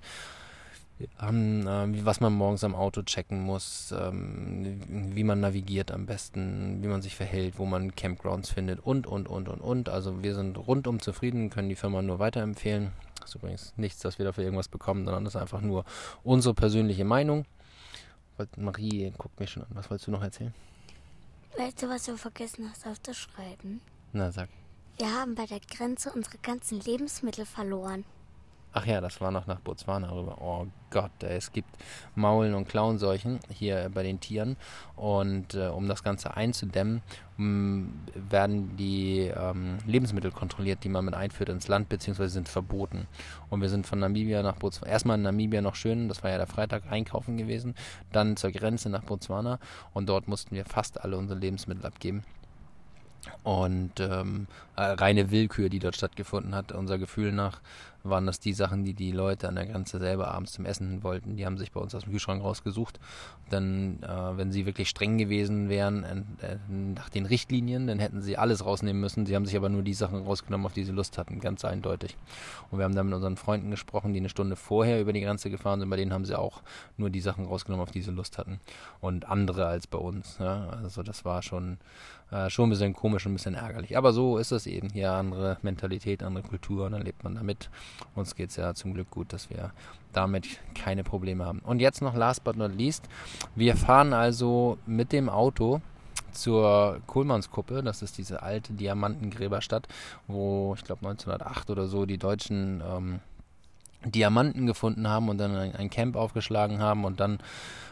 Haben, 1.17 1.65
ähm, 1.67 1.93
wie- 1.93 2.05
was 2.05 2.21
man 2.21 2.31
morgens 2.33 2.63
am 2.63 2.73
Auto 2.75 3.01
checken 3.01 3.41
muss, 3.41 3.93
ähm, 3.97 4.79
wie 5.13 5.23
man 5.25 5.41
navigiert 5.41 5.91
am 5.91 6.05
besten, 6.05 6.81
wie 6.81 6.87
man 6.87 7.01
sich 7.01 7.15
verhält, 7.15 7.57
wo 7.57 7.65
man 7.65 7.95
Campgrounds 7.95 8.49
findet 8.49 8.79
und, 8.79 9.05
und, 9.07 9.27
und, 9.27 9.49
und, 9.49 9.59
und. 9.61 9.89
Also 9.89 10.23
wir 10.23 10.35
sind 10.35 10.57
rundum 10.57 11.01
zufrieden, 11.01 11.49
können 11.49 11.67
die 11.69 11.75
Firma 11.75 12.01
nur 12.01 12.19
weiterempfehlen. 12.19 12.91
Das 13.25 13.31
ist 13.31 13.41
übrigens 13.41 13.73
nichts, 13.75 14.01
dass 14.01 14.19
wir 14.19 14.25
dafür 14.25 14.43
irgendwas 14.43 14.67
bekommen, 14.67 15.03
sondern 15.03 15.25
das 15.25 15.33
ist 15.33 15.41
einfach 15.41 15.61
nur 15.61 15.83
unsere 16.23 16.53
persönliche 16.53 17.05
Meinung. 17.05 17.45
Marie 18.55 19.11
guckt 19.17 19.39
mich 19.39 19.49
schon 19.49 19.63
an. 19.63 19.69
Was 19.73 19.89
wolltest 19.89 20.05
du 20.05 20.11
noch 20.11 20.21
erzählen? 20.21 20.53
Weißt 21.57 21.81
du, 21.81 21.89
was 21.89 22.03
du 22.03 22.17
vergessen 22.17 22.69
hast 22.69 22.85
aufzuschreiben? 22.85 23.81
Na, 24.13 24.31
sag. 24.31 24.49
Wir 24.97 25.11
haben 25.11 25.33
bei 25.33 25.47
der 25.47 25.59
Grenze 25.59 26.11
unsere 26.13 26.37
ganzen 26.37 26.79
Lebensmittel 26.81 27.47
verloren. 27.47 28.05
Ach 28.77 28.85
ja, 28.85 28.99
das 28.99 29.21
war 29.21 29.31
noch 29.31 29.47
nach 29.47 29.61
Botswana 29.61 30.11
rüber. 30.11 30.37
Oh 30.41 30.67
Gott, 30.89 31.23
es 31.23 31.53
gibt 31.53 31.69
Maulen- 32.13 32.53
und 32.53 32.67
Klauenseuchen 32.67 33.39
hier 33.49 33.89
bei 33.93 34.03
den 34.03 34.19
Tieren. 34.19 34.57
Und 34.97 35.53
äh, 35.53 35.67
um 35.67 35.87
das 35.87 36.03
Ganze 36.03 36.35
einzudämmen, 36.35 37.01
m, 37.39 37.93
werden 38.13 38.75
die 38.75 39.31
ähm, 39.33 39.77
Lebensmittel 39.87 40.31
kontrolliert, 40.31 40.83
die 40.83 40.89
man 40.89 41.05
mit 41.05 41.13
einführt 41.13 41.47
ins 41.47 41.69
Land, 41.69 41.87
beziehungsweise 41.87 42.31
sind 42.31 42.49
verboten. 42.49 43.07
Und 43.49 43.61
wir 43.61 43.69
sind 43.69 43.87
von 43.87 43.99
Namibia 43.99 44.43
nach 44.43 44.57
Botswana, 44.57 44.91
erstmal 44.91 45.15
in 45.15 45.23
Namibia 45.23 45.61
noch 45.61 45.75
schön, 45.75 46.09
das 46.09 46.21
war 46.21 46.31
ja 46.31 46.37
der 46.37 46.47
Freitag, 46.47 46.91
einkaufen 46.91 47.37
gewesen, 47.37 47.75
dann 48.11 48.35
zur 48.35 48.51
Grenze 48.51 48.89
nach 48.89 49.03
Botswana 49.05 49.57
und 49.93 50.09
dort 50.09 50.27
mussten 50.27 50.53
wir 50.53 50.65
fast 50.65 50.99
alle 50.99 51.15
unsere 51.15 51.39
Lebensmittel 51.39 51.85
abgeben. 51.85 52.23
Und 53.43 53.99
ähm, 53.99 54.47
äh, 54.75 54.83
reine 54.83 55.31
Willkür, 55.31 55.69
die 55.69 55.79
dort 55.79 55.95
stattgefunden 55.95 56.55
hat, 56.55 56.71
unser 56.71 56.97
Gefühl 56.97 57.31
nach, 57.31 57.61
waren 58.09 58.25
das 58.25 58.39
die 58.39 58.53
Sachen, 58.53 58.83
die 58.83 58.93
die 58.93 59.11
Leute 59.11 59.47
an 59.47 59.55
der 59.55 59.65
Grenze 59.65 59.99
selber 59.99 60.29
abends 60.29 60.53
zum 60.53 60.65
Essen 60.65 61.03
wollten. 61.03 61.35
Die 61.37 61.45
haben 61.45 61.57
sich 61.57 61.71
bei 61.71 61.79
uns 61.79 61.95
aus 61.95 62.03
dem 62.03 62.11
Kühlschrank 62.11 62.43
rausgesucht. 62.43 62.99
Dann, 63.49 64.01
äh, 64.03 64.37
wenn 64.37 64.51
sie 64.51 64.65
wirklich 64.65 64.89
streng 64.89 65.17
gewesen 65.17 65.69
wären 65.69 66.03
äh, 66.41 66.57
nach 66.69 67.09
den 67.09 67.25
Richtlinien, 67.25 67.87
dann 67.87 67.99
hätten 67.99 68.21
sie 68.21 68.37
alles 68.37 68.65
rausnehmen 68.65 69.01
müssen. 69.01 69.25
Sie 69.25 69.35
haben 69.35 69.45
sich 69.45 69.55
aber 69.57 69.69
nur 69.69 69.83
die 69.83 69.93
Sachen 69.93 70.23
rausgenommen, 70.23 70.65
auf 70.65 70.73
die 70.73 70.83
sie 70.83 70.91
Lust 70.91 71.17
hatten, 71.17 71.39
ganz 71.39 71.65
eindeutig. 71.65 72.15
Und 72.69 72.79
wir 72.79 72.85
haben 72.85 72.95
dann 72.95 73.07
mit 73.07 73.15
unseren 73.15 73.37
Freunden 73.37 73.71
gesprochen, 73.71 74.13
die 74.13 74.19
eine 74.19 74.29
Stunde 74.29 74.55
vorher 74.55 75.01
über 75.01 75.13
die 75.13 75.21
Grenze 75.21 75.49
gefahren 75.49 75.79
sind. 75.79 75.89
Bei 75.89 75.97
denen 75.97 76.13
haben 76.13 76.25
sie 76.25 76.37
auch 76.37 76.61
nur 76.97 77.09
die 77.09 77.21
Sachen 77.21 77.45
rausgenommen, 77.45 77.83
auf 77.83 77.91
die 77.91 78.01
sie 78.01 78.11
Lust 78.11 78.37
hatten. 78.37 78.59
Und 79.01 79.25
andere 79.27 79.65
als 79.67 79.87
bei 79.87 79.97
uns. 79.97 80.37
Ja? 80.39 80.69
Also 80.69 81.03
das 81.03 81.25
war 81.25 81.41
schon 81.41 81.77
äh, 82.35 82.49
schon 82.49 82.67
ein 82.67 82.71
bisschen 82.71 82.93
komisch 82.93 83.25
und 83.25 83.31
ein 83.31 83.35
bisschen 83.35 83.55
ärgerlich. 83.55 83.97
Aber 83.97 84.11
so 84.11 84.37
ist 84.37 84.51
es 84.51 84.67
eben 84.67 84.89
hier, 84.89 85.13
andere 85.13 85.57
Mentalität, 85.61 86.21
andere 86.21 86.43
Kultur 86.43 86.85
und 86.85 86.91
dann 86.91 87.01
lebt 87.01 87.23
man 87.23 87.35
damit. 87.35 87.69
Uns 88.13 88.35
geht 88.35 88.49
es 88.49 88.57
ja 88.57 88.73
zum 88.73 88.93
Glück 88.93 89.09
gut, 89.09 89.31
dass 89.31 89.49
wir 89.49 89.71
damit 90.11 90.59
keine 90.73 91.03
Probleme 91.03 91.45
haben. 91.45 91.59
Und 91.59 91.79
jetzt 91.79 92.01
noch 92.01 92.15
last 92.15 92.43
but 92.43 92.57
not 92.57 92.75
least, 92.75 93.07
wir 93.55 93.75
fahren 93.75 94.13
also 94.13 94.77
mit 94.85 95.11
dem 95.13 95.29
Auto 95.29 95.81
zur 96.31 96.99
Kohlmannskuppe, 97.07 97.81
das 97.81 98.01
ist 98.01 98.17
diese 98.17 98.43
alte 98.43 98.73
Diamantengräberstadt, 98.73 99.87
wo 100.27 100.73
ich 100.75 100.83
glaube 100.83 101.07
1908 101.07 101.69
oder 101.69 101.87
so 101.87 102.05
die 102.05 102.17
Deutschen 102.17 102.83
ähm, 102.85 103.19
Diamanten 104.05 104.65
gefunden 104.67 105.07
haben 105.07 105.29
und 105.29 105.37
dann 105.37 105.55
ein, 105.55 105.75
ein 105.75 105.89
Camp 105.89 106.15
aufgeschlagen 106.15 106.79
haben 106.79 107.05
und 107.05 107.19
dann 107.19 107.39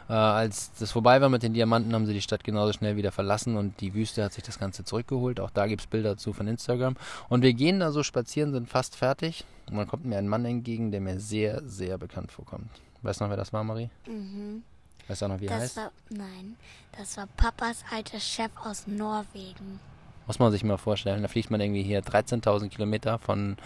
äh, 0.10 0.14
als 0.14 0.72
das 0.80 0.92
vorbei 0.92 1.22
war 1.22 1.30
mit 1.30 1.44
den 1.44 1.54
Diamanten, 1.54 1.94
haben 1.94 2.06
sie 2.06 2.14
die 2.14 2.22
Stadt 2.22 2.44
genauso 2.44 2.74
schnell 2.74 2.96
wieder 2.96 3.12
verlassen 3.12 3.56
und 3.56 3.80
die 3.82 3.94
Wüste 3.94 4.24
hat 4.24 4.34
sich 4.34 4.44
das 4.44 4.60
Ganze 4.60 4.84
zurückgeholt. 4.84 5.40
Auch 5.40 5.50
da 5.50 5.68
gibt 5.68 5.82
es 5.82 5.88
Bilder 5.88 6.12
dazu 6.12 6.34
von 6.34 6.48
Instagram. 6.48 6.96
Und 7.30 7.42
wir 7.42 7.54
gehen 7.54 7.80
da 7.80 7.92
so 7.92 8.04
spazieren, 8.04 8.52
sind 8.52 8.70
fast 8.70 8.96
fertig. 8.96 9.46
Und 9.70 9.78
dann 9.78 9.88
kommt 9.88 10.06
mir 10.06 10.18
ein 10.18 10.28
Mann 10.28 10.46
entgegen, 10.46 10.92
der 10.92 11.00
mir 11.02 11.20
sehr, 11.20 11.62
sehr 11.66 11.98
bekannt 11.98 12.32
vorkommt. 12.32 12.70
Weißt 13.02 13.20
du 13.22 13.26
noch, 13.26 13.32
wer 13.32 13.38
das 13.38 13.54
war, 13.54 13.64
Marie? 13.64 13.90
Mhm. 14.08 14.64
Weißt 15.08 15.22
du 15.22 15.26
auch 15.26 15.30
noch, 15.30 15.40
wie 15.40 15.46
er 15.48 15.54
Das 15.56 15.64
heißt? 15.64 15.78
war, 15.78 15.92
nein, 16.10 16.56
das 16.98 17.18
war 17.18 17.28
Papas 17.38 17.84
alter 17.92 18.20
Chef 18.20 18.52
aus 18.64 18.88
Norwegen. 18.88 19.80
Muss 20.28 20.40
man 20.40 20.52
sich 20.52 20.64
mal 20.64 20.78
vorstellen. 20.78 21.22
Da 21.22 21.28
fliegt 21.28 21.52
man 21.52 21.60
irgendwie 21.60 21.84
hier 21.84 22.02
13.000 22.02 22.70
Kilometer 22.70 23.20
von 23.20 23.58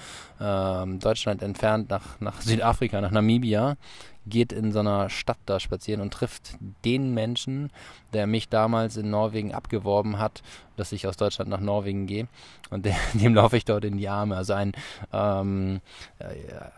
ähm, 0.42 1.00
Deutschland 1.00 1.42
entfernt 1.44 1.90
nach, 1.90 2.20
nach 2.20 2.42
Südafrika, 2.42 3.00
nach 3.02 3.12
Namibia, 3.12 3.78
geht 4.30 4.52
in 4.52 4.72
so 4.72 4.80
einer 4.80 5.10
Stadt 5.10 5.38
da 5.46 5.60
spazieren 5.60 6.02
und 6.02 6.14
trifft 6.14 6.58
den 6.86 7.14
Menschen, 7.14 7.72
der 8.14 8.28
mich 8.28 8.50
damals 8.50 8.98
in 8.98 9.10
Norwegen 9.10 9.54
abgeworben 9.54 10.20
hat, 10.20 10.44
dass 10.76 10.92
ich 10.92 11.08
aus 11.08 11.18
Deutschland 11.18 11.50
nach 11.50 11.60
Norwegen 11.60 12.08
gehe. 12.08 12.28
Und 12.70 12.86
der, 12.86 12.96
dem 13.14 13.34
laufe 13.34 13.58
ich 13.58 13.66
dort 13.66 13.86
in 13.86 13.98
die 13.98 14.08
Arme. 14.08 14.36
Also 14.38 14.54
ein 14.54 14.74
ähm, 15.12 15.82
äh, 16.20 16.26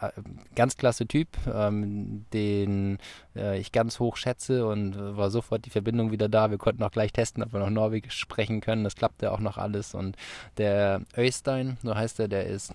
äh, 0.05 0.11
ganz 0.55 0.77
klasse 0.77 1.05
Typ, 1.07 1.27
ähm, 1.51 2.25
den 2.33 2.97
äh, 3.35 3.59
ich 3.59 3.71
ganz 3.71 3.99
hoch 3.99 4.15
schätze 4.15 4.65
und 4.65 4.95
war 5.17 5.29
sofort 5.29 5.65
die 5.65 5.69
Verbindung 5.69 6.11
wieder 6.11 6.29
da. 6.29 6.51
Wir 6.51 6.57
konnten 6.57 6.83
auch 6.83 6.91
gleich 6.91 7.11
testen, 7.11 7.43
ob 7.43 7.53
wir 7.53 7.59
noch 7.59 7.69
Norwegisch 7.69 8.17
sprechen 8.17 8.61
können. 8.61 8.83
Das 8.83 8.95
klappte 8.95 9.31
auch 9.31 9.39
noch 9.39 9.57
alles. 9.57 9.93
Und 9.93 10.15
der 10.57 11.01
Öystein, 11.17 11.77
so 11.83 11.95
heißt 11.95 12.19
er, 12.19 12.27
der 12.27 12.45
ist 12.45 12.73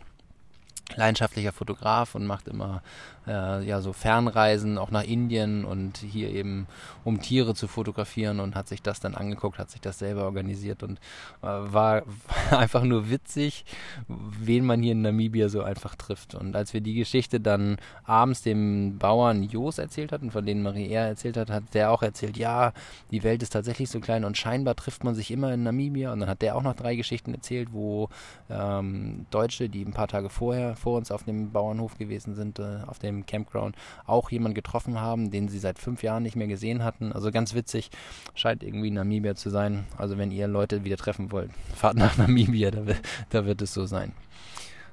leidenschaftlicher 0.94 1.52
Fotograf 1.52 2.14
und 2.14 2.26
macht 2.26 2.48
immer 2.48 2.82
äh, 3.26 3.64
ja 3.64 3.80
so 3.80 3.92
Fernreisen 3.92 4.78
auch 4.78 4.90
nach 4.90 5.04
Indien 5.04 5.64
und 5.64 5.98
hier 5.98 6.30
eben 6.30 6.66
um 7.04 7.20
Tiere 7.20 7.54
zu 7.54 7.68
fotografieren 7.68 8.40
und 8.40 8.54
hat 8.54 8.68
sich 8.68 8.82
das 8.82 9.00
dann 9.00 9.14
angeguckt, 9.14 9.58
hat 9.58 9.70
sich 9.70 9.80
das 9.80 9.98
selber 9.98 10.24
organisiert 10.24 10.82
und 10.82 10.98
äh, 11.42 11.46
war 11.46 12.02
einfach 12.50 12.82
nur 12.82 13.10
witzig, 13.10 13.64
wen 14.08 14.64
man 14.64 14.82
hier 14.82 14.92
in 14.92 15.02
Namibia 15.02 15.48
so 15.48 15.62
einfach 15.62 15.94
trifft. 15.94 16.34
Und 16.34 16.54
als 16.54 16.74
wir 16.74 16.80
die 16.80 16.94
Geschichte 16.94 17.40
dann 17.40 17.78
abends 18.04 18.42
dem 18.42 18.98
Bauern 18.98 19.42
Jos 19.42 19.78
erzählt 19.78 20.12
hatten, 20.12 20.30
von 20.30 20.44
denen 20.44 20.62
Marie 20.62 20.88
er 20.88 21.06
erzählt 21.06 21.36
hat, 21.36 21.50
hat 21.50 21.74
der 21.74 21.90
auch 21.90 22.02
erzählt, 22.02 22.36
ja, 22.36 22.72
die 23.10 23.22
Welt 23.22 23.42
ist 23.42 23.50
tatsächlich 23.50 23.90
so 23.90 24.00
klein 24.00 24.24
und 24.24 24.36
scheinbar 24.36 24.76
trifft 24.76 25.04
man 25.04 25.14
sich 25.14 25.30
immer 25.30 25.52
in 25.52 25.62
Namibia. 25.62 26.12
Und 26.12 26.20
dann 26.20 26.28
hat 26.28 26.42
der 26.42 26.56
auch 26.56 26.62
noch 26.62 26.74
drei 26.74 26.94
Geschichten 26.94 27.32
erzählt, 27.34 27.68
wo 27.72 28.08
ähm, 28.50 29.26
Deutsche, 29.30 29.68
die 29.68 29.84
ein 29.84 29.92
paar 29.92 30.08
Tage 30.08 30.28
vorher 30.28 30.73
vor 30.76 30.96
uns 30.96 31.10
auf 31.10 31.24
dem 31.24 31.50
Bauernhof 31.50 31.98
gewesen 31.98 32.34
sind, 32.34 32.58
äh, 32.58 32.78
auf 32.87 32.98
dem 32.98 33.26
Campground, 33.26 33.76
auch 34.06 34.30
jemanden 34.30 34.54
getroffen 34.54 35.00
haben, 35.00 35.30
den 35.30 35.48
sie 35.48 35.58
seit 35.58 35.78
fünf 35.78 36.02
Jahren 36.02 36.22
nicht 36.22 36.37
mehr 36.37 36.46
gesehen 36.46 36.84
hatten. 36.84 37.12
Also 37.12 37.30
ganz 37.30 37.54
witzig, 37.54 37.90
scheint 38.34 38.62
irgendwie 38.62 38.90
Namibia 38.90 39.34
zu 39.34 39.50
sein. 39.50 39.87
Also 39.96 40.18
wenn 40.18 40.30
ihr 40.30 40.48
Leute 40.48 40.84
wieder 40.84 40.96
treffen 40.96 41.32
wollt, 41.32 41.50
fahrt 41.74 41.96
nach 41.96 42.16
Namibia, 42.16 42.70
da, 42.70 42.82
da 43.30 43.46
wird 43.46 43.62
es 43.62 43.74
so 43.74 43.87
sein. 43.87 44.12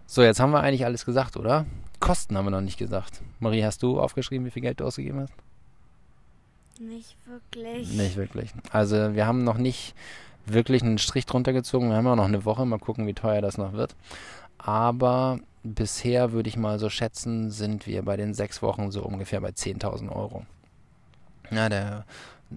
So, 0.06 0.24
jetzt 0.24 0.40
haben 0.40 0.52
wir 0.52 0.62
eigentlich 0.62 0.86
alles 0.86 1.06
gesagt, 1.06 1.38
oder? 1.38 1.66
Kosten 2.02 2.36
haben 2.36 2.46
wir 2.46 2.52
noch 2.52 2.62
nicht 2.62 2.78
gesagt. 2.78 3.22
Marie, 3.40 3.64
hast 3.64 3.82
du 3.84 4.00
aufgeschrieben, 4.00 4.46
wie 4.46 4.52
viel 4.52 4.62
Geld 4.62 4.80
du 4.80 4.86
ausgegeben 4.86 5.22
hast? 5.22 5.34
Nicht 6.82 7.16
wirklich. 7.28 7.96
Nicht 7.96 8.16
wirklich. 8.18 8.52
Also 8.72 9.14
wir 9.14 9.28
haben 9.28 9.44
noch 9.44 9.58
nicht 9.58 9.94
wirklich 10.46 10.82
einen 10.82 10.98
Strich 10.98 11.26
drunter 11.26 11.54
gezogen. 11.54 11.90
Wir 11.90 11.96
haben 11.96 12.08
auch 12.08 12.16
noch 12.16 12.26
eine 12.26 12.44
Woche. 12.44 12.66
Mal 12.66 12.80
gucken, 12.80 13.06
wie 13.08 13.14
teuer 13.14 13.42
das 13.42 13.58
noch 13.58 13.74
wird. 13.74 13.96
Aber 14.58 15.40
bisher 15.64 16.32
würde 16.32 16.50
ich 16.50 16.58
mal 16.58 16.80
so 16.80 16.90
schätzen, 16.90 17.52
sind 17.52 17.88
wir 17.88 18.04
bei 18.04 18.18
den 18.18 18.34
sechs 18.34 18.62
Wochen 18.62 18.92
so 18.92 19.04
ungefähr 19.04 19.42
bei 19.42 19.50
10.000 19.50 20.12
Euro. 20.16 20.46
Ja, 21.52 21.70
der, 21.70 22.06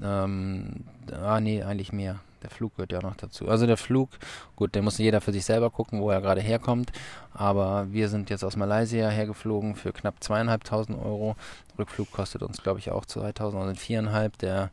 ähm, 0.02 0.84
ah 1.12 1.40
nee, 1.40 1.62
eigentlich 1.62 1.92
mehr. 1.92 2.20
Der 2.42 2.50
Flug 2.50 2.76
gehört 2.76 2.92
ja 2.92 2.98
auch 2.98 3.04
noch 3.04 3.16
dazu. 3.16 3.48
Also 3.48 3.66
der 3.66 3.78
Flug, 3.78 4.10
gut, 4.54 4.74
den 4.74 4.84
muss 4.84 4.98
jeder 4.98 5.22
für 5.22 5.32
sich 5.32 5.46
selber 5.46 5.70
gucken, 5.70 6.00
wo 6.00 6.10
er 6.10 6.20
gerade 6.20 6.42
herkommt. 6.42 6.92
Aber 7.32 7.90
wir 7.90 8.10
sind 8.10 8.28
jetzt 8.28 8.44
aus 8.44 8.56
Malaysia 8.56 9.08
hergeflogen 9.08 9.74
für 9.74 9.92
knapp 9.92 10.22
zweieinhalbtausend 10.22 10.98
Euro. 10.98 11.36
Rückflug 11.78 12.12
kostet 12.12 12.42
uns, 12.42 12.62
glaube 12.62 12.80
ich, 12.80 12.90
auch 12.90 13.06
2000, 13.06 13.62
also 13.62 13.74
viereinhalb. 13.74 14.36
Der 14.38 14.70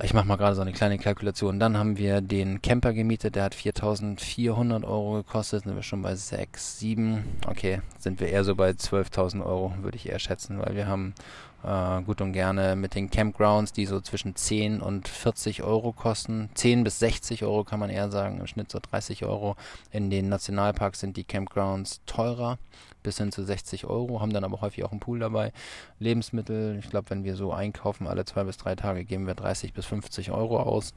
ich 0.00 0.14
mache 0.14 0.26
mal 0.26 0.36
gerade 0.36 0.54
so 0.54 0.62
eine 0.62 0.72
kleine 0.72 0.98
Kalkulation. 0.98 1.58
Dann 1.58 1.76
haben 1.76 1.98
wir 1.98 2.20
den 2.20 2.62
Camper 2.62 2.92
gemietet, 2.92 3.34
der 3.34 3.44
hat 3.44 3.54
4.400 3.54 4.84
Euro 4.84 5.14
gekostet. 5.14 5.64
Sind 5.64 5.74
wir 5.74 5.82
schon 5.82 6.02
bei 6.02 6.14
6, 6.14 6.78
7. 6.78 7.24
Okay, 7.46 7.80
sind 7.98 8.20
wir 8.20 8.28
eher 8.28 8.44
so 8.44 8.54
bei 8.54 8.70
12.000 8.70 9.44
Euro, 9.44 9.74
würde 9.80 9.96
ich 9.96 10.08
eher 10.08 10.20
schätzen, 10.20 10.60
weil 10.60 10.76
wir 10.76 10.86
haben 10.86 11.14
äh, 11.64 12.02
gut 12.02 12.20
und 12.20 12.32
gerne 12.32 12.76
mit 12.76 12.94
den 12.94 13.10
Campgrounds, 13.10 13.72
die 13.72 13.86
so 13.86 14.00
zwischen 14.00 14.36
10 14.36 14.80
und 14.80 15.08
40 15.08 15.62
Euro 15.62 15.92
kosten. 15.92 16.50
10 16.54 16.84
bis 16.84 16.98
60 17.00 17.44
Euro 17.44 17.64
kann 17.64 17.80
man 17.80 17.90
eher 17.90 18.10
sagen, 18.10 18.38
im 18.38 18.46
Schnitt 18.46 18.70
so 18.70 18.78
30 18.80 19.24
Euro. 19.24 19.56
In 19.90 20.10
den 20.10 20.28
Nationalparks 20.28 21.00
sind 21.00 21.16
die 21.16 21.24
Campgrounds 21.24 22.00
teurer, 22.06 22.58
bis 23.02 23.18
hin 23.18 23.32
zu 23.32 23.42
60 23.42 23.86
Euro, 23.86 24.20
haben 24.20 24.32
dann 24.32 24.44
aber 24.44 24.60
häufig 24.60 24.84
auch 24.84 24.92
einen 24.92 25.00
Pool 25.00 25.18
dabei. 25.18 25.52
Lebensmittel, 25.98 26.78
ich 26.78 26.90
glaube, 26.90 27.10
wenn 27.10 27.24
wir 27.24 27.34
so 27.36 27.52
einkaufen, 27.52 28.06
alle 28.06 28.24
zwei 28.24 28.44
bis 28.44 28.56
drei 28.56 28.74
Tage 28.76 29.04
geben 29.04 29.26
wir 29.26 29.34
30 29.34 29.72
bis 29.72 29.86
50 29.86 30.30
Euro 30.30 30.60
aus. 30.60 30.94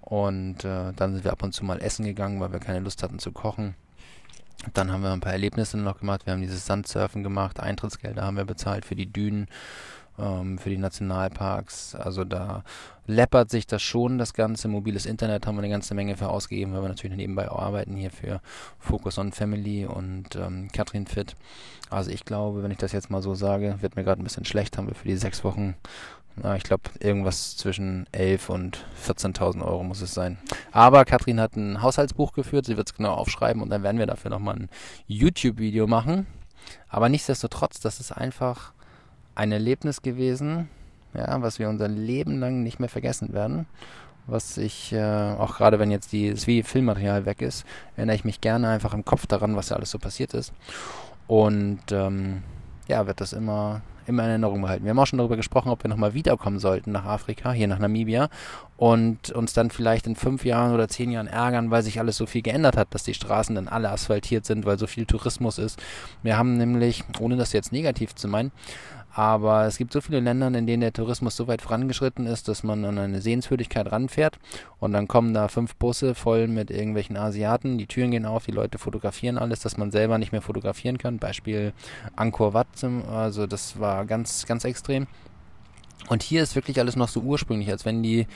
Und 0.00 0.64
äh, 0.64 0.92
dann 0.94 1.14
sind 1.14 1.24
wir 1.24 1.32
ab 1.32 1.42
und 1.42 1.52
zu 1.52 1.64
mal 1.64 1.80
essen 1.80 2.04
gegangen, 2.04 2.40
weil 2.40 2.52
wir 2.52 2.60
keine 2.60 2.78
Lust 2.80 3.02
hatten 3.02 3.18
zu 3.18 3.32
kochen. 3.32 3.74
Dann 4.74 4.90
haben 4.90 5.02
wir 5.02 5.12
ein 5.12 5.20
paar 5.20 5.32
Erlebnisse 5.32 5.78
noch 5.78 6.00
gemacht. 6.00 6.26
Wir 6.26 6.32
haben 6.32 6.40
dieses 6.40 6.66
Sandsurfen 6.66 7.22
gemacht, 7.22 7.60
Eintrittsgelder 7.60 8.22
haben 8.22 8.36
wir 8.36 8.44
bezahlt 8.44 8.84
für 8.84 8.96
die 8.96 9.12
Dünen, 9.12 9.46
ähm, 10.18 10.58
für 10.58 10.70
die 10.70 10.78
Nationalparks. 10.78 11.94
Also 11.94 12.24
da 12.24 12.64
läppert 13.06 13.50
sich 13.50 13.66
das 13.66 13.82
schon, 13.82 14.18
das 14.18 14.34
Ganze. 14.34 14.68
Mobiles 14.68 15.06
Internet 15.06 15.46
haben 15.46 15.56
wir 15.56 15.62
eine 15.62 15.72
ganze 15.72 15.94
Menge 15.94 16.16
für 16.16 16.28
ausgegeben, 16.28 16.72
weil 16.72 16.82
wir 16.82 16.88
natürlich 16.88 17.16
nebenbei 17.16 17.48
arbeiten 17.48 17.96
hier 17.96 18.10
für 18.10 18.40
Focus 18.78 19.18
on 19.18 19.32
Family 19.32 19.86
und 19.86 20.34
ähm, 20.36 20.68
Katrin 20.72 21.06
Fit. 21.06 21.36
Also 21.90 22.10
ich 22.10 22.24
glaube, 22.24 22.62
wenn 22.62 22.70
ich 22.70 22.78
das 22.78 22.92
jetzt 22.92 23.10
mal 23.10 23.22
so 23.22 23.34
sage, 23.34 23.76
wird 23.80 23.94
mir 23.94 24.04
gerade 24.04 24.20
ein 24.20 24.24
bisschen 24.24 24.44
schlecht, 24.44 24.76
haben 24.76 24.88
wir 24.88 24.94
für 24.94 25.08
die 25.08 25.16
sechs 25.16 25.44
Wochen 25.44 25.76
ich 26.56 26.64
glaube, 26.64 26.82
irgendwas 27.00 27.56
zwischen 27.56 28.06
11 28.12 28.50
und 28.50 28.86
14.000 29.06 29.64
Euro 29.64 29.82
muss 29.82 30.02
es 30.02 30.12
sein. 30.12 30.38
Aber 30.70 31.04
Katrin 31.04 31.40
hat 31.40 31.56
ein 31.56 31.80
Haushaltsbuch 31.80 32.32
geführt, 32.32 32.66
sie 32.66 32.76
wird 32.76 32.88
es 32.88 32.94
genau 32.94 33.14
aufschreiben 33.14 33.62
und 33.62 33.70
dann 33.70 33.82
werden 33.82 33.98
wir 33.98 34.06
dafür 34.06 34.30
nochmal 34.30 34.56
ein 34.56 34.68
YouTube-Video 35.06 35.86
machen. 35.86 36.26
Aber 36.88 37.08
nichtsdestotrotz, 37.08 37.80
das 37.80 38.00
ist 38.00 38.12
einfach 38.12 38.72
ein 39.34 39.52
Erlebnis 39.52 40.02
gewesen, 40.02 40.68
ja, 41.14 41.40
was 41.40 41.58
wir 41.58 41.68
unser 41.68 41.88
Leben 41.88 42.38
lang 42.38 42.62
nicht 42.62 42.80
mehr 42.80 42.88
vergessen 42.88 43.32
werden. 43.32 43.66
Was 44.26 44.58
ich, 44.58 44.92
äh, 44.92 45.34
auch 45.38 45.56
gerade 45.56 45.78
wenn 45.78 45.90
jetzt 45.90 46.12
das 46.12 46.44
Filmmaterial 46.44 47.26
weg 47.26 47.42
ist, 47.42 47.64
erinnere 47.94 48.16
ich 48.16 48.24
mich 48.24 48.40
gerne 48.40 48.68
einfach 48.68 48.92
im 48.92 49.04
Kopf 49.04 49.26
daran, 49.26 49.56
was 49.56 49.68
da 49.68 49.76
alles 49.76 49.90
so 49.90 49.98
passiert 49.98 50.34
ist. 50.34 50.52
Und 51.28 51.80
ähm, 51.92 52.42
ja, 52.88 53.06
wird 53.06 53.20
das 53.20 53.32
immer, 53.32 53.82
immer 54.06 54.24
in 54.24 54.30
Erinnerung 54.30 54.62
behalten. 54.62 54.84
Wir 54.84 54.90
haben 54.90 54.98
auch 54.98 55.06
schon 55.06 55.18
darüber 55.18 55.36
gesprochen, 55.36 55.70
ob 55.70 55.82
wir 55.84 55.88
nochmal 55.88 56.14
wiederkommen 56.14 56.58
sollten 56.58 56.92
nach 56.92 57.04
Afrika, 57.04 57.52
hier 57.52 57.68
nach 57.68 57.78
Namibia 57.78 58.28
und 58.76 59.30
uns 59.30 59.52
dann 59.52 59.70
vielleicht 59.70 60.06
in 60.06 60.16
fünf 60.16 60.44
Jahren 60.44 60.74
oder 60.74 60.88
zehn 60.88 61.10
Jahren 61.10 61.26
ärgern, 61.26 61.70
weil 61.70 61.82
sich 61.82 61.98
alles 61.98 62.16
so 62.16 62.26
viel 62.26 62.42
geändert 62.42 62.76
hat, 62.76 62.94
dass 62.94 63.04
die 63.04 63.14
Straßen 63.14 63.54
dann 63.54 63.68
alle 63.68 63.90
asphaltiert 63.90 64.44
sind, 64.44 64.66
weil 64.66 64.78
so 64.78 64.86
viel 64.86 65.06
Tourismus 65.06 65.58
ist. 65.58 65.80
Wir 66.22 66.36
haben 66.36 66.56
nämlich, 66.56 67.04
ohne 67.20 67.36
das 67.36 67.52
jetzt 67.52 67.72
negativ 67.72 68.14
zu 68.14 68.28
meinen, 68.28 68.52
Aber 69.16 69.64
es 69.64 69.78
gibt 69.78 69.94
so 69.94 70.02
viele 70.02 70.20
Länder, 70.20 70.48
in 70.48 70.66
denen 70.66 70.82
der 70.82 70.92
Tourismus 70.92 71.36
so 71.36 71.48
weit 71.48 71.62
vorangeschritten 71.62 72.26
ist, 72.26 72.48
dass 72.48 72.62
man 72.62 72.84
an 72.84 72.98
eine 72.98 73.22
Sehenswürdigkeit 73.22 73.90
ranfährt 73.90 74.38
und 74.78 74.92
dann 74.92 75.08
kommen 75.08 75.32
da 75.32 75.48
fünf 75.48 75.74
Busse 75.76 76.14
voll 76.14 76.48
mit 76.48 76.70
irgendwelchen 76.70 77.16
Asiaten, 77.16 77.78
die 77.78 77.86
Türen 77.86 78.10
gehen 78.10 78.26
auf, 78.26 78.44
die 78.44 78.52
Leute 78.52 78.76
fotografieren 78.76 79.38
alles, 79.38 79.60
dass 79.60 79.78
man 79.78 79.90
selber 79.90 80.18
nicht 80.18 80.32
mehr 80.32 80.42
fotografieren 80.42 80.98
kann. 80.98 81.16
Beispiel 81.16 81.72
Angkor 82.14 82.52
Wat, 82.52 82.66
also 83.10 83.46
das 83.46 83.80
war 83.80 84.04
ganz, 84.04 84.44
ganz 84.44 84.66
extrem. 84.66 85.06
Und 86.10 86.22
hier 86.22 86.42
ist 86.42 86.54
wirklich 86.54 86.78
alles 86.78 86.94
noch 86.94 87.08
so 87.08 87.20
ursprünglich, 87.20 87.70
als 87.70 87.86
wenn 87.86 88.02
die 88.02 88.26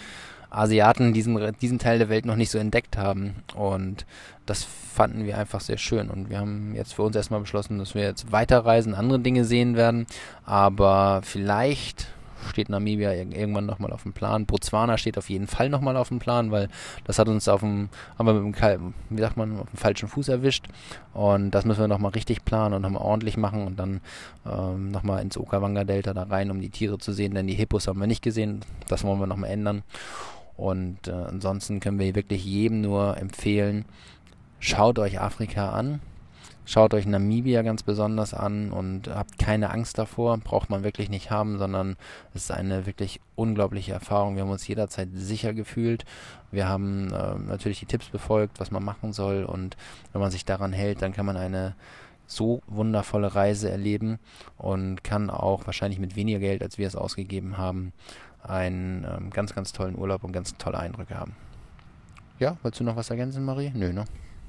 Asiaten 0.51 1.13
diesen, 1.13 1.39
diesen 1.61 1.79
Teil 1.79 1.99
der 1.99 2.09
Welt 2.09 2.27
noch 2.27 2.37
nicht 2.37 2.51
so 2.51 2.59
entdeckt 2.59 2.97
haben. 2.97 3.37
Und 3.55 4.05
das 4.47 4.65
fanden 4.65 5.25
wir 5.25 5.39
einfach 5.39 5.61
sehr 5.61 5.79
schön. 5.79 6.11
Und 6.11 6.29
wir 6.29 6.39
haben 6.39 6.75
jetzt 6.75 6.95
für 6.95 7.03
uns 7.03 7.17
erstmal 7.17 7.41
beschlossen, 7.41 7.79
dass 7.79 7.95
wir 7.95 8.03
jetzt 8.03 8.33
weiterreisen, 8.33 8.95
andere 8.95 9.21
Dinge 9.21 9.45
sehen 9.45 9.77
werden. 9.77 10.07
Aber 10.45 11.21
vielleicht 11.23 12.09
steht 12.49 12.69
Namibia 12.69 13.13
irgendwann 13.13 13.67
nochmal 13.67 13.93
auf 13.93 14.03
dem 14.03 14.13
Plan. 14.13 14.47
Botswana 14.47 14.99
steht 14.99 15.19
auf 15.19 15.29
jeden 15.31 15.47
Fall 15.47 15.69
nochmal 15.69 15.97
auf 15.97 16.09
dem 16.09 16.19
Plan, 16.19 16.51
weil 16.51 16.69
das 17.05 17.19
hat 17.19 17.29
uns 17.29 17.49
auf 17.49 17.61
dem, 17.61 17.89
haben 18.19 18.27
wir 18.27 18.35
mit 18.35 18.61
dem, 18.61 18.95
wie 19.11 19.21
sagt 19.21 19.37
man, 19.37 19.61
auf 19.61 19.71
dem 19.71 19.77
falschen 19.77 20.09
Fuß 20.09 20.29
erwischt. 20.29 20.67
Und 21.13 21.51
das 21.53 21.65
müssen 21.65 21.81
wir 21.81 21.89
nochmal 21.89 22.13
richtig 22.13 22.45
planen 22.45 22.75
und 22.75 22.83
nochmal 22.83 23.03
ordentlich 23.03 23.37
machen 23.37 23.67
und 23.67 23.79
dann 23.79 24.01
ähm, 24.47 24.91
nochmal 24.91 25.23
ins 25.23 25.37
Okawanga-Delta 25.37 26.15
da 26.15 26.25
rein, 26.25 26.51
um 26.51 26.61
die 26.61 26.71
Tiere 26.71 26.99
zu 26.99 27.13
sehen, 27.13 27.35
denn 27.35 27.47
die 27.47 27.55
Hippos 27.55 27.87
haben 27.87 28.01
wir 28.01 28.07
nicht 28.07 28.23
gesehen. 28.23 28.61
Das 28.89 29.05
wollen 29.05 29.21
wir 29.21 29.27
nochmal 29.27 29.51
ändern. 29.51 29.83
Und 30.61 31.09
äh, 31.09 31.13
ansonsten 31.13 31.81
können 31.81 31.99
wir 31.99 32.15
wirklich 32.15 32.45
jedem 32.45 32.83
nur 32.83 33.17
empfehlen, 33.17 33.87
schaut 34.59 34.99
euch 34.99 35.19
Afrika 35.19 35.71
an, 35.71 36.03
schaut 36.67 36.93
euch 36.93 37.07
Namibia 37.07 37.63
ganz 37.63 37.83
besonders 37.83 38.35
an 38.35 38.71
und 38.71 39.09
habt 39.09 39.39
keine 39.39 39.71
Angst 39.71 39.97
davor, 39.97 40.37
braucht 40.37 40.69
man 40.69 40.85
wirklich 40.85 41.09
nicht 41.09 41.31
haben, 41.31 41.57
sondern 41.57 41.97
es 42.35 42.43
ist 42.43 42.51
eine 42.51 42.85
wirklich 42.85 43.23
unglaubliche 43.37 43.93
Erfahrung. 43.93 44.37
Wir 44.37 44.43
haben 44.43 44.51
uns 44.51 44.69
jederzeit 44.69 45.09
sicher 45.15 45.55
gefühlt. 45.55 46.05
Wir 46.51 46.69
haben 46.69 47.11
äh, 47.11 47.39
natürlich 47.39 47.81
die 47.81 47.87
Tipps 47.87 48.11
befolgt, 48.11 48.61
was 48.61 48.71
man 48.71 48.85
machen 48.85 49.15
soll 49.15 49.45
und 49.45 49.79
wenn 50.13 50.21
man 50.21 50.31
sich 50.31 50.45
daran 50.45 50.75
hält, 50.75 51.01
dann 51.01 51.15
kann 51.15 51.25
man 51.25 51.39
eine 51.39 51.75
so 52.27 52.61
wundervolle 52.67 53.35
Reise 53.35 53.71
erleben 53.71 54.19
und 54.59 55.03
kann 55.03 55.31
auch 55.31 55.67
wahrscheinlich 55.67 55.99
mit 55.99 56.17
weniger 56.17 56.39
Geld, 56.39 56.63
als 56.63 56.77
wir 56.77 56.87
es 56.87 56.97
ausgegeben 56.97 57.57
haben, 57.57 57.95
einen 58.43 59.05
ähm, 59.05 59.31
ganz, 59.31 59.55
ganz 59.55 59.73
tollen 59.73 59.97
Urlaub 59.97 60.25
und 60.25 60.33
ganz 60.33 60.57
tolle 60.57 60.79
Eindrücke 60.79 61.19
haben. 61.19 61.35
Ja, 62.39 62.57
wolltest 62.63 62.81
du 62.81 62.85
noch 62.85 62.97
was 62.97 63.11
ergänzen, 63.11 63.45
Marie? 63.45 63.71
Nö, 63.75 63.93
ne? 63.93 64.05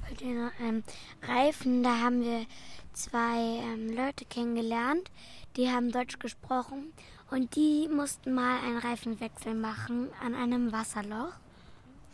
Bei 0.08 0.14
den 0.14 0.50
ähm, 0.66 0.82
Reifen, 1.22 1.82
da 1.82 2.00
haben 2.00 2.22
wir 2.22 2.46
zwei 2.92 3.60
ähm, 3.62 3.94
Leute 3.94 4.24
kennengelernt, 4.24 5.10
die 5.56 5.68
haben 5.68 5.92
Deutsch 5.92 6.18
gesprochen 6.18 6.92
und 7.30 7.54
die 7.54 7.88
mussten 7.88 8.34
mal 8.34 8.58
einen 8.60 8.78
Reifenwechsel 8.78 9.54
machen 9.54 10.08
an 10.24 10.34
einem 10.34 10.72
Wasserloch. 10.72 11.32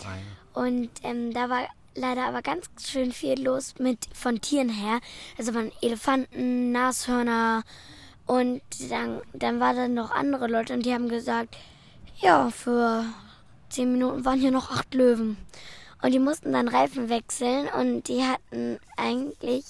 Nein. 0.03 0.23
Und 0.55 0.91
ähm, 1.03 1.33
da 1.33 1.49
war 1.49 1.67
leider 1.95 2.27
aber 2.27 2.43
ganz 2.43 2.69
schön 2.85 3.13
viel 3.13 3.41
los 3.43 3.75
mit 3.79 4.09
von 4.13 4.41
Tieren 4.41 4.69
her. 4.69 5.01
Also 5.37 5.53
von 5.53 5.73
Elefanten, 5.83 6.73
Nashörner, 6.73 7.63
und 8.29 8.61
dann, 8.91 9.23
dann 9.33 9.59
waren 9.59 9.77
da 9.77 9.89
noch 9.89 10.11
andere 10.11 10.49
Leute 10.49 10.75
und 10.75 10.85
die 10.85 10.93
haben 10.93 11.09
gesagt, 11.09 11.57
ja, 12.21 12.51
für 12.51 13.05
zehn 13.71 13.91
Minuten 13.91 14.25
waren 14.27 14.39
hier 14.39 14.51
noch 14.51 14.71
acht 14.71 14.93
Löwen. 14.93 15.39
Und 16.03 16.13
die 16.13 16.19
mussten 16.19 16.53
dann 16.53 16.69
Reifen 16.69 17.09
wechseln 17.09 17.69
und 17.69 18.07
die 18.07 18.23
hatten 18.23 18.79
eigentlich 18.99 19.65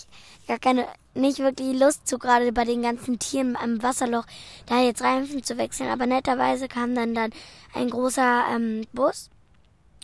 gar 0.49 0.59
keine, 0.59 0.87
nicht 1.15 1.39
wirklich 1.39 1.79
Lust 1.79 2.09
zu, 2.09 2.19
gerade 2.19 2.53
bei 2.53 2.65
den 2.65 2.83
ganzen 2.83 3.21
Tieren 3.21 3.57
am 3.57 3.81
Wasserloch, 3.81 4.25
da 4.67 4.83
jetzt 4.83 5.03
Reifen 5.03 5.45
zu 5.45 5.57
wechseln. 5.57 5.89
Aber 5.89 6.07
netterweise 6.07 6.67
kam 6.67 6.97
dann 6.97 7.15
dann 7.15 7.31
ein 7.75 7.91
großer 7.91 8.45
ähm, 8.53 8.87
Bus 8.93 9.31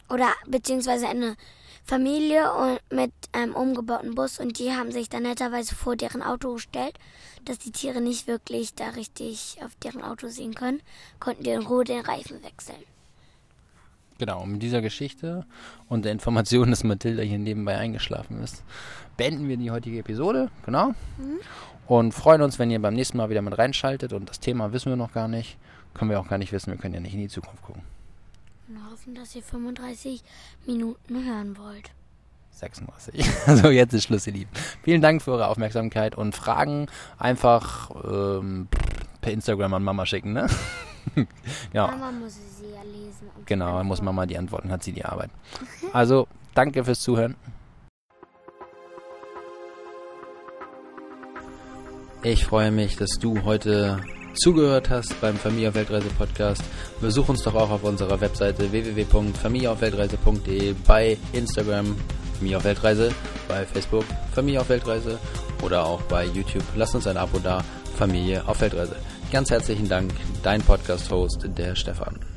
oder 0.08 0.28
beziehungsweise 0.46 1.08
eine 1.08 1.36
Familie 1.84 2.50
und 2.52 2.80
mit 2.90 3.12
einem 3.32 3.54
umgebauten 3.54 4.14
Bus 4.14 4.40
und 4.40 4.58
die 4.58 4.72
haben 4.72 4.90
sich 4.90 5.10
dann 5.10 5.24
netterweise 5.24 5.74
vor 5.74 5.96
deren 5.96 6.22
Auto 6.22 6.54
gestellt, 6.54 6.98
dass 7.44 7.58
die 7.58 7.72
Tiere 7.72 8.00
nicht 8.00 8.26
wirklich 8.26 8.74
da 8.74 8.88
richtig 8.90 9.58
auf 9.62 9.72
deren 9.82 10.02
Auto 10.02 10.28
sehen 10.28 10.54
können, 10.54 10.80
konnten 11.20 11.44
die 11.44 11.50
in 11.50 11.66
Ruhe 11.66 11.84
den 11.84 12.00
Reifen 12.00 12.42
wechseln. 12.42 12.82
Genau, 14.18 14.46
mit 14.46 14.62
dieser 14.62 14.80
Geschichte 14.80 15.44
und 15.88 16.06
der 16.06 16.12
Information, 16.12 16.70
dass 16.70 16.84
Mathilda 16.84 17.22
hier 17.22 17.38
nebenbei 17.38 17.76
eingeschlafen 17.76 18.42
ist, 18.42 18.62
beenden 19.18 19.48
wir 19.48 19.58
die 19.58 19.70
heutige 19.70 19.98
Episode. 19.98 20.50
Genau. 20.64 20.88
Mhm. 21.18 21.40
Und 21.86 22.12
freuen 22.12 22.40
uns, 22.40 22.58
wenn 22.58 22.70
ihr 22.70 22.80
beim 22.80 22.94
nächsten 22.94 23.18
Mal 23.18 23.28
wieder 23.28 23.42
mit 23.42 23.58
reinschaltet. 23.58 24.14
Und 24.14 24.30
das 24.30 24.40
Thema 24.40 24.72
wissen 24.72 24.90
wir 24.90 24.96
noch 24.96 25.12
gar 25.12 25.28
nicht. 25.28 25.58
Können 25.92 26.10
wir 26.10 26.18
auch 26.18 26.28
gar 26.28 26.38
nicht 26.38 26.52
wissen. 26.52 26.70
Wir 26.70 26.78
können 26.78 26.94
ja 26.94 27.00
nicht 27.00 27.12
in 27.12 27.20
die 27.20 27.28
Zukunft 27.28 27.62
gucken. 27.62 27.82
Hoffen, 29.04 29.14
dass 29.14 29.34
ihr 29.34 29.42
35 29.42 30.22
Minuten 30.66 31.26
hören 31.26 31.58
wollt. 31.58 31.90
36. 32.52 33.26
Also 33.46 33.68
jetzt 33.70 33.92
ist 33.92 34.04
Schluss, 34.04 34.26
ihr 34.26 34.32
Lieben. 34.32 34.50
Vielen 34.82 35.02
Dank 35.02 35.20
für 35.20 35.32
eure 35.32 35.48
Aufmerksamkeit 35.48 36.14
und 36.14 36.34
Fragen 36.34 36.86
einfach 37.18 37.90
ähm, 38.02 38.68
per 39.20 39.32
Instagram 39.32 39.74
an 39.74 39.82
Mama 39.82 40.06
schicken, 40.06 40.32
ne? 40.32 40.46
genau. 41.72 41.88
Mama 41.88 42.12
muss 42.12 42.34
sie 42.34 42.70
ja 42.72 42.82
lesen. 42.82 43.28
genau, 43.44 43.76
dann 43.76 43.86
muss 43.86 44.00
Mama 44.00 44.24
die 44.24 44.38
Antworten, 44.38 44.70
hat 44.70 44.82
sie 44.82 44.92
die 44.92 45.04
Arbeit. 45.04 45.30
Also, 45.92 46.26
danke 46.54 46.84
fürs 46.84 47.00
Zuhören. 47.00 47.36
Ich 52.22 52.46
freue 52.46 52.70
mich, 52.70 52.96
dass 52.96 53.18
du 53.20 53.42
heute 53.44 54.00
zugehört 54.34 54.90
hast 54.90 55.20
beim 55.20 55.36
Familie 55.36 55.68
auf 55.68 55.74
Weltreise 55.74 56.08
Podcast. 56.18 56.62
Besuch 57.00 57.28
uns 57.28 57.42
doch 57.42 57.54
auch 57.54 57.70
auf 57.70 57.84
unserer 57.84 58.20
Webseite 58.20 58.70
www.familieaufweltreise.de, 58.70 60.74
bei 60.86 61.16
Instagram 61.32 61.96
Familie 62.38 62.58
auf 62.58 62.64
Weltreise, 62.64 63.12
bei 63.48 63.64
Facebook 63.64 64.04
Familie 64.34 64.60
auf 64.60 64.68
Weltreise 64.68 65.18
oder 65.62 65.84
auch 65.84 66.02
bei 66.02 66.26
YouTube. 66.26 66.64
Lass 66.76 66.94
uns 66.94 67.06
ein 67.06 67.16
Abo 67.16 67.38
da, 67.38 67.64
Familie 67.96 68.46
auf 68.46 68.60
Weltreise. 68.60 68.96
Ganz 69.32 69.50
herzlichen 69.50 69.88
Dank, 69.88 70.12
dein 70.42 70.62
Podcast-Host, 70.62 71.48
der 71.56 71.74
Stefan. 71.74 72.33